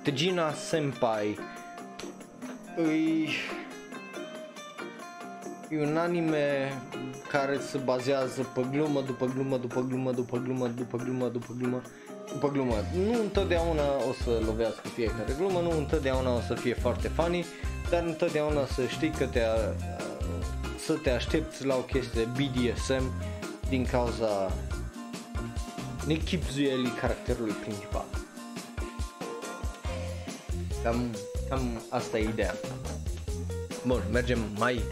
Tegina 0.02 0.52
Senpai 0.52 1.38
îi 2.76 3.28
e 5.68 5.80
un 5.80 5.96
anime 5.96 6.72
care 7.28 7.58
se 7.58 7.78
bazează 7.78 8.42
pe 8.54 8.66
glumă 8.70 9.00
după 9.00 9.26
glumă 9.26 9.56
după 9.56 9.80
glumă 9.80 10.12
după 10.12 10.38
glumă 10.38 10.68
după 10.68 10.96
glumă 10.96 11.28
după 11.28 11.28
glumă 11.28 11.28
după 11.28 11.54
glumă. 11.58 11.82
Nu 12.94 13.20
întotdeauna 13.20 13.82
o 13.82 14.12
să 14.22 14.42
lovească 14.46 14.88
fiecare 14.94 15.34
glumă, 15.38 15.60
nu 15.60 15.76
întotdeauna 15.76 16.34
o 16.34 16.40
să 16.46 16.54
fie 16.54 16.74
foarte 16.74 17.08
funny, 17.08 17.44
dar 17.90 18.02
întotdeauna 18.02 18.66
să 18.66 18.86
știi 18.86 19.10
că 19.10 19.24
te 19.24 19.40
să 20.84 20.92
te 20.92 21.10
aștepți 21.10 21.64
la 21.64 21.74
o 21.74 21.80
chestie 21.80 22.28
BDSM 22.36 23.12
din 23.68 23.86
cauza 23.86 24.52
nechipzuielii 26.06 26.92
caracterului 27.00 27.52
principal. 27.52 28.04
Cam, 30.82 31.16
cam 31.48 31.82
asta 31.88 32.18
e 32.18 32.28
ideea. 32.28 32.54
Bun, 33.86 34.02
mergem 34.10 34.38
mai 34.58 34.82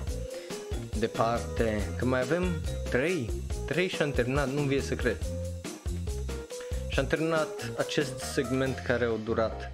departe, 0.98 1.80
că 1.98 2.04
mai 2.04 2.20
avem 2.20 2.44
3, 2.90 3.30
3 3.66 3.88
și 3.88 4.02
am 4.02 4.10
terminat, 4.10 4.52
nu 4.52 4.62
vie 4.62 4.80
să 4.80 4.94
cred. 4.94 5.16
Și 6.90 6.98
am 6.98 7.06
terminat 7.06 7.70
acest 7.78 8.18
segment 8.18 8.78
care 8.78 9.04
a 9.04 9.24
durat 9.24 9.70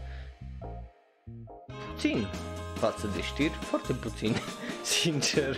puțin 1.92 2.26
față 2.74 3.10
de 3.14 3.22
știri, 3.22 3.52
foarte 3.60 3.92
puțin, 3.92 4.34
sincer, 5.00 5.56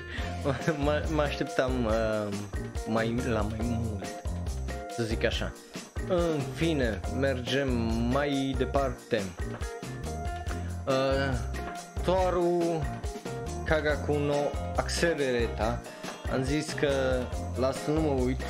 mă, 0.79 1.05
mă 1.15 1.23
așteptam 1.23 1.85
uh, 1.85 2.29
mai, 2.87 3.15
la 3.29 3.41
mai 3.41 3.59
mult, 3.61 4.05
să 4.97 5.03
zic 5.03 5.25
așa. 5.25 5.53
În 6.09 6.41
fine, 6.55 7.01
mergem 7.19 7.69
mai 8.13 8.55
departe. 8.59 9.23
Uh, 10.87 11.39
Toaru 12.05 12.83
Kagaku 13.65 14.13
no 14.13 14.35
Accelereta 14.77 15.81
am 16.33 16.43
zis 16.43 16.73
că 16.73 16.91
las 17.59 17.77
să 17.77 17.91
nu 17.91 18.01
mă 18.01 18.23
uit 18.23 18.41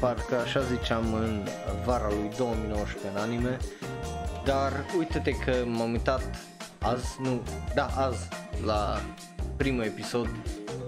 parcă 0.00 0.36
așa 0.44 0.60
ziceam 0.60 1.14
în 1.14 1.48
vara 1.84 2.08
lui 2.08 2.30
2019 2.36 3.10
în 3.14 3.20
anime 3.22 3.58
dar 4.46 4.72
uite-te 4.98 5.30
că 5.30 5.52
m-am 5.64 5.90
uitat 5.90 6.22
azi, 6.78 7.16
nu, 7.22 7.42
da 7.74 7.86
azi 7.96 8.28
la 8.64 9.00
primul 9.56 9.82
episod 9.82 10.28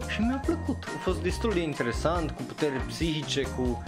și 0.09 0.21
mi-a 0.21 0.43
plăcut, 0.45 0.77
a 0.97 0.99
fost 1.03 1.23
destul 1.23 1.51
de 1.53 1.61
interesant 1.61 2.31
cu 2.31 2.43
putere 2.43 2.83
psihice, 2.87 3.43
cu 3.43 3.83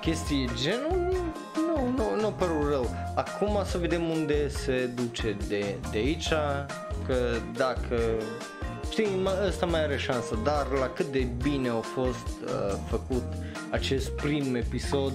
chestii 0.00 0.50
genul, 0.62 1.32
nu, 1.54 1.88
nu, 1.96 2.20
nu 2.20 2.28
părul 2.28 2.68
rău. 2.68 2.90
Acum 3.14 3.62
să 3.64 3.78
vedem 3.78 4.08
unde 4.08 4.48
se 4.48 4.90
duce 4.94 5.36
de, 5.48 5.76
de 5.90 5.98
aici, 5.98 6.28
că 7.06 7.36
dacă 7.56 8.00
știi, 8.92 9.26
ăsta 9.46 9.66
mai 9.66 9.82
are 9.82 9.96
șansă, 9.96 10.38
dar 10.44 10.66
la 10.78 10.88
cât 10.88 11.06
de 11.06 11.28
bine 11.42 11.68
a 11.68 11.80
fost 11.80 12.26
uh, 12.44 12.78
făcut 12.88 13.24
acest 13.70 14.10
prim 14.10 14.54
episod, 14.54 15.12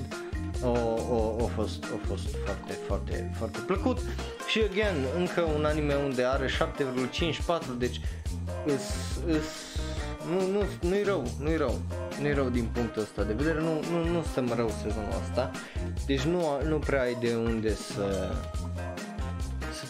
o, 0.64 0.78
o, 1.10 1.36
o, 1.40 1.48
fost, 1.56 1.84
o 1.84 2.08
fost 2.08 2.36
foarte, 2.46 2.74
foarte, 2.88 3.32
foarte 3.38 3.60
plăcut. 3.66 4.00
Și 4.48 4.60
again, 4.60 5.06
încă 5.18 5.42
un 5.42 5.66
anime 5.66 5.96
unde 5.96 6.24
are 6.24 6.48
7,54 6.48 7.78
deci 7.78 8.02
îs, 8.66 8.84
îs, 9.28 9.78
nu, 10.30 10.52
nu, 10.52 10.90
nu-i 10.90 11.04
rău, 11.04 11.28
nu-i 11.40 11.58
rău, 11.58 11.80
nu-i 12.22 12.34
rău 12.34 12.50
din 12.50 12.70
punctul 12.74 13.02
ăsta 13.02 13.24
de 13.24 13.34
vedere, 13.34 13.60
nu, 13.60 13.82
nu, 13.92 14.10
nu 14.12 14.24
stăm 14.32 14.52
rău 14.56 14.72
sezonul 14.84 15.22
ăsta, 15.22 15.52
deci 16.06 16.22
nu, 16.22 16.62
nu 16.68 16.78
prea 16.78 17.02
ai 17.02 17.18
de 17.20 17.36
unde 17.36 17.74
să, 17.74 18.32
să 18.57 18.57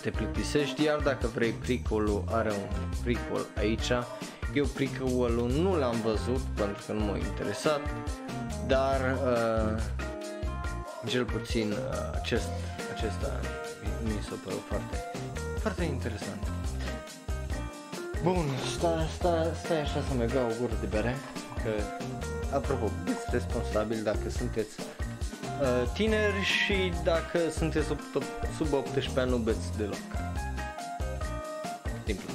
te 0.07 0.17
plictisești, 0.17 0.83
iar 0.83 0.99
dacă 0.99 1.27
vrei 1.27 1.51
prequel 1.51 2.23
are 2.31 2.51
un 2.51 2.67
prequel 3.03 3.45
aici, 3.57 3.91
eu 4.53 4.65
prequel 4.65 5.31
nu 5.61 5.77
l-am 5.77 6.01
văzut 6.01 6.41
pentru 6.55 6.83
că 6.85 6.91
nu 6.93 7.03
m-a 7.05 7.17
interesat, 7.17 7.81
dar 8.67 8.99
uh, 9.01 9.81
cel 11.05 11.25
puțin 11.25 11.71
uh, 11.71 11.77
acest, 12.13 12.47
acesta 12.93 13.39
mi 14.03 14.19
s-a 14.29 14.35
părut 14.43 14.63
foarte, 14.67 14.97
foarte 15.59 15.83
interesant. 15.83 16.43
Bun, 18.23 18.45
stai, 18.77 19.07
stai, 19.17 19.51
stai 19.63 19.81
așa 19.81 20.01
să 20.07 20.13
mi 20.17 20.25
beau 20.31 20.45
o 20.49 20.53
gură 20.59 20.73
de 20.79 20.85
bere, 20.85 21.15
că, 21.63 21.71
apropo, 22.55 22.91
fiți 23.05 23.27
responsabil 23.31 24.03
dacă 24.03 24.29
sunteți 24.29 24.79
uh, 24.79 25.06
tineri 25.93 26.43
și 26.43 26.91
dacă 27.03 27.39
sunteți 27.57 27.87
sub, 27.87 27.99
sub 28.57 28.73
18 28.73 29.19
ani 29.19 29.29
nu 29.29 29.37
beți 29.37 29.77
deloc. 29.77 29.97
Simplu. 32.05 32.29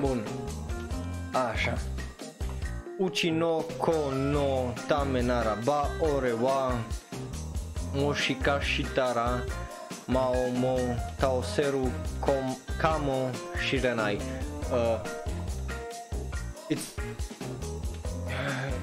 Bun, 0.00 0.26
așa. 1.52 1.78
Uchino 2.98 3.64
ko 3.76 3.92
no 4.14 4.72
tamenara 4.86 5.58
ba 5.64 5.88
orewa 6.00 6.72
moshika 7.94 8.60
shitara 8.60 9.44
mao 10.06 10.48
mo 10.54 10.78
taoseru 11.18 11.90
kom, 12.20 12.56
kamo 12.78 13.30
shirenai. 13.68 14.18
Uh, 14.72 15.00
it's 16.68 16.94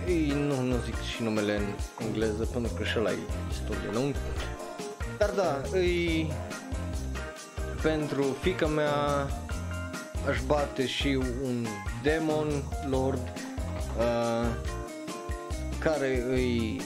uh, 0.09 0.33
nu, 0.33 0.61
nu 0.61 0.75
zic 0.85 1.01
și 1.15 1.23
numele 1.23 1.55
în 1.55 1.65
engleză 2.05 2.45
pentru 2.45 2.73
că 2.73 2.83
și 2.83 2.95
ăla 2.99 3.11
e 3.11 3.17
destul 3.47 3.75
de 3.81 3.97
lung. 3.97 4.15
Dar 5.17 5.29
da, 5.29 5.77
e 5.77 6.25
pentru 7.81 8.37
fica 8.41 8.67
mea 8.67 9.27
aș 10.27 10.39
bate 10.45 10.87
și 10.87 11.19
un 11.43 11.65
demon 12.03 12.47
lord 12.89 13.33
uh, 13.97 14.47
care 15.79 16.23
îi, 16.29 16.81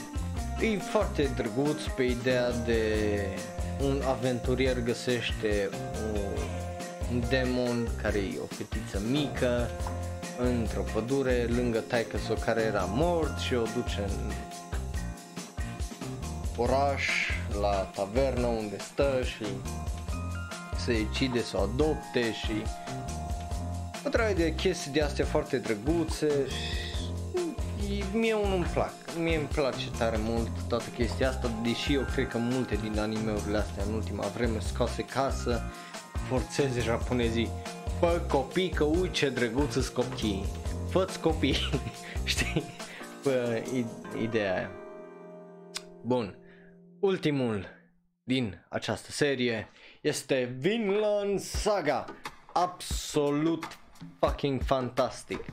e 0.60 0.78
foarte 0.78 1.30
drăguț 1.36 1.82
pe 1.96 2.02
ideea 2.02 2.50
de 2.50 2.84
un 3.80 4.02
aventurier 4.08 4.82
găsește 4.82 5.68
o, 6.14 6.18
un 7.12 7.22
demon 7.28 7.88
care 8.02 8.18
e 8.18 8.38
o 8.42 8.46
fetiță 8.46 9.02
mică 9.10 9.70
într-o 10.38 10.84
pădure 10.92 11.46
lângă 11.48 11.78
taică 11.78 12.18
care 12.44 12.60
era 12.60 12.84
mort 12.84 13.38
și 13.38 13.54
o 13.54 13.62
duce 13.62 14.04
în 14.06 14.32
oraș, 16.56 17.08
la 17.60 17.90
tavernă 17.94 18.46
unde 18.46 18.78
stă 18.78 19.20
și 19.24 19.44
se 20.84 20.92
decide 20.92 21.42
să 21.42 21.56
o 21.56 21.60
adopte 21.60 22.32
și 22.32 22.62
o 24.06 24.08
trage 24.08 24.34
de 24.34 24.54
chestii 24.54 24.90
de 24.90 25.02
astea 25.02 25.24
foarte 25.24 25.58
drăguțe 25.58 26.28
și 26.48 28.04
mie 28.12 28.34
unul 28.34 28.56
îmi 28.56 28.66
plac, 28.72 28.92
mie 29.18 29.36
îmi 29.36 29.46
place 29.46 29.90
tare 29.98 30.16
mult 30.20 30.50
toată 30.68 30.84
chestia 30.96 31.28
asta, 31.28 31.50
deși 31.62 31.94
eu 31.94 32.06
cred 32.12 32.28
că 32.28 32.38
multe 32.38 32.74
din 32.74 32.98
animeurile 32.98 33.58
astea 33.58 33.84
în 33.86 33.94
ultima 33.94 34.26
vreme 34.26 34.58
scoase 34.58 35.02
ca 35.02 35.30
să 35.42 35.60
forțeze 36.28 36.80
japonezii 36.80 37.50
Bă, 38.04 38.20
copii, 38.28 38.68
că 38.68 38.84
ui 38.84 39.10
ce 39.10 39.28
drăguț 39.28 39.72
sunt 39.72 39.86
copii. 39.86 40.44
Fă-ți 40.90 41.20
copii, 41.20 41.56
știi? 42.24 42.62
Bă, 43.22 43.62
ideea 44.22 44.54
aia. 44.54 44.70
Bun. 46.02 46.38
Ultimul 47.00 47.66
din 48.24 48.64
această 48.68 49.10
serie 49.10 49.68
este 50.00 50.56
Vinland 50.58 51.40
Saga. 51.40 52.04
Absolut 52.52 53.78
fucking 54.18 54.62
fantastic. 54.62 55.44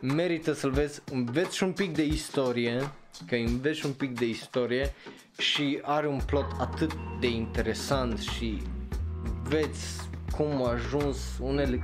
Merită 0.00 0.52
să-l 0.52 0.70
vezi, 0.70 1.02
înveți 1.10 1.62
un 1.62 1.72
pic 1.72 1.94
de 1.94 2.04
istorie, 2.04 2.92
că 3.26 3.34
înveți 3.34 3.86
un 3.86 3.92
pic 3.92 4.18
de 4.18 4.24
istorie 4.24 4.94
și 5.38 5.78
are 5.82 6.08
un 6.08 6.20
plot 6.26 6.46
atât 6.58 6.92
de 7.20 7.26
interesant 7.26 8.18
și 8.18 8.62
veți 9.42 10.07
cum 10.36 10.64
a 10.64 10.70
ajuns 10.72 11.38
unele, 11.40 11.82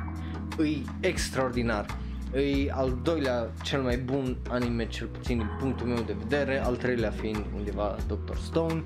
îi 0.57 0.85
extraordinar. 1.01 1.87
E 2.35 2.71
al 2.73 2.99
doilea 3.03 3.51
cel 3.63 3.83
mai 3.83 3.97
bun 3.97 4.37
anime, 4.49 4.87
cel 4.87 5.07
puțin 5.07 5.39
din 5.39 5.51
punctul 5.59 5.87
meu 5.87 6.03
de 6.07 6.17
vedere, 6.19 6.65
al 6.65 6.77
treilea 6.77 7.11
fiind 7.11 7.45
undeva 7.57 7.97
Dr. 8.07 8.37
Stone 8.37 8.85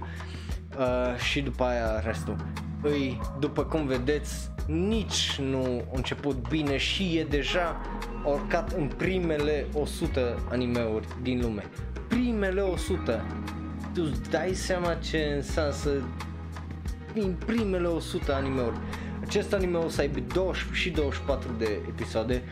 uh, 0.79 1.19
și 1.19 1.41
după 1.41 1.65
aia 1.65 2.01
restul. 2.01 2.37
Îi, 2.83 3.21
după 3.39 3.65
cum 3.65 3.87
vedeți, 3.87 4.51
nici 4.67 5.39
nu 5.41 5.85
a 5.91 5.97
început 5.97 6.49
bine 6.49 6.77
și 6.77 7.17
e 7.17 7.25
deja 7.25 7.81
urcat 8.25 8.73
în 8.73 8.91
primele 8.97 9.67
100 9.73 10.39
animeuri 10.51 11.07
din 11.23 11.41
lume. 11.41 11.65
Primele 12.09 12.61
100! 12.61 13.25
Tu 13.95 14.03
îți 14.11 14.31
dai 14.31 14.53
seama 14.55 14.95
ce 14.95 15.33
înseamnă 15.37 15.73
să 15.73 15.91
din 17.13 17.37
primele 17.47 17.87
100 17.87 18.35
animeuri. 18.35 18.77
Acest 19.29 19.53
anime 19.53 19.77
o 19.77 19.89
să 19.89 20.01
aibă 20.01 20.19
20 20.35 20.63
și 20.73 20.91
24 20.91 21.49
de 21.59 21.81
episoade, 21.89 22.43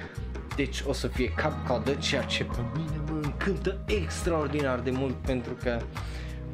deci 0.57 0.83
o 0.87 0.93
să 0.93 1.07
fie 1.07 1.33
cap-coadă, 1.37 1.95
ceea 1.95 2.23
ce 2.23 2.45
pe 2.45 2.59
mine 2.75 3.01
mă 3.11 3.21
încântă 3.23 3.85
extraordinar 3.87 4.81
de 4.81 4.91
mult 4.91 5.15
pentru 5.15 5.53
că 5.63 5.81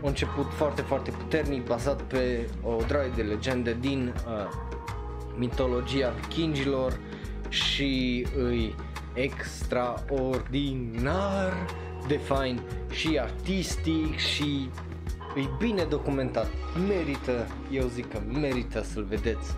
a 0.03 0.07
început 0.07 0.53
foarte, 0.53 0.83
foarte 0.83 1.11
puternic, 1.11 1.67
bazat 1.67 2.03
pe 2.03 2.49
o 2.63 2.77
draie 2.87 3.11
de 3.15 3.23
legende 3.23 3.77
din 3.81 4.15
uh, 4.27 4.33
mitologia 5.37 6.13
vikingilor 6.21 6.99
și 7.49 8.27
îi 8.37 8.75
extraordinar 9.15 11.53
de 12.07 12.17
fain 12.17 12.61
și 12.91 13.19
artistic 13.21 14.17
și 14.17 14.71
e 15.37 15.41
bine 15.59 15.85
documentat. 15.85 16.51
Merită, 16.89 17.47
eu 17.71 17.87
zic 17.87 18.13
că 18.13 18.19
merită 18.33 18.83
să-l 18.83 19.05
vedeți 19.05 19.55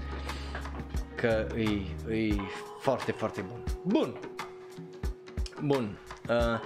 că 1.16 1.46
e, 1.56 1.62
e 2.14 2.34
foarte, 2.80 3.12
foarte 3.12 3.44
bun. 3.48 3.62
Bun. 3.82 4.16
Bun. 5.62 5.98
Uh, 6.28 6.60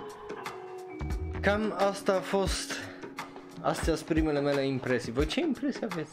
cam 1.40 1.74
asta 1.78 2.12
a 2.14 2.20
fost 2.20 2.72
Astea 3.60 3.94
sunt 3.94 4.08
primele 4.08 4.40
mele 4.40 4.66
impresii. 4.66 5.12
Voi 5.12 5.26
ce 5.26 5.40
impresii 5.40 5.86
aveți? 5.90 6.12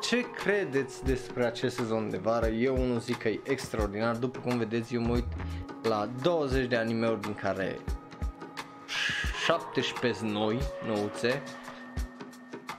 Ce 0.00 0.30
credeți 0.30 1.04
despre 1.04 1.44
acest 1.44 1.76
sezon 1.76 2.10
de 2.10 2.16
vară? 2.16 2.46
Eu 2.46 2.86
nu 2.86 2.98
zic 2.98 3.18
că 3.18 3.28
e 3.28 3.40
extraordinar. 3.44 4.16
După 4.16 4.38
cum 4.38 4.58
vedeți, 4.58 4.94
eu 4.94 5.00
mă 5.00 5.12
uit 5.12 5.26
la 5.82 6.10
20 6.22 6.68
de 6.68 6.76
animeuri 6.76 7.20
din 7.20 7.34
care 7.34 7.78
17 9.44 10.24
noi, 10.24 10.58
nouțe, 10.86 11.42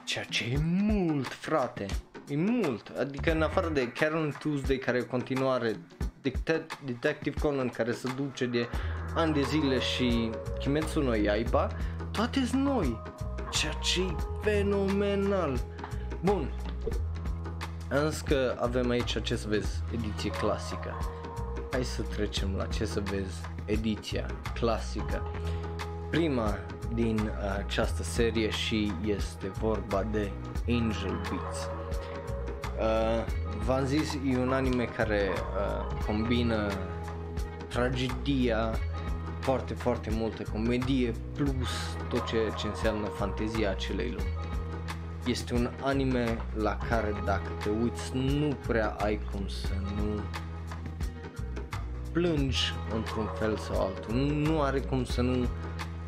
ceea 0.04 0.24
ce 0.24 0.44
e 0.44 0.58
mult, 0.64 1.26
frate. 1.32 1.86
E 2.28 2.36
mult, 2.36 2.92
adică 2.98 3.32
în 3.32 3.42
afară 3.42 3.68
de 3.68 3.92
Karen 3.92 4.36
Tuesday 4.38 4.76
care 4.76 4.98
e 4.98 5.02
continuare, 5.02 5.76
Detective 6.84 7.40
Conan 7.40 7.68
care 7.68 7.92
se 7.92 8.12
duce 8.16 8.46
de 8.46 8.68
ani 9.14 9.32
de 9.32 9.42
zile 9.42 9.78
și 9.78 10.30
Kimetsu 10.58 11.00
no 11.00 11.14
Yaiba, 11.14 11.68
toate 12.10 12.44
sunt 12.44 12.62
noi, 12.62 13.00
ceea 13.50 13.72
ce 13.72 14.00
e 14.00 14.14
fenomenal. 14.42 15.60
Bun, 16.20 16.52
am 17.90 18.08
zis 18.10 18.20
că 18.20 18.56
avem 18.60 18.90
aici 18.90 19.22
ce 19.22 19.36
să 19.36 19.48
vezi, 19.48 19.82
ediție 19.92 20.30
clasică. 20.30 20.98
Hai 21.70 21.84
să 21.84 22.02
trecem 22.02 22.54
la 22.56 22.66
ce 22.66 22.84
să 22.84 23.00
vezi, 23.00 23.40
ediția 23.64 24.26
clasică. 24.54 25.22
Prima 26.10 26.58
din 26.94 27.30
această 27.58 28.02
serie 28.02 28.50
și 28.50 28.92
este 29.04 29.48
vorba 29.48 30.02
de 30.02 30.30
Angel 30.68 31.20
Beats. 31.30 31.68
Uh, 32.78 33.24
v-am 33.64 33.84
zis, 33.84 34.18
e 34.32 34.36
un 34.36 34.52
anime 34.52 34.84
care 34.84 35.30
uh, 35.32 36.04
combină 36.06 36.68
tragedia, 37.68 38.70
foarte, 39.40 39.74
foarte 39.74 40.10
multă 40.12 40.42
comedie, 40.52 41.14
plus 41.36 41.96
tot 42.08 42.26
ce, 42.26 42.36
ce 42.58 42.66
înseamnă 42.66 43.06
fantezia 43.06 43.70
acelei 43.70 44.10
lumi. 44.10 44.32
Este 45.26 45.54
un 45.54 45.70
anime 45.80 46.38
la 46.54 46.78
care 46.88 47.14
dacă 47.24 47.50
te 47.62 47.68
uiți 47.82 48.16
nu 48.16 48.56
prea 48.66 48.96
ai 48.98 49.20
cum 49.32 49.48
să 49.48 49.72
nu 49.96 50.20
plângi 52.12 52.74
într-un 52.94 53.28
fel 53.38 53.56
sau 53.56 53.86
altul, 53.86 54.14
nu, 54.14 54.34
nu 54.34 54.62
are 54.62 54.80
cum 54.80 55.04
să 55.04 55.20
nu 55.20 55.46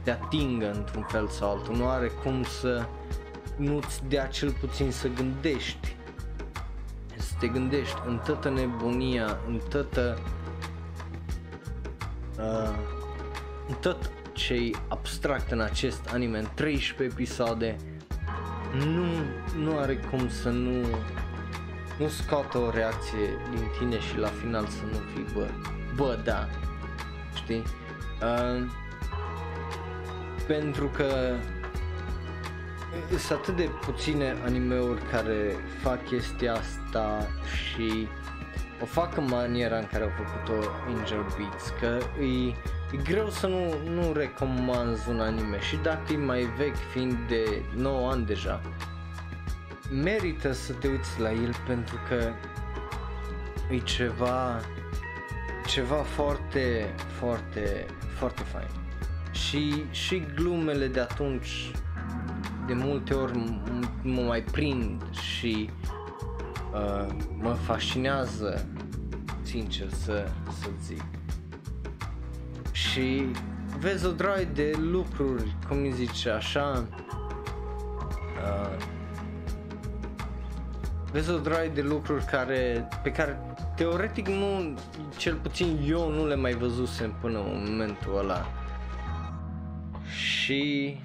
te 0.02 0.10
atingă 0.10 0.70
într-un 0.70 1.02
fel 1.02 1.28
sau 1.28 1.50
altul, 1.50 1.76
nu 1.76 1.88
are 1.88 2.06
cum 2.06 2.42
să 2.42 2.86
nu-ți 3.56 4.02
dea 4.08 4.26
cel 4.26 4.52
puțin 4.52 4.90
să 4.90 5.08
gândești 5.08 5.95
te 7.38 7.46
gândești 7.46 7.96
în 8.06 8.20
toată 8.24 8.50
nebunia, 8.50 9.38
în 9.46 9.60
toată 9.68 10.18
uh, 12.38 12.74
în 13.68 13.74
tot 13.80 14.10
ce 14.32 14.54
e 14.54 14.70
abstract 14.88 15.50
în 15.50 15.60
acest 15.60 16.08
anime, 16.12 16.38
în 16.38 16.46
13 16.54 17.16
episoade, 17.16 17.76
nu, 18.72 19.06
nu 19.62 19.78
are 19.78 19.96
cum 19.96 20.28
să 20.28 20.48
nu 20.48 20.86
nu 21.98 22.08
scoată 22.08 22.58
o 22.58 22.70
reacție 22.70 23.26
din 23.50 23.64
tine 23.78 24.00
și 24.00 24.18
la 24.18 24.28
final 24.28 24.66
să 24.66 24.82
nu 24.92 24.98
fii 25.14 25.34
bă, 25.34 25.46
bă 25.94 26.18
da, 26.24 26.48
știi? 27.34 27.62
Uh, 28.22 28.70
pentru 30.46 30.86
că 30.88 31.34
sunt 33.18 33.38
atât 33.38 33.56
de 33.56 33.70
puține 33.80 34.36
animeuri 34.44 35.02
care 35.02 35.56
fac 35.82 36.04
chestia 36.04 36.54
asta 36.54 37.26
și 37.44 38.08
o 38.82 38.84
fac 38.84 39.16
în 39.16 39.26
maniera 39.30 39.76
în 39.78 39.86
care 39.92 40.04
au 40.04 40.10
făcut-o 40.10 40.68
Angel 40.86 41.26
Beats, 41.38 41.72
că 41.80 42.22
e, 42.22 42.48
e 42.92 43.02
greu 43.04 43.30
să 43.30 43.46
nu, 43.46 43.74
nu 43.94 44.12
recomanzi 44.12 45.08
un 45.08 45.20
anime 45.20 45.60
și 45.60 45.76
dacă 45.82 46.12
e 46.12 46.16
mai 46.16 46.48
vechi 46.56 46.90
fiind 46.92 47.16
de 47.28 47.62
9 47.76 48.10
ani 48.10 48.26
deja, 48.26 48.60
merită 50.02 50.52
să 50.52 50.72
te 50.72 50.88
uiți 50.88 51.20
la 51.20 51.32
el 51.32 51.54
pentru 51.66 51.98
că 52.08 52.32
e 53.70 53.78
ceva 53.78 54.60
ceva 55.66 55.96
foarte, 55.96 56.94
foarte, 57.18 57.86
foarte 58.14 58.42
fain. 58.42 58.68
Și, 59.30 59.84
și 59.90 60.26
glumele 60.34 60.86
de 60.86 61.00
atunci 61.00 61.70
de 62.66 62.74
multe 62.74 63.14
ori 63.14 63.32
m- 63.32 64.02
mă 64.02 64.20
mai 64.20 64.42
prind 64.42 65.10
și 65.10 65.70
uh, 66.72 67.14
mă 67.38 67.52
fascinează, 67.52 68.66
sincer 69.42 69.88
să, 69.88 70.28
să 70.60 70.68
zic. 70.82 71.02
Și 72.72 73.26
vezi 73.78 74.06
o 74.06 74.10
draie 74.10 74.44
de 74.44 74.72
lucruri, 74.78 75.56
cum 75.68 75.76
îi 75.76 75.92
zice 75.92 76.30
așa, 76.30 76.84
uh, 78.42 78.84
vezi 81.12 81.30
o 81.30 81.38
draie 81.38 81.68
de 81.68 81.82
lucruri 81.82 82.24
care, 82.24 82.88
pe 83.02 83.12
care 83.12 83.38
teoretic 83.76 84.28
nu, 84.28 84.78
cel 85.16 85.34
puțin 85.34 85.78
eu 85.88 86.10
nu 86.10 86.26
le 86.26 86.34
mai 86.34 86.54
văzusem 86.54 87.14
până 87.20 87.38
în 87.38 87.66
momentul 87.68 88.18
ăla. 88.18 88.46
Și 90.16 90.96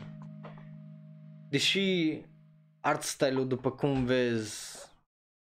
deși 1.52 2.18
art 2.80 3.04
style-ul 3.04 3.48
după 3.48 3.72
cum 3.72 4.06
vezi 4.06 4.78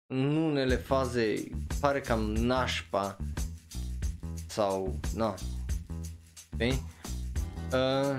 în 0.07 0.35
unele 0.35 0.75
faze 0.75 1.43
pare 1.79 1.99
cam 1.99 2.19
nașpa 2.33 3.17
sau 4.47 4.99
na, 5.15 5.33
știi? 6.35 6.81
Uh, 7.73 8.17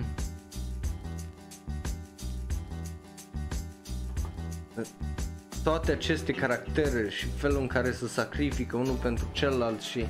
toate 5.62 5.92
aceste 5.92 6.32
caractere 6.32 7.08
și 7.10 7.26
felul 7.26 7.60
în 7.60 7.66
care 7.66 7.92
se 7.92 8.06
sacrifică 8.06 8.76
unul 8.76 8.96
pentru 8.96 9.28
celălalt 9.32 9.80
și 9.80 10.06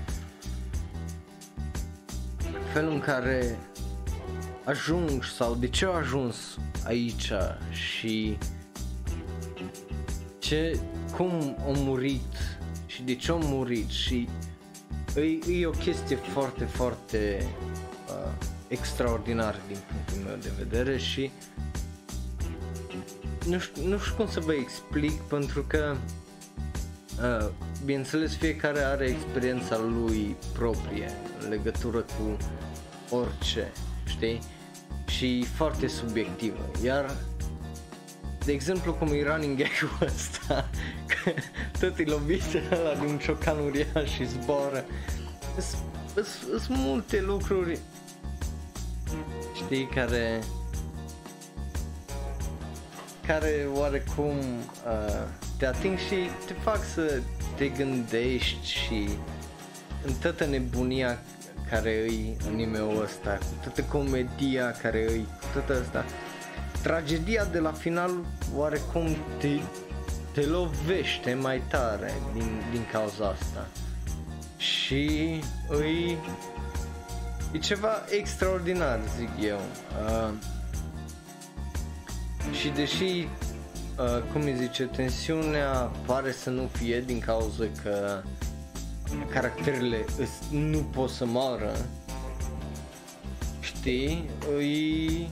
felul 2.72 2.92
în 2.92 3.00
care 3.00 3.58
ajung 4.64 5.24
sau 5.24 5.54
de 5.54 5.68
ce 5.68 5.84
au 5.84 5.94
ajuns 5.94 6.58
aici 6.84 7.32
și 7.70 8.38
ce, 10.38 10.78
cum 11.16 11.56
au 11.64 11.74
murit 11.74 12.58
și 12.86 13.02
de 13.02 13.14
ce 13.14 13.30
au 13.30 13.40
murit 13.42 13.88
și 13.88 14.28
e, 15.16 15.52
e 15.60 15.66
o 15.66 15.70
chestie 15.70 16.16
foarte, 16.16 16.64
foarte 16.64 17.46
uh, 18.08 18.32
extraordinară 18.68 19.56
din 19.66 19.78
punctul 19.92 20.30
meu 20.30 20.36
de 20.40 20.52
vedere 20.58 20.98
și 20.98 21.30
nu 23.48 23.58
știu, 23.58 23.86
nu 23.88 23.98
știu 23.98 24.14
cum 24.16 24.28
să 24.28 24.40
vă 24.40 24.52
explic 24.52 25.12
pentru 25.12 25.62
că 25.62 25.96
uh, 27.22 27.50
bineînțeles 27.84 28.36
fiecare 28.36 28.80
are 28.80 29.04
experiența 29.04 29.78
lui 29.78 30.36
proprie 30.52 31.10
în 31.40 31.48
legătură 31.48 31.98
cu 31.98 32.36
orice, 33.16 33.72
știi? 34.04 34.40
Și 35.06 35.46
foarte 35.54 35.86
subiectivă. 35.86 36.70
Iar 36.84 37.16
de 38.44 38.52
exemplu 38.52 38.94
cum 38.94 39.08
e 39.12 39.22
running 39.22 39.56
gag-ul 39.56 40.06
ăsta 40.06 40.70
că 41.22 41.32
tot 41.80 41.98
e 41.98 42.02
lovit 42.02 42.42
ăla 42.72 42.94
din 42.94 43.08
un 43.08 43.18
ciocan 43.18 43.58
uriaș 43.58 44.10
și 44.14 44.28
zboară 44.28 44.84
sunt 46.58 46.68
multe 46.68 47.20
lucruri 47.20 47.78
știi 49.54 49.88
care 49.94 50.40
care 53.26 53.66
oarecum 53.74 54.36
uh, 54.38 55.26
te 55.58 55.66
ating 55.66 55.98
și 55.98 56.14
te 56.46 56.52
fac 56.52 56.84
să 56.84 57.20
te 57.56 57.68
gândești 57.68 58.66
și 58.66 59.08
în 60.06 60.12
toată 60.20 60.44
nebunia 60.44 61.18
care 61.70 62.02
îi 62.08 62.36
anime-ul 62.46 63.02
ăsta, 63.02 63.38
cu 63.38 63.54
toată 63.62 63.82
comedia 63.82 64.70
care 64.70 65.06
îi, 65.08 65.26
cu 65.40 65.46
toată 65.52 65.80
asta, 65.82 66.04
tragedia 66.82 67.44
de 67.44 67.58
la 67.58 67.72
final 67.72 68.10
oarecum 68.54 69.16
te, 69.38 69.48
te 70.32 70.40
lovește 70.40 71.34
mai 71.34 71.62
tare 71.68 72.12
din, 72.32 72.62
din 72.70 72.86
cauza 72.92 73.26
asta. 73.26 73.66
Și 74.56 75.40
îi 75.68 76.18
e 77.52 77.58
ceva 77.58 78.04
extraordinar, 78.10 79.00
zic 79.18 79.48
eu. 79.48 79.60
Uh, 80.06 80.32
și 82.52 82.68
deși, 82.68 83.28
uh, 83.98 84.22
cum 84.32 84.42
îi 84.42 84.56
zice, 84.56 84.84
tensiunea 84.84 85.90
pare 86.06 86.32
să 86.32 86.50
nu 86.50 86.68
fie 86.72 87.00
din 87.00 87.18
cauza 87.18 87.64
că 87.82 88.22
caracterele 89.30 90.04
nu 90.50 90.78
pot 90.78 91.10
să 91.10 91.24
moară, 91.26 91.72
știi, 93.60 94.30
îi... 94.56 95.30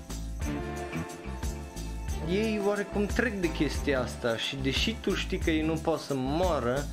Ei 2.30 2.60
oarecum 2.66 3.06
trec 3.06 3.40
de 3.40 3.52
chestia 3.52 4.00
asta 4.00 4.36
și 4.36 4.56
deși 4.62 4.96
tu 5.00 5.14
știi 5.14 5.38
că 5.38 5.50
ei 5.50 5.66
nu 5.66 5.74
pot 5.74 6.00
să 6.00 6.14
moară, 6.16 6.84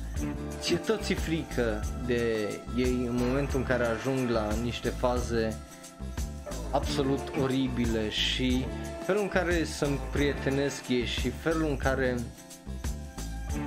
ți-e 0.60 0.76
tot 0.76 1.02
ți 1.02 1.12
frică 1.12 1.84
de 2.06 2.48
ei 2.76 3.06
în 3.08 3.14
momentul 3.18 3.58
în 3.58 3.64
care 3.64 3.86
ajung 3.86 4.28
la 4.28 4.48
niște 4.62 4.88
faze 4.88 5.56
absolut 6.70 7.32
oribile 7.42 8.10
și 8.10 8.64
felul 9.04 9.22
în 9.22 9.28
care 9.28 9.64
să 9.64 9.88
prietenesc 10.12 10.88
ei 10.88 11.04
și 11.04 11.30
felul 11.30 11.68
în 11.68 11.76
care 11.76 12.14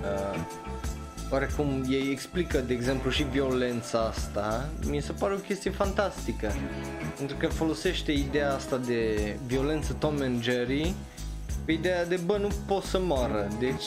uh, 0.02 0.40
oarecum 1.34 1.84
ei 1.90 2.12
explică, 2.12 2.58
de 2.58 2.74
exemplu, 2.74 3.10
și 3.10 3.24
violența 3.24 4.00
asta, 4.00 4.70
mi 4.90 5.02
se 5.02 5.12
pare 5.12 5.34
o 5.34 5.38
chestie 5.38 5.72
fantastică. 5.72 6.52
Pentru 7.18 7.36
că 7.36 7.48
folosește 7.48 8.12
ideea 8.12 8.54
asta 8.54 8.78
de 8.78 9.36
violență 9.46 9.94
Tom 9.94 10.16
and 10.22 10.44
Jerry 10.44 10.94
pe 11.66 11.72
ideea 11.72 12.06
de 12.06 12.20
bă 12.26 12.38
nu 12.38 12.48
pot 12.68 12.84
să 12.84 13.00
moară, 13.00 13.48
deci 13.60 13.84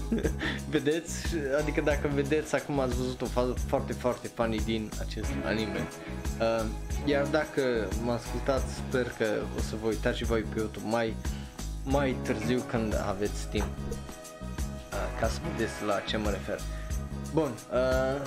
vedeți, 0.74 1.26
adică 1.60 1.80
dacă 1.80 2.10
vedeți 2.14 2.54
acum 2.54 2.80
ați 2.80 2.96
văzut 2.96 3.20
o 3.20 3.24
fază 3.26 3.54
foarte 3.66 3.92
foarte 3.92 4.28
funny 4.34 4.60
din 4.64 4.90
acest 5.00 5.30
anime. 5.44 5.88
Uh, 6.40 6.64
iar 7.04 7.26
dacă 7.26 7.88
mă 8.04 8.12
ascultați 8.12 8.74
sper 8.74 9.14
că 9.18 9.26
o 9.58 9.60
să 9.60 9.74
vă 9.82 9.88
uitați 9.88 10.18
și 10.18 10.24
voi 10.24 10.40
pe 10.40 10.58
YouTube 10.58 10.88
mai, 10.88 11.16
mai 11.84 12.16
târziu 12.22 12.62
când 12.70 12.94
aveți 13.08 13.48
timp. 13.48 13.64
uh, 13.64 14.23
ca 15.20 15.28
să 15.28 15.38
vedeți 15.50 15.72
la 15.86 15.98
ce 15.98 16.16
mă 16.16 16.30
refer 16.30 16.60
bun 17.32 17.50
uh, 17.72 18.20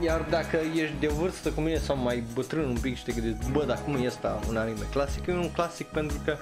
iar 0.00 0.26
dacă 0.30 0.56
ești 0.56 0.94
de 1.00 1.06
vârstă 1.06 1.50
cu 1.50 1.60
mine 1.60 1.78
sau 1.78 1.96
mai 1.96 2.24
bătrân 2.34 2.68
un 2.68 2.78
pic 2.80 2.96
și 2.96 3.04
te 3.04 3.12
gândești, 3.12 3.50
bă, 3.50 3.64
dar 3.64 3.82
cum 3.84 3.94
e 3.94 4.06
asta 4.06 4.40
un 4.48 4.56
anime 4.56 4.86
clasic? 4.90 5.26
E 5.26 5.32
un 5.32 5.52
clasic 5.52 5.86
pentru 5.86 6.20
că 6.24 6.36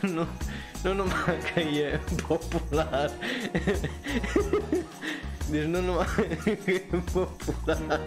nu, 0.14 0.26
nu 0.82 0.94
numai 0.94 1.38
că 1.54 1.60
e 1.60 2.00
popular 2.26 3.10
deci 5.50 5.64
nu 5.64 5.80
numai 5.80 6.06
că 6.64 6.70
e 6.70 6.84
popular 7.12 7.78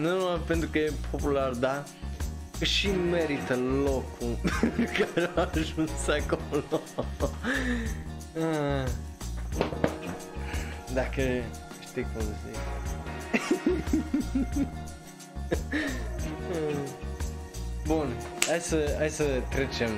nu 0.00 0.18
numai 0.18 0.40
pentru 0.46 0.68
că 0.68 0.78
e 0.78 0.92
popular, 1.10 1.52
da? 1.52 1.84
Și 2.62 2.88
merită 3.10 3.56
locul 3.84 4.38
care 4.98 5.30
a 5.34 5.50
ajuns 5.54 6.08
acolo 6.08 6.80
ah. 8.34 8.88
Dacă 10.94 11.22
știi 11.88 12.06
cum 12.14 12.22
zic. 12.22 12.56
Bun, 17.86 18.06
hai 18.46 18.60
să, 18.60 18.94
hai 18.98 19.08
să 19.08 19.24
trecem 19.50 19.90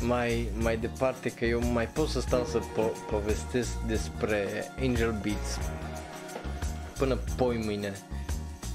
mai, 0.00 0.48
mai 0.60 0.76
departe 0.76 1.30
că 1.30 1.44
eu 1.44 1.62
mai 1.72 1.88
pot 1.88 2.08
să 2.08 2.20
stau 2.20 2.44
să 2.44 2.58
po- 2.58 3.10
povestesc 3.10 3.80
despre 3.86 4.46
Angel 4.80 5.18
Beats 5.22 5.58
până 6.98 7.18
poi 7.36 7.62
mâine 7.64 7.92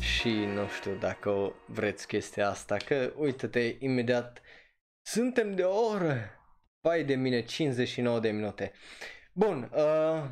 și 0.03 0.29
nu 0.29 0.67
știu 0.67 0.95
dacă 0.99 1.53
vreți 1.65 2.07
chestia 2.07 2.49
asta, 2.49 2.77
că 2.77 3.13
uite-te 3.17 3.75
imediat 3.79 4.41
suntem 5.01 5.55
de 5.55 5.63
o 5.63 5.89
oră, 5.91 6.29
pai 6.81 7.03
de 7.03 7.15
mine 7.15 7.41
59 7.41 8.19
de 8.19 8.29
minute. 8.29 8.71
Bun, 9.33 9.71
uh, 9.75 10.23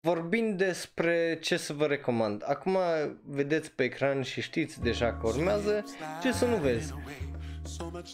vorbind 0.00 0.58
despre 0.58 1.38
ce 1.40 1.56
să 1.56 1.72
vă 1.72 1.86
recomand. 1.86 2.42
Acum 2.46 2.78
vedeți 3.24 3.72
pe 3.72 3.84
ecran 3.84 4.22
și 4.22 4.40
știți 4.40 4.80
deja 4.80 5.16
că 5.16 5.26
urmează 5.26 5.84
ce 6.22 6.32
să 6.32 6.46
nu 6.46 6.56
vezi. 6.56 6.94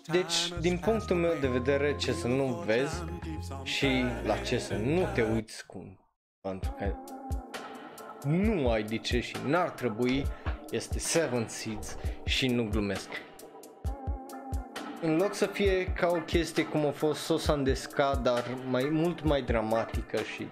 Deci, 0.06 0.52
din 0.60 0.78
punctul 0.78 1.16
meu 1.16 1.34
de 1.40 1.48
vedere, 1.48 1.96
ce 1.96 2.12
să 2.12 2.26
nu 2.26 2.44
vezi 2.44 3.04
și 3.62 4.04
la 4.24 4.36
ce 4.36 4.58
să 4.58 4.74
nu 4.74 5.08
te 5.14 5.22
uiți 5.22 5.66
cum, 5.66 5.98
pentru 6.40 6.70
că 6.78 6.94
nu 8.24 8.70
ai 8.70 8.82
de 8.82 8.96
ce 8.96 9.20
și 9.20 9.36
n-ar 9.46 9.70
trebui, 9.70 10.26
este 10.70 10.98
Seven 10.98 11.48
Seeds 11.48 11.96
și 12.24 12.48
nu 12.48 12.68
glumesc. 12.70 13.08
În 15.02 15.16
loc 15.16 15.34
să 15.34 15.46
fie 15.46 15.84
ca 15.84 16.06
o 16.06 16.20
chestie 16.20 16.64
cum 16.64 16.86
a 16.86 16.90
fost 16.90 17.20
Sosandesca, 17.20 18.20
dar 18.22 18.44
mai 18.70 18.88
mult 18.90 19.24
mai 19.24 19.42
dramatică 19.42 20.16
și 20.16 20.46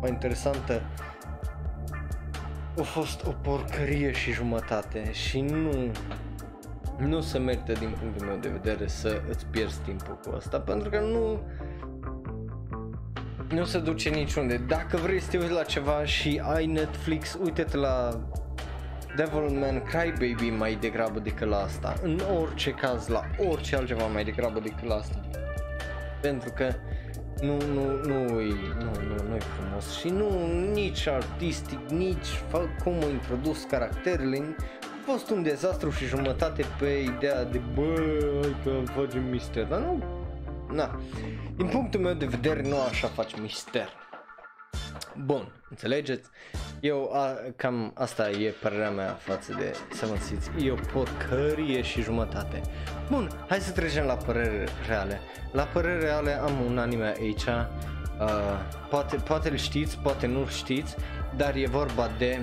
mai 0.00 0.10
interesantă 0.10 0.82
a 2.78 2.82
fost 2.82 3.24
o 3.26 3.30
porcărie 3.30 4.12
și 4.12 4.32
jumătate 4.32 5.12
și 5.12 5.40
nu 5.40 5.90
nu 6.98 7.20
se 7.20 7.38
merită 7.38 7.72
din 7.72 7.96
punctul 8.00 8.26
meu 8.26 8.36
de 8.36 8.48
vedere 8.48 8.86
să 8.86 9.22
îți 9.28 9.46
pierzi 9.46 9.80
timpul 9.80 10.18
cu 10.24 10.34
asta 10.36 10.60
pentru 10.60 10.90
că 10.90 11.00
nu 11.00 11.40
nu 13.48 13.64
se 13.64 13.78
duce 13.78 14.08
niciunde. 14.08 14.56
Dacă 14.56 14.96
vrei 14.96 15.20
să 15.20 15.30
te 15.30 15.38
uiți 15.38 15.52
la 15.52 15.62
ceva 15.62 16.04
și 16.04 16.42
ai 16.44 16.66
Netflix, 16.66 17.38
uite-te 17.42 17.76
la 17.76 18.20
Devilman 19.16 19.82
Crybaby 19.82 20.50
mai 20.50 20.76
degrabă 20.80 21.18
decât 21.18 21.48
la 21.48 21.56
asta. 21.56 21.94
În 22.02 22.20
orice 22.40 22.70
caz, 22.70 23.08
la 23.08 23.22
orice 23.48 23.76
altceva 23.76 24.06
mai 24.06 24.24
degrabă 24.24 24.60
decât 24.60 24.84
la 24.84 24.94
asta. 24.94 25.20
Pentru 26.20 26.52
că 26.54 26.74
nu, 27.40 27.56
nu, 27.56 27.82
nu, 27.82 28.24
nu, 28.24 28.90
nu, 29.08 29.28
nu 29.28 29.34
e 29.34 29.38
frumos 29.38 29.98
și 29.98 30.08
nu 30.08 30.46
nici 30.72 31.06
artistic, 31.06 31.78
nici 31.88 32.42
cum 32.84 32.92
au 33.02 33.10
introdus 33.10 33.64
caracterele, 33.64 34.56
a 34.80 35.10
fost 35.10 35.30
un 35.30 35.42
dezastru 35.42 35.90
și 35.90 36.04
jumătate 36.04 36.64
pe 36.78 36.88
ideea 37.16 37.44
de 37.44 37.60
bă, 37.74 37.94
că 38.64 38.70
facem 38.84 39.22
mister, 39.22 39.64
dar 39.64 39.78
nu, 39.78 40.02
na, 40.72 41.00
din 41.56 41.66
punctul 41.66 42.00
meu 42.00 42.14
de 42.14 42.26
vedere 42.26 42.62
nu 42.62 42.80
așa 42.80 43.08
faci 43.08 43.40
mister. 43.40 43.88
Bun, 45.24 45.52
înțelegeți? 45.70 46.28
Eu, 46.80 47.10
a, 47.12 47.36
cam 47.56 47.92
asta 47.94 48.30
e 48.30 48.54
părerea 48.62 48.90
mea 48.90 49.12
față 49.12 49.54
de 49.58 49.74
Seven 49.92 50.18
Seeds. 50.20 50.50
E 50.58 50.70
o 50.70 50.74
porcărie 50.92 51.82
și 51.82 52.02
jumătate. 52.02 52.60
Bun, 53.10 53.30
hai 53.48 53.58
să 53.60 53.72
trecem 53.72 54.04
la 54.04 54.14
păreri 54.14 54.70
reale. 54.88 55.20
La 55.52 55.62
păreri 55.62 56.00
reale 56.00 56.40
am 56.40 56.64
un 56.66 56.78
anime 56.78 57.14
aici. 57.18 57.44
Uh, 57.44 58.28
poate, 58.90 59.16
poate 59.16 59.50
îl 59.50 59.56
știți, 59.56 59.98
poate 59.98 60.26
nu 60.26 60.46
știți, 60.46 60.96
dar 61.36 61.54
e 61.54 61.66
vorba 61.66 62.10
de 62.18 62.38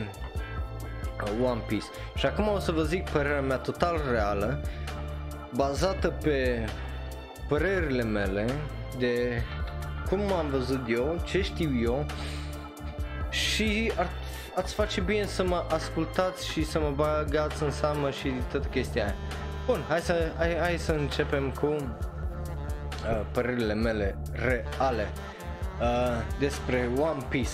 uh, 1.23 1.45
One 1.49 1.61
Piece. 1.67 1.85
Și 2.15 2.25
acum 2.25 2.47
o 2.47 2.59
să 2.59 2.71
vă 2.71 2.83
zic 2.83 3.09
părerea 3.09 3.41
mea 3.41 3.57
total 3.57 4.01
reală, 4.11 4.61
bazată 5.55 6.07
pe 6.07 6.65
părerile 7.47 8.03
mele 8.03 8.45
de 8.97 9.41
cum 10.09 10.19
am 10.33 10.49
văzut 10.49 10.85
eu, 10.87 11.21
ce 11.23 11.41
știu 11.41 11.79
eu 11.81 12.05
și 13.29 13.91
ar, 13.97 14.09
ați 14.55 14.73
face 14.73 15.01
bine 15.01 15.25
să 15.25 15.43
mă 15.43 15.65
ascultați 15.69 16.47
și 16.47 16.65
să 16.65 16.79
mă 16.79 16.91
bagați 16.95 17.63
în 17.63 17.71
seamă 17.71 18.09
și 18.09 18.33
toată 18.51 18.67
chestia 18.67 19.03
aia. 19.03 19.15
Bun, 19.65 19.83
hai 19.87 19.99
să, 19.99 20.31
hai, 20.37 20.57
hai 20.59 20.77
să 20.77 20.91
începem 20.91 21.51
cu 21.51 21.65
uh, 21.65 23.21
părerile 23.31 23.73
mele 23.73 24.17
reale 24.31 25.07
uh, 25.81 26.21
despre 26.39 26.89
One 26.97 27.25
Piece. 27.29 27.51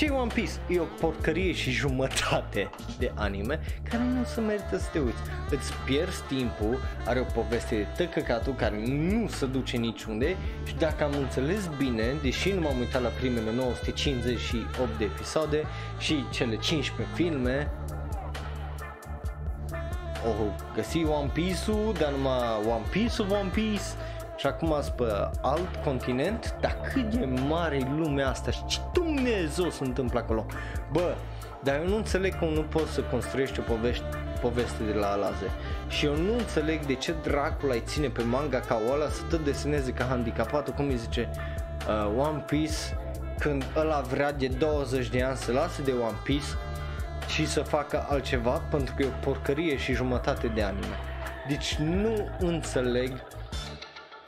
Ce 0.00 0.08
One 0.08 0.30
Piece? 0.34 0.52
E 0.68 0.80
o 0.80 0.84
porcărie 1.00 1.52
și 1.52 1.70
jumătate 1.70 2.70
de 2.98 3.12
anime 3.14 3.60
care 3.90 4.02
nu 4.02 4.24
se 4.24 4.40
merită 4.40 4.78
să 4.78 4.88
te 4.92 4.98
uiți. 4.98 5.18
Îți 5.50 5.72
pierzi 5.84 6.22
timpul, 6.28 6.78
are 7.06 7.20
o 7.20 7.24
poveste 7.24 7.76
de 7.76 8.04
tăcăcatul 8.04 8.54
care 8.54 8.86
nu 8.86 9.28
se 9.28 9.46
duce 9.46 9.76
niciunde 9.76 10.36
și 10.66 10.74
dacă 10.74 11.04
am 11.04 11.12
înțeles 11.18 11.70
bine, 11.78 12.14
deși 12.22 12.52
nu 12.52 12.60
m-am 12.60 12.78
uitat 12.78 13.02
la 13.02 13.08
primele 13.08 13.52
958 13.52 14.98
de 14.98 15.04
episoade 15.04 15.64
și 15.98 16.24
cele 16.30 16.56
15 16.56 17.14
filme, 17.14 17.70
o 20.26 20.32
găsi 20.74 21.04
One 21.04 21.30
Piece-ul, 21.32 21.94
dar 21.98 22.10
numai 22.10 22.38
One 22.66 22.84
Piece-ul 22.90 23.30
One 23.30 23.50
Piece 23.52 23.84
și 24.40 24.46
acum 24.46 24.76
sunt 24.82 24.94
pe 24.94 25.30
alt 25.40 25.76
continent, 25.84 26.54
dar 26.60 26.76
cât 26.92 27.14
de 27.14 27.28
mare 27.48 27.76
e 27.76 27.86
lumea 27.96 28.28
asta 28.28 28.50
și 28.50 28.64
ce 28.64 28.78
Dumnezeu 28.92 29.70
se 29.70 29.84
întâmplă 29.84 30.18
acolo. 30.18 30.46
Bă, 30.92 31.14
dar 31.62 31.80
eu 31.80 31.88
nu 31.88 31.96
înțeleg 31.96 32.38
cum 32.38 32.48
nu 32.48 32.62
poți 32.62 32.92
să 32.92 33.00
construiești 33.00 33.60
o 33.60 33.62
poveste, 33.62 34.06
poveste 34.40 34.82
de 34.82 34.92
la 34.92 35.06
Alaze. 35.06 35.50
Și 35.88 36.06
eu 36.06 36.16
nu 36.16 36.32
înțeleg 36.32 36.86
de 36.86 36.94
ce 36.94 37.14
dracul 37.22 37.70
ai 37.70 37.82
ține 37.86 38.08
pe 38.08 38.22
manga 38.22 38.60
ca 38.60 38.80
ăla 38.92 39.08
să 39.08 39.22
tot 39.30 39.44
deseneze 39.44 39.92
ca 39.92 40.04
handicapatul, 40.04 40.72
cum 40.72 40.88
îi 40.88 40.96
zice 40.96 41.30
uh, 41.88 42.26
One 42.26 42.44
Piece, 42.46 42.98
când 43.38 43.64
ăla 43.76 44.00
vrea 44.00 44.32
de 44.32 44.46
20 44.46 45.08
de 45.08 45.22
ani 45.22 45.36
să 45.36 45.52
lase 45.52 45.82
de 45.82 45.92
One 45.92 46.18
Piece 46.24 46.46
și 47.26 47.46
să 47.46 47.60
facă 47.60 48.06
altceva 48.08 48.62
pentru 48.70 48.94
că 48.96 49.02
e 49.02 49.06
o 49.06 49.24
porcărie 49.24 49.76
și 49.76 49.92
jumătate 49.92 50.46
de 50.46 50.62
anime. 50.62 50.96
Deci 51.48 51.74
nu 51.74 52.28
înțeleg 52.38 53.12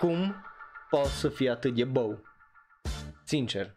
cum 0.02 0.34
poți 0.90 1.18
să 1.18 1.28
fii 1.28 1.50
atât 1.50 1.74
de 1.74 1.84
bău? 1.84 2.18
Sincer. 3.24 3.74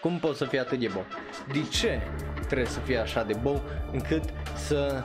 Cum 0.00 0.18
poți 0.18 0.38
să 0.38 0.44
fii 0.44 0.58
atât 0.58 0.78
de 0.78 0.88
bău? 0.88 1.06
De 1.52 1.68
ce 1.68 2.00
trebuie 2.46 2.66
să 2.66 2.80
fii 2.80 2.98
așa 2.98 3.22
de 3.22 3.38
bău 3.42 3.62
încât 3.92 4.22
să 4.54 5.04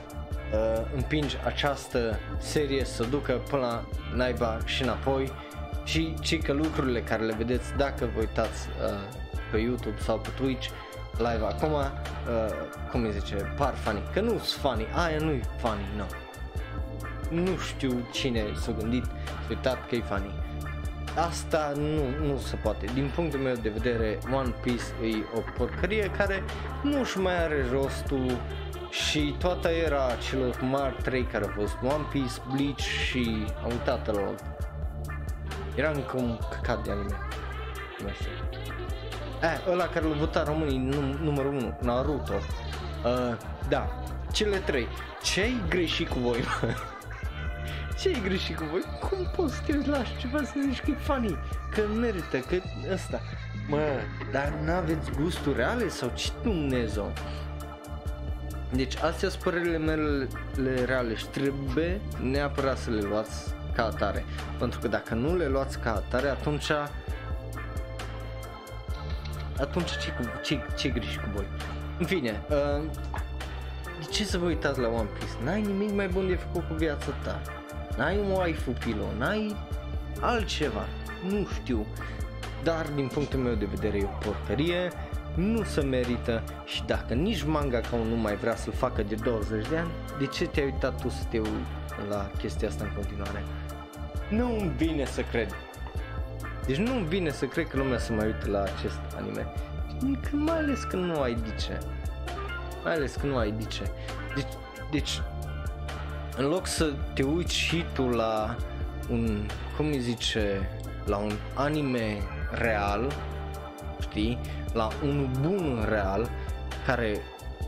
uh, 0.52 0.86
împingi 0.94 1.36
această 1.44 2.18
serie 2.38 2.84
să 2.84 3.04
ducă 3.04 3.32
până 3.32 3.62
la 3.62 3.84
naiba 4.16 4.58
și 4.64 4.82
înapoi 4.82 5.32
și 5.84 6.14
ci 6.20 6.42
că 6.42 6.52
lucrurile 6.52 7.02
care 7.02 7.24
le 7.24 7.34
vedeți 7.34 7.76
dacă 7.76 8.10
vă 8.14 8.20
uitați 8.20 8.68
uh, 8.68 9.18
pe 9.50 9.58
YouTube 9.58 9.98
sau 9.98 10.18
pe 10.18 10.28
Twitch 10.36 10.68
live 11.18 11.44
acum, 11.44 11.72
uh, 11.72 11.82
cum 12.90 13.04
îi 13.04 13.12
zice, 13.12 13.34
par 13.56 13.74
funny, 13.74 14.02
că 14.12 14.20
nu 14.20 14.28
sunt 14.28 14.60
funny, 14.60 14.86
aia 14.94 15.18
nu 15.18 15.30
e 15.30 15.40
funny, 15.58 15.84
nu. 15.96 15.96
No 15.96 16.25
nu 17.30 17.56
știu 17.56 18.06
cine 18.12 18.44
s-a 18.60 18.72
gândit, 18.78 19.04
s-a 19.04 19.46
uitat 19.48 19.86
că 19.88 19.94
e 19.94 20.00
funny. 20.00 20.34
Asta 21.28 21.72
nu, 21.76 22.26
nu 22.26 22.38
se 22.38 22.56
poate. 22.56 22.86
Din 22.94 23.10
punctul 23.14 23.38
meu 23.38 23.54
de 23.54 23.68
vedere, 23.68 24.18
One 24.32 24.54
Piece 24.62 24.84
e 25.02 25.24
o 25.36 25.40
porcărie 25.56 26.10
care 26.16 26.42
nu 26.82 27.04
și 27.04 27.18
mai 27.18 27.42
are 27.42 27.64
rostul 27.72 28.40
și 28.90 29.34
toată 29.38 29.68
era 29.68 30.06
celor 30.28 30.60
mari 30.60 31.02
trei 31.02 31.22
care 31.22 31.44
au 31.44 31.50
fost 31.54 31.76
One 31.82 32.04
Piece, 32.10 32.34
Bleach 32.52 32.78
și 32.80 33.44
am 33.64 33.70
uitat 33.70 34.14
la 34.14 34.34
Era 35.74 35.90
încă 35.90 36.16
un 36.16 36.38
căcat 36.50 36.84
de 36.84 36.90
anime. 36.90 37.18
Nu 38.02 38.08
știu. 38.08 38.30
Eh, 39.42 39.72
ăla 39.72 39.86
care 39.86 40.06
l-a 40.06 40.14
votat 40.14 40.46
românii 40.46 40.88
num- 40.88 41.20
numărul 41.20 41.54
1, 41.54 41.78
Naruto. 41.80 42.32
Uh, 42.32 43.36
da, 43.68 43.88
cele 44.32 44.56
trei. 44.56 44.86
Ce-ai 45.22 45.62
greșit 45.68 46.08
cu 46.08 46.18
voi, 46.18 46.38
mă? 46.40 46.68
ce 47.98 48.08
e 48.08 48.20
greșit 48.22 48.56
cu 48.56 48.64
voi? 48.70 48.82
Cum 49.00 49.30
poți 49.36 49.54
să 49.54 49.60
te 49.66 49.90
lași 49.90 50.16
ceva 50.16 50.38
să 50.38 50.52
zici 50.68 50.80
că 50.80 50.90
e 50.90 50.94
funny, 50.94 51.38
că 51.70 51.80
merită, 52.00 52.38
că 52.38 52.56
ăsta. 52.92 53.20
Mă, 53.68 54.00
dar 54.32 54.52
n-aveți 54.64 55.10
gusturi 55.10 55.56
reale 55.56 55.88
sau 55.88 56.12
ce 56.14 56.30
Dumnezeu? 56.42 57.12
Deci 58.72 58.96
astea 58.96 59.28
sunt 59.28 59.42
părerile 59.42 59.78
mele 59.78 60.28
reale 60.84 61.14
și 61.14 61.26
trebuie 61.26 62.00
neapărat 62.22 62.78
să 62.78 62.90
le 62.90 63.00
luați 63.00 63.54
ca 63.74 63.84
atare. 63.84 64.24
Pentru 64.58 64.78
că 64.78 64.88
dacă 64.88 65.14
nu 65.14 65.36
le 65.36 65.48
luați 65.48 65.78
ca 65.78 65.94
atare, 65.94 66.28
atunci 66.28 66.70
atunci 69.60 69.90
ce, 69.90 70.12
ce, 70.42 70.60
ce 70.76 70.88
greșit 70.88 71.20
cu 71.20 71.28
voi? 71.34 71.46
În 71.98 72.06
fine, 72.06 72.42
uh, 72.50 72.82
de 73.98 74.04
ce 74.10 74.24
să 74.24 74.38
vă 74.38 74.44
uitați 74.44 74.80
la 74.80 74.88
One 74.88 75.08
Piece? 75.18 75.32
N-ai 75.44 75.62
nimic 75.62 75.92
mai 75.94 76.08
bun 76.08 76.26
de 76.26 76.34
făcut 76.34 76.68
cu 76.68 76.74
viața 76.74 77.10
ta 77.24 77.40
n-ai 77.96 78.18
un 78.18 78.30
waifu 78.30 78.70
pilo, 78.70 79.04
n-ai 79.18 79.56
altceva, 80.20 80.84
nu 81.28 81.46
știu, 81.54 81.86
dar 82.62 82.86
din 82.94 83.06
punctul 83.06 83.38
meu 83.38 83.54
de 83.54 83.64
vedere 83.64 83.98
e 83.98 84.04
o 84.04 84.18
porcărie, 84.24 84.92
nu 85.34 85.62
se 85.62 85.80
merită 85.80 86.42
și 86.64 86.84
dacă 86.84 87.14
nici 87.14 87.42
manga 87.42 87.80
ca 87.80 87.96
nu 87.96 88.16
mai 88.16 88.36
vrea 88.36 88.56
să-l 88.56 88.72
facă 88.72 89.02
de 89.02 89.14
20 89.14 89.68
de 89.68 89.76
ani, 89.76 89.90
de 90.18 90.26
ce 90.26 90.46
te-ai 90.46 90.66
uitat 90.66 91.00
tu 91.00 91.08
să 91.08 91.24
te 91.30 91.38
uiți 91.38 92.08
la 92.08 92.30
chestia 92.38 92.68
asta 92.68 92.84
în 92.84 92.92
continuare? 92.94 93.44
Nu 94.28 94.58
îmi 94.58 94.72
vine 94.76 95.04
să 95.04 95.20
cred. 95.20 95.56
Deci 96.66 96.76
nu 96.76 96.96
îmi 96.96 97.06
vine 97.06 97.30
să 97.30 97.44
cred 97.44 97.68
că 97.68 97.76
lumea 97.76 97.98
să 97.98 98.12
mai 98.12 98.26
uite 98.26 98.48
la 98.48 98.62
acest 98.62 99.00
anime. 99.16 99.46
Mai 100.30 100.56
ales 100.56 100.82
că 100.82 100.96
nu 100.96 101.20
ai 101.20 101.34
de 101.34 101.54
ce. 101.60 101.78
Mai 102.84 102.92
ales 102.92 103.14
că 103.14 103.26
nu 103.26 103.36
ai 103.36 103.50
de 103.50 103.64
ce. 103.64 103.90
Deci, 104.34 104.52
deci 104.90 105.20
în 106.36 106.46
loc 106.48 106.66
să 106.66 106.94
te 107.14 107.22
uiți 107.22 107.54
și 107.54 107.84
tu 107.94 108.08
la 108.08 108.56
un, 109.10 109.48
cum 109.76 109.86
îi 109.86 110.00
zice, 110.00 110.68
la 111.06 111.16
un 111.16 111.32
anime 111.54 112.22
real, 112.50 113.12
știi, 114.00 114.38
la 114.72 114.88
un 115.02 115.32
bun 115.40 115.84
real 115.88 116.28
care 116.86 117.18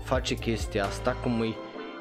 face 0.05 0.35
chestia 0.35 0.85
asta, 0.85 1.15
cum 1.15 1.43
e 1.43 1.55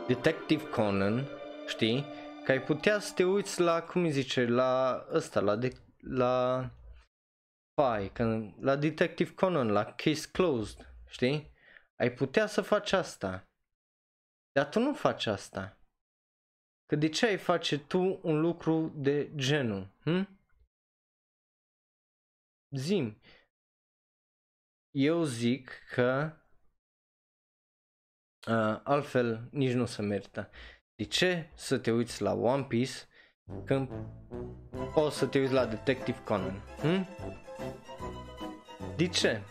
Detective 0.08 0.70
Conan, 0.70 1.28
știi, 1.68 2.06
că 2.44 2.52
ai 2.52 2.62
putea 2.62 3.00
să 3.00 3.14
te 3.16 3.24
uiți 3.24 3.62
la, 3.62 3.82
cum 3.82 4.04
îi 4.04 4.12
zice, 4.12 4.46
la 4.46 5.06
ăsta, 5.14 5.40
la, 5.40 5.56
de, 5.56 5.72
la 6.00 6.66
Pai, 7.74 8.10
când, 8.14 8.54
la 8.60 8.76
Detective 8.76 9.34
Conan, 9.34 9.68
la 9.68 9.84
Case 9.84 10.30
Closed, 10.32 10.94
știi? 11.08 11.54
Ai 11.96 12.12
putea 12.12 12.46
să 12.46 12.62
faci 12.62 12.92
asta. 12.92 13.44
Dar 14.52 14.70
tu 14.70 14.80
nu 14.80 14.94
faci 14.94 15.26
asta. 15.26 15.77
Că 16.88 16.96
de 16.96 17.10
ce 17.10 17.26
ai 17.26 17.38
face 17.38 17.80
tu 17.80 18.20
un 18.24 18.40
lucru 18.40 18.92
de 18.96 19.32
genul? 19.36 19.88
Hm? 20.04 20.40
Zim. 22.70 23.22
Eu 24.92 25.24
zic 25.24 25.72
că 25.90 26.38
uh, 28.48 28.80
altfel 28.84 29.48
nici 29.52 29.74
nu 29.74 29.86
se 29.86 30.02
merită. 30.02 30.50
De 30.96 31.04
ce 31.04 31.50
să 31.56 31.78
te 31.78 31.92
uiți 31.92 32.22
la 32.22 32.34
One 32.34 32.64
Piece 32.64 32.94
când 33.66 33.90
poți 34.94 35.18
să 35.18 35.28
te 35.28 35.40
uiți 35.40 35.54
la 35.54 35.66
Detective 35.66 36.24
Conan? 36.24 36.64
Hm? 36.82 37.08
De 38.96 39.08
ce? 39.08 39.42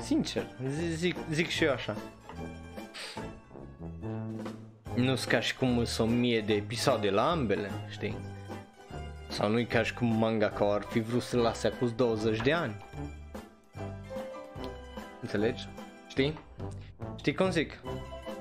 Sincer, 0.00 0.46
zic, 0.92 1.16
zic 1.30 1.48
și 1.48 1.64
eu 1.64 1.72
așa. 1.72 1.96
Nu 4.96 5.14
sunt 5.14 5.30
ca 5.32 5.40
și 5.40 5.56
cum 5.56 5.84
sunt 5.84 6.08
o 6.08 6.12
mie 6.12 6.40
de 6.40 6.54
episoade 6.54 7.10
la 7.10 7.30
ambele, 7.30 7.70
știi? 7.90 8.16
Sau 9.28 9.50
nu-i 9.50 9.66
ca 9.66 9.82
și 9.82 9.94
cum 9.94 10.16
manga 10.16 10.50
ca 10.50 10.64
ar 10.64 10.82
fi 10.82 11.00
vrut 11.00 11.22
să 11.22 11.36
lase 11.36 11.66
acum 11.66 11.92
20 11.96 12.40
de 12.40 12.52
ani. 12.52 12.84
Înțelegi? 15.20 15.68
Știi? 16.08 16.38
Știi 17.16 17.34
cum 17.34 17.50
zic? 17.50 17.80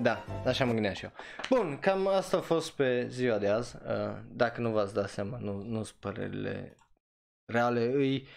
Da, 0.01 0.25
așa 0.45 0.65
mă 0.65 0.71
gândeam 0.71 0.93
și 0.93 1.03
eu. 1.03 1.11
Bun, 1.49 1.77
cam 1.79 2.07
asta 2.07 2.37
a 2.37 2.41
fost 2.41 2.71
pe 2.71 3.07
ziua 3.07 3.37
de 3.37 3.47
azi. 3.47 3.75
Uh, 3.75 4.17
dacă 4.31 4.61
nu 4.61 4.69
v-ați 4.69 4.93
dat 4.93 5.09
seama, 5.09 5.37
nu, 5.37 5.63
nu 5.63 5.83
sunt 5.83 5.97
părerile 5.99 6.77
reale, 7.51 7.91
îi 7.93 8.27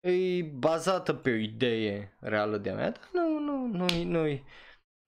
e 0.00 0.42
bazată 0.42 1.14
pe 1.14 1.30
o 1.30 1.34
idee 1.34 2.16
reală 2.20 2.56
de-a 2.56 2.74
mea, 2.74 2.90
dar 2.90 3.08
nu, 3.12 3.38
nu, 3.38 3.66
nu, 3.66 3.86
nu, 3.88 4.04
nu 4.04 4.40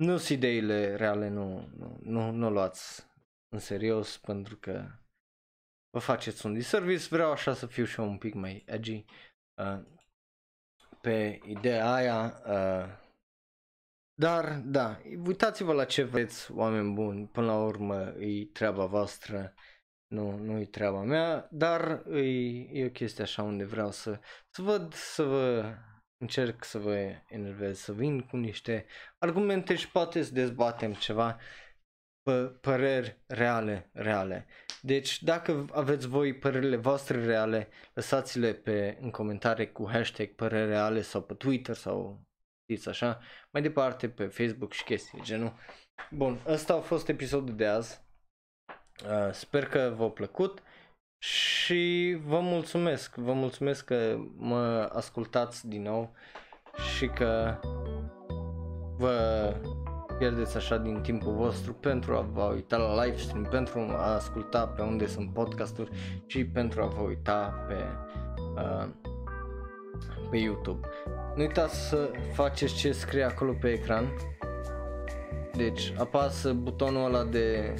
sunt 0.06 0.28
ideile 0.28 0.96
reale, 0.96 1.28
nu, 1.28 1.68
nu, 1.76 1.98
nu, 2.02 2.30
nu 2.30 2.50
luați 2.50 3.06
în 3.48 3.58
serios 3.58 4.18
pentru 4.18 4.56
că 4.56 4.88
vă 5.90 5.98
faceți 5.98 6.46
un 6.46 6.52
disservice, 6.52 7.06
vreau 7.10 7.30
așa 7.30 7.54
să 7.54 7.66
fiu 7.66 7.84
și 7.84 8.00
eu 8.00 8.08
un 8.08 8.18
pic 8.18 8.34
mai 8.34 8.62
edgy 8.66 9.04
uh, 9.54 9.80
pe 11.00 11.38
ideea 11.46 11.92
aia, 11.92 12.42
uh, 12.46 13.00
dar 14.14 14.60
da, 14.64 15.00
uitați-vă 15.26 15.72
la 15.72 15.84
ce 15.84 16.02
vreți 16.02 16.52
oameni 16.52 16.92
buni, 16.92 17.26
până 17.26 17.46
la 17.46 17.62
urmă 17.62 18.14
e 18.18 18.44
treaba 18.44 18.86
voastră, 18.86 19.54
nu, 20.06 20.36
nu 20.36 20.58
e 20.58 20.64
treaba 20.64 21.02
mea, 21.02 21.48
dar 21.50 22.02
e, 22.10 22.20
e 22.72 22.86
o 22.86 22.90
chestie 22.90 23.22
așa 23.22 23.42
unde 23.42 23.64
vreau 23.64 23.90
să, 23.90 24.20
să 24.50 24.62
văd, 24.62 24.92
să 24.94 25.22
vă 25.22 25.74
încerc 26.22 26.64
să 26.64 26.78
vă 26.78 27.14
enervez, 27.28 27.78
să 27.78 27.92
vin 27.92 28.20
cu 28.20 28.36
niște 28.36 28.86
argumente 29.18 29.74
și 29.74 29.90
poate 29.90 30.22
să 30.22 30.32
dezbatem 30.32 30.92
ceva 30.92 31.38
p- 32.30 32.60
păreri 32.60 33.22
reale, 33.26 33.90
reale. 33.92 34.46
Deci 34.80 35.22
dacă 35.22 35.66
aveți 35.72 36.06
voi 36.06 36.34
părerile 36.34 36.76
voastre 36.76 37.24
reale, 37.24 37.68
lăsați-le 37.94 38.54
pe, 38.54 38.98
în 39.00 39.10
comentarii 39.10 39.72
cu 39.72 39.88
hashtag 39.90 40.28
păreri 40.28 40.68
reale 40.68 41.00
sau 41.00 41.22
pe 41.22 41.34
Twitter 41.34 41.74
sau 41.74 42.22
știți 42.62 42.88
așa, 42.88 43.20
mai 43.50 43.62
departe 43.62 44.08
pe 44.08 44.26
Facebook 44.26 44.72
și 44.72 44.84
chestii 44.84 45.22
genul. 45.22 45.54
Bun, 46.10 46.40
ăsta 46.46 46.74
a 46.74 46.80
fost 46.80 47.08
episodul 47.08 47.56
de 47.56 47.66
azi. 47.66 48.00
Uh, 49.04 49.32
sper 49.32 49.66
că 49.66 49.94
v-a 49.96 50.08
plăcut 50.08 50.62
și 51.22 52.16
vă 52.26 52.40
mulțumesc, 52.40 53.14
vă 53.14 53.32
mulțumesc 53.32 53.84
că 53.84 54.18
mă 54.36 54.90
ascultați 54.92 55.68
din 55.68 55.82
nou 55.82 56.12
și 56.96 57.06
că 57.06 57.58
vă 58.96 59.16
pierdeți 60.18 60.56
așa 60.56 60.76
din 60.76 61.00
timpul 61.00 61.32
vostru 61.32 61.72
pentru 61.72 62.14
a 62.14 62.20
vă 62.20 62.42
uita 62.42 62.76
la 62.76 63.04
live 63.04 63.16
stream, 63.16 63.42
pentru 63.50 63.78
a 63.78 64.14
asculta 64.14 64.66
pe 64.66 64.82
unde 64.82 65.06
sunt 65.06 65.32
podcasturi 65.32 65.90
și 66.26 66.44
pentru 66.44 66.82
a 66.82 66.86
vă 66.86 67.00
uita 67.00 67.64
pe, 67.68 67.76
uh, 68.54 68.88
pe 70.30 70.36
YouTube. 70.36 70.88
Nu 71.34 71.42
uitați 71.42 71.88
să 71.88 72.10
faceți 72.32 72.74
ce 72.74 72.92
scrie 72.92 73.24
acolo 73.24 73.52
pe 73.60 73.72
ecran. 73.72 74.04
Deci 75.56 75.92
apasă 75.98 76.52
butonul 76.52 77.04
ăla 77.04 77.24
de 77.24 77.74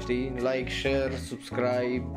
știi, 0.00 0.32
like, 0.36 0.70
share, 0.70 1.16
subscribe 1.16 2.14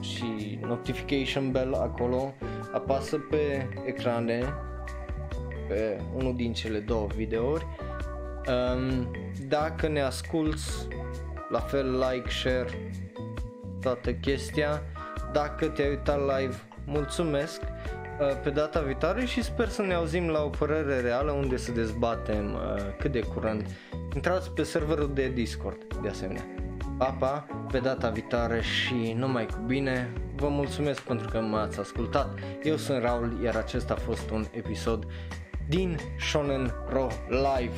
și 0.00 0.58
notification 0.62 1.50
bell 1.50 1.74
acolo. 1.74 2.34
Apasă 2.72 3.16
pe 3.30 3.68
ecrane 3.86 4.54
pe 5.68 6.00
unul 6.14 6.36
din 6.36 6.52
cele 6.52 6.78
două 6.78 7.06
videouri. 7.14 7.66
Um, 8.48 9.10
dacă 9.48 9.88
ne 9.88 10.00
asculți, 10.00 10.88
la 11.48 11.58
fel 11.58 11.98
like, 11.98 12.30
share, 12.30 12.92
toată 13.80 14.12
chestia. 14.12 14.82
Dacă 15.32 15.66
te-ai 15.66 15.88
uitat 15.88 16.18
live, 16.18 16.54
mulțumesc 16.84 17.60
uh, 17.62 18.40
pe 18.42 18.50
data 18.50 18.80
viitoare 18.80 19.24
și 19.24 19.42
sper 19.42 19.68
să 19.68 19.82
ne 19.82 19.94
auzim 19.94 20.28
la 20.28 20.42
o 20.42 20.48
părere 20.48 21.00
reală 21.00 21.32
unde 21.32 21.56
să 21.56 21.72
dezbatem 21.72 22.54
uh, 22.54 22.82
cât 22.98 23.12
de 23.12 23.20
curând. 23.20 23.66
Intrați 24.14 24.50
pe 24.50 24.62
serverul 24.62 25.10
de 25.14 25.28
Discord 25.28 25.98
de 26.02 26.08
asemenea. 26.08 26.55
Papa, 26.98 27.46
pe 27.70 27.78
data 27.78 28.10
viitoare 28.10 28.60
și 28.60 29.14
numai 29.16 29.46
cu 29.46 29.58
bine. 29.66 30.12
Vă 30.36 30.48
mulțumesc 30.48 31.00
pentru 31.00 31.28
că 31.28 31.40
m-ați 31.40 31.80
ascultat. 31.80 32.38
Eu 32.62 32.76
sunt 32.76 33.02
Raul, 33.02 33.40
iar 33.42 33.56
acesta 33.56 33.94
a 33.94 34.00
fost 34.00 34.30
un 34.30 34.44
episod 34.50 35.06
din 35.68 35.98
Shonen 36.18 36.74
Ro 36.88 37.06
Live. 37.28 37.74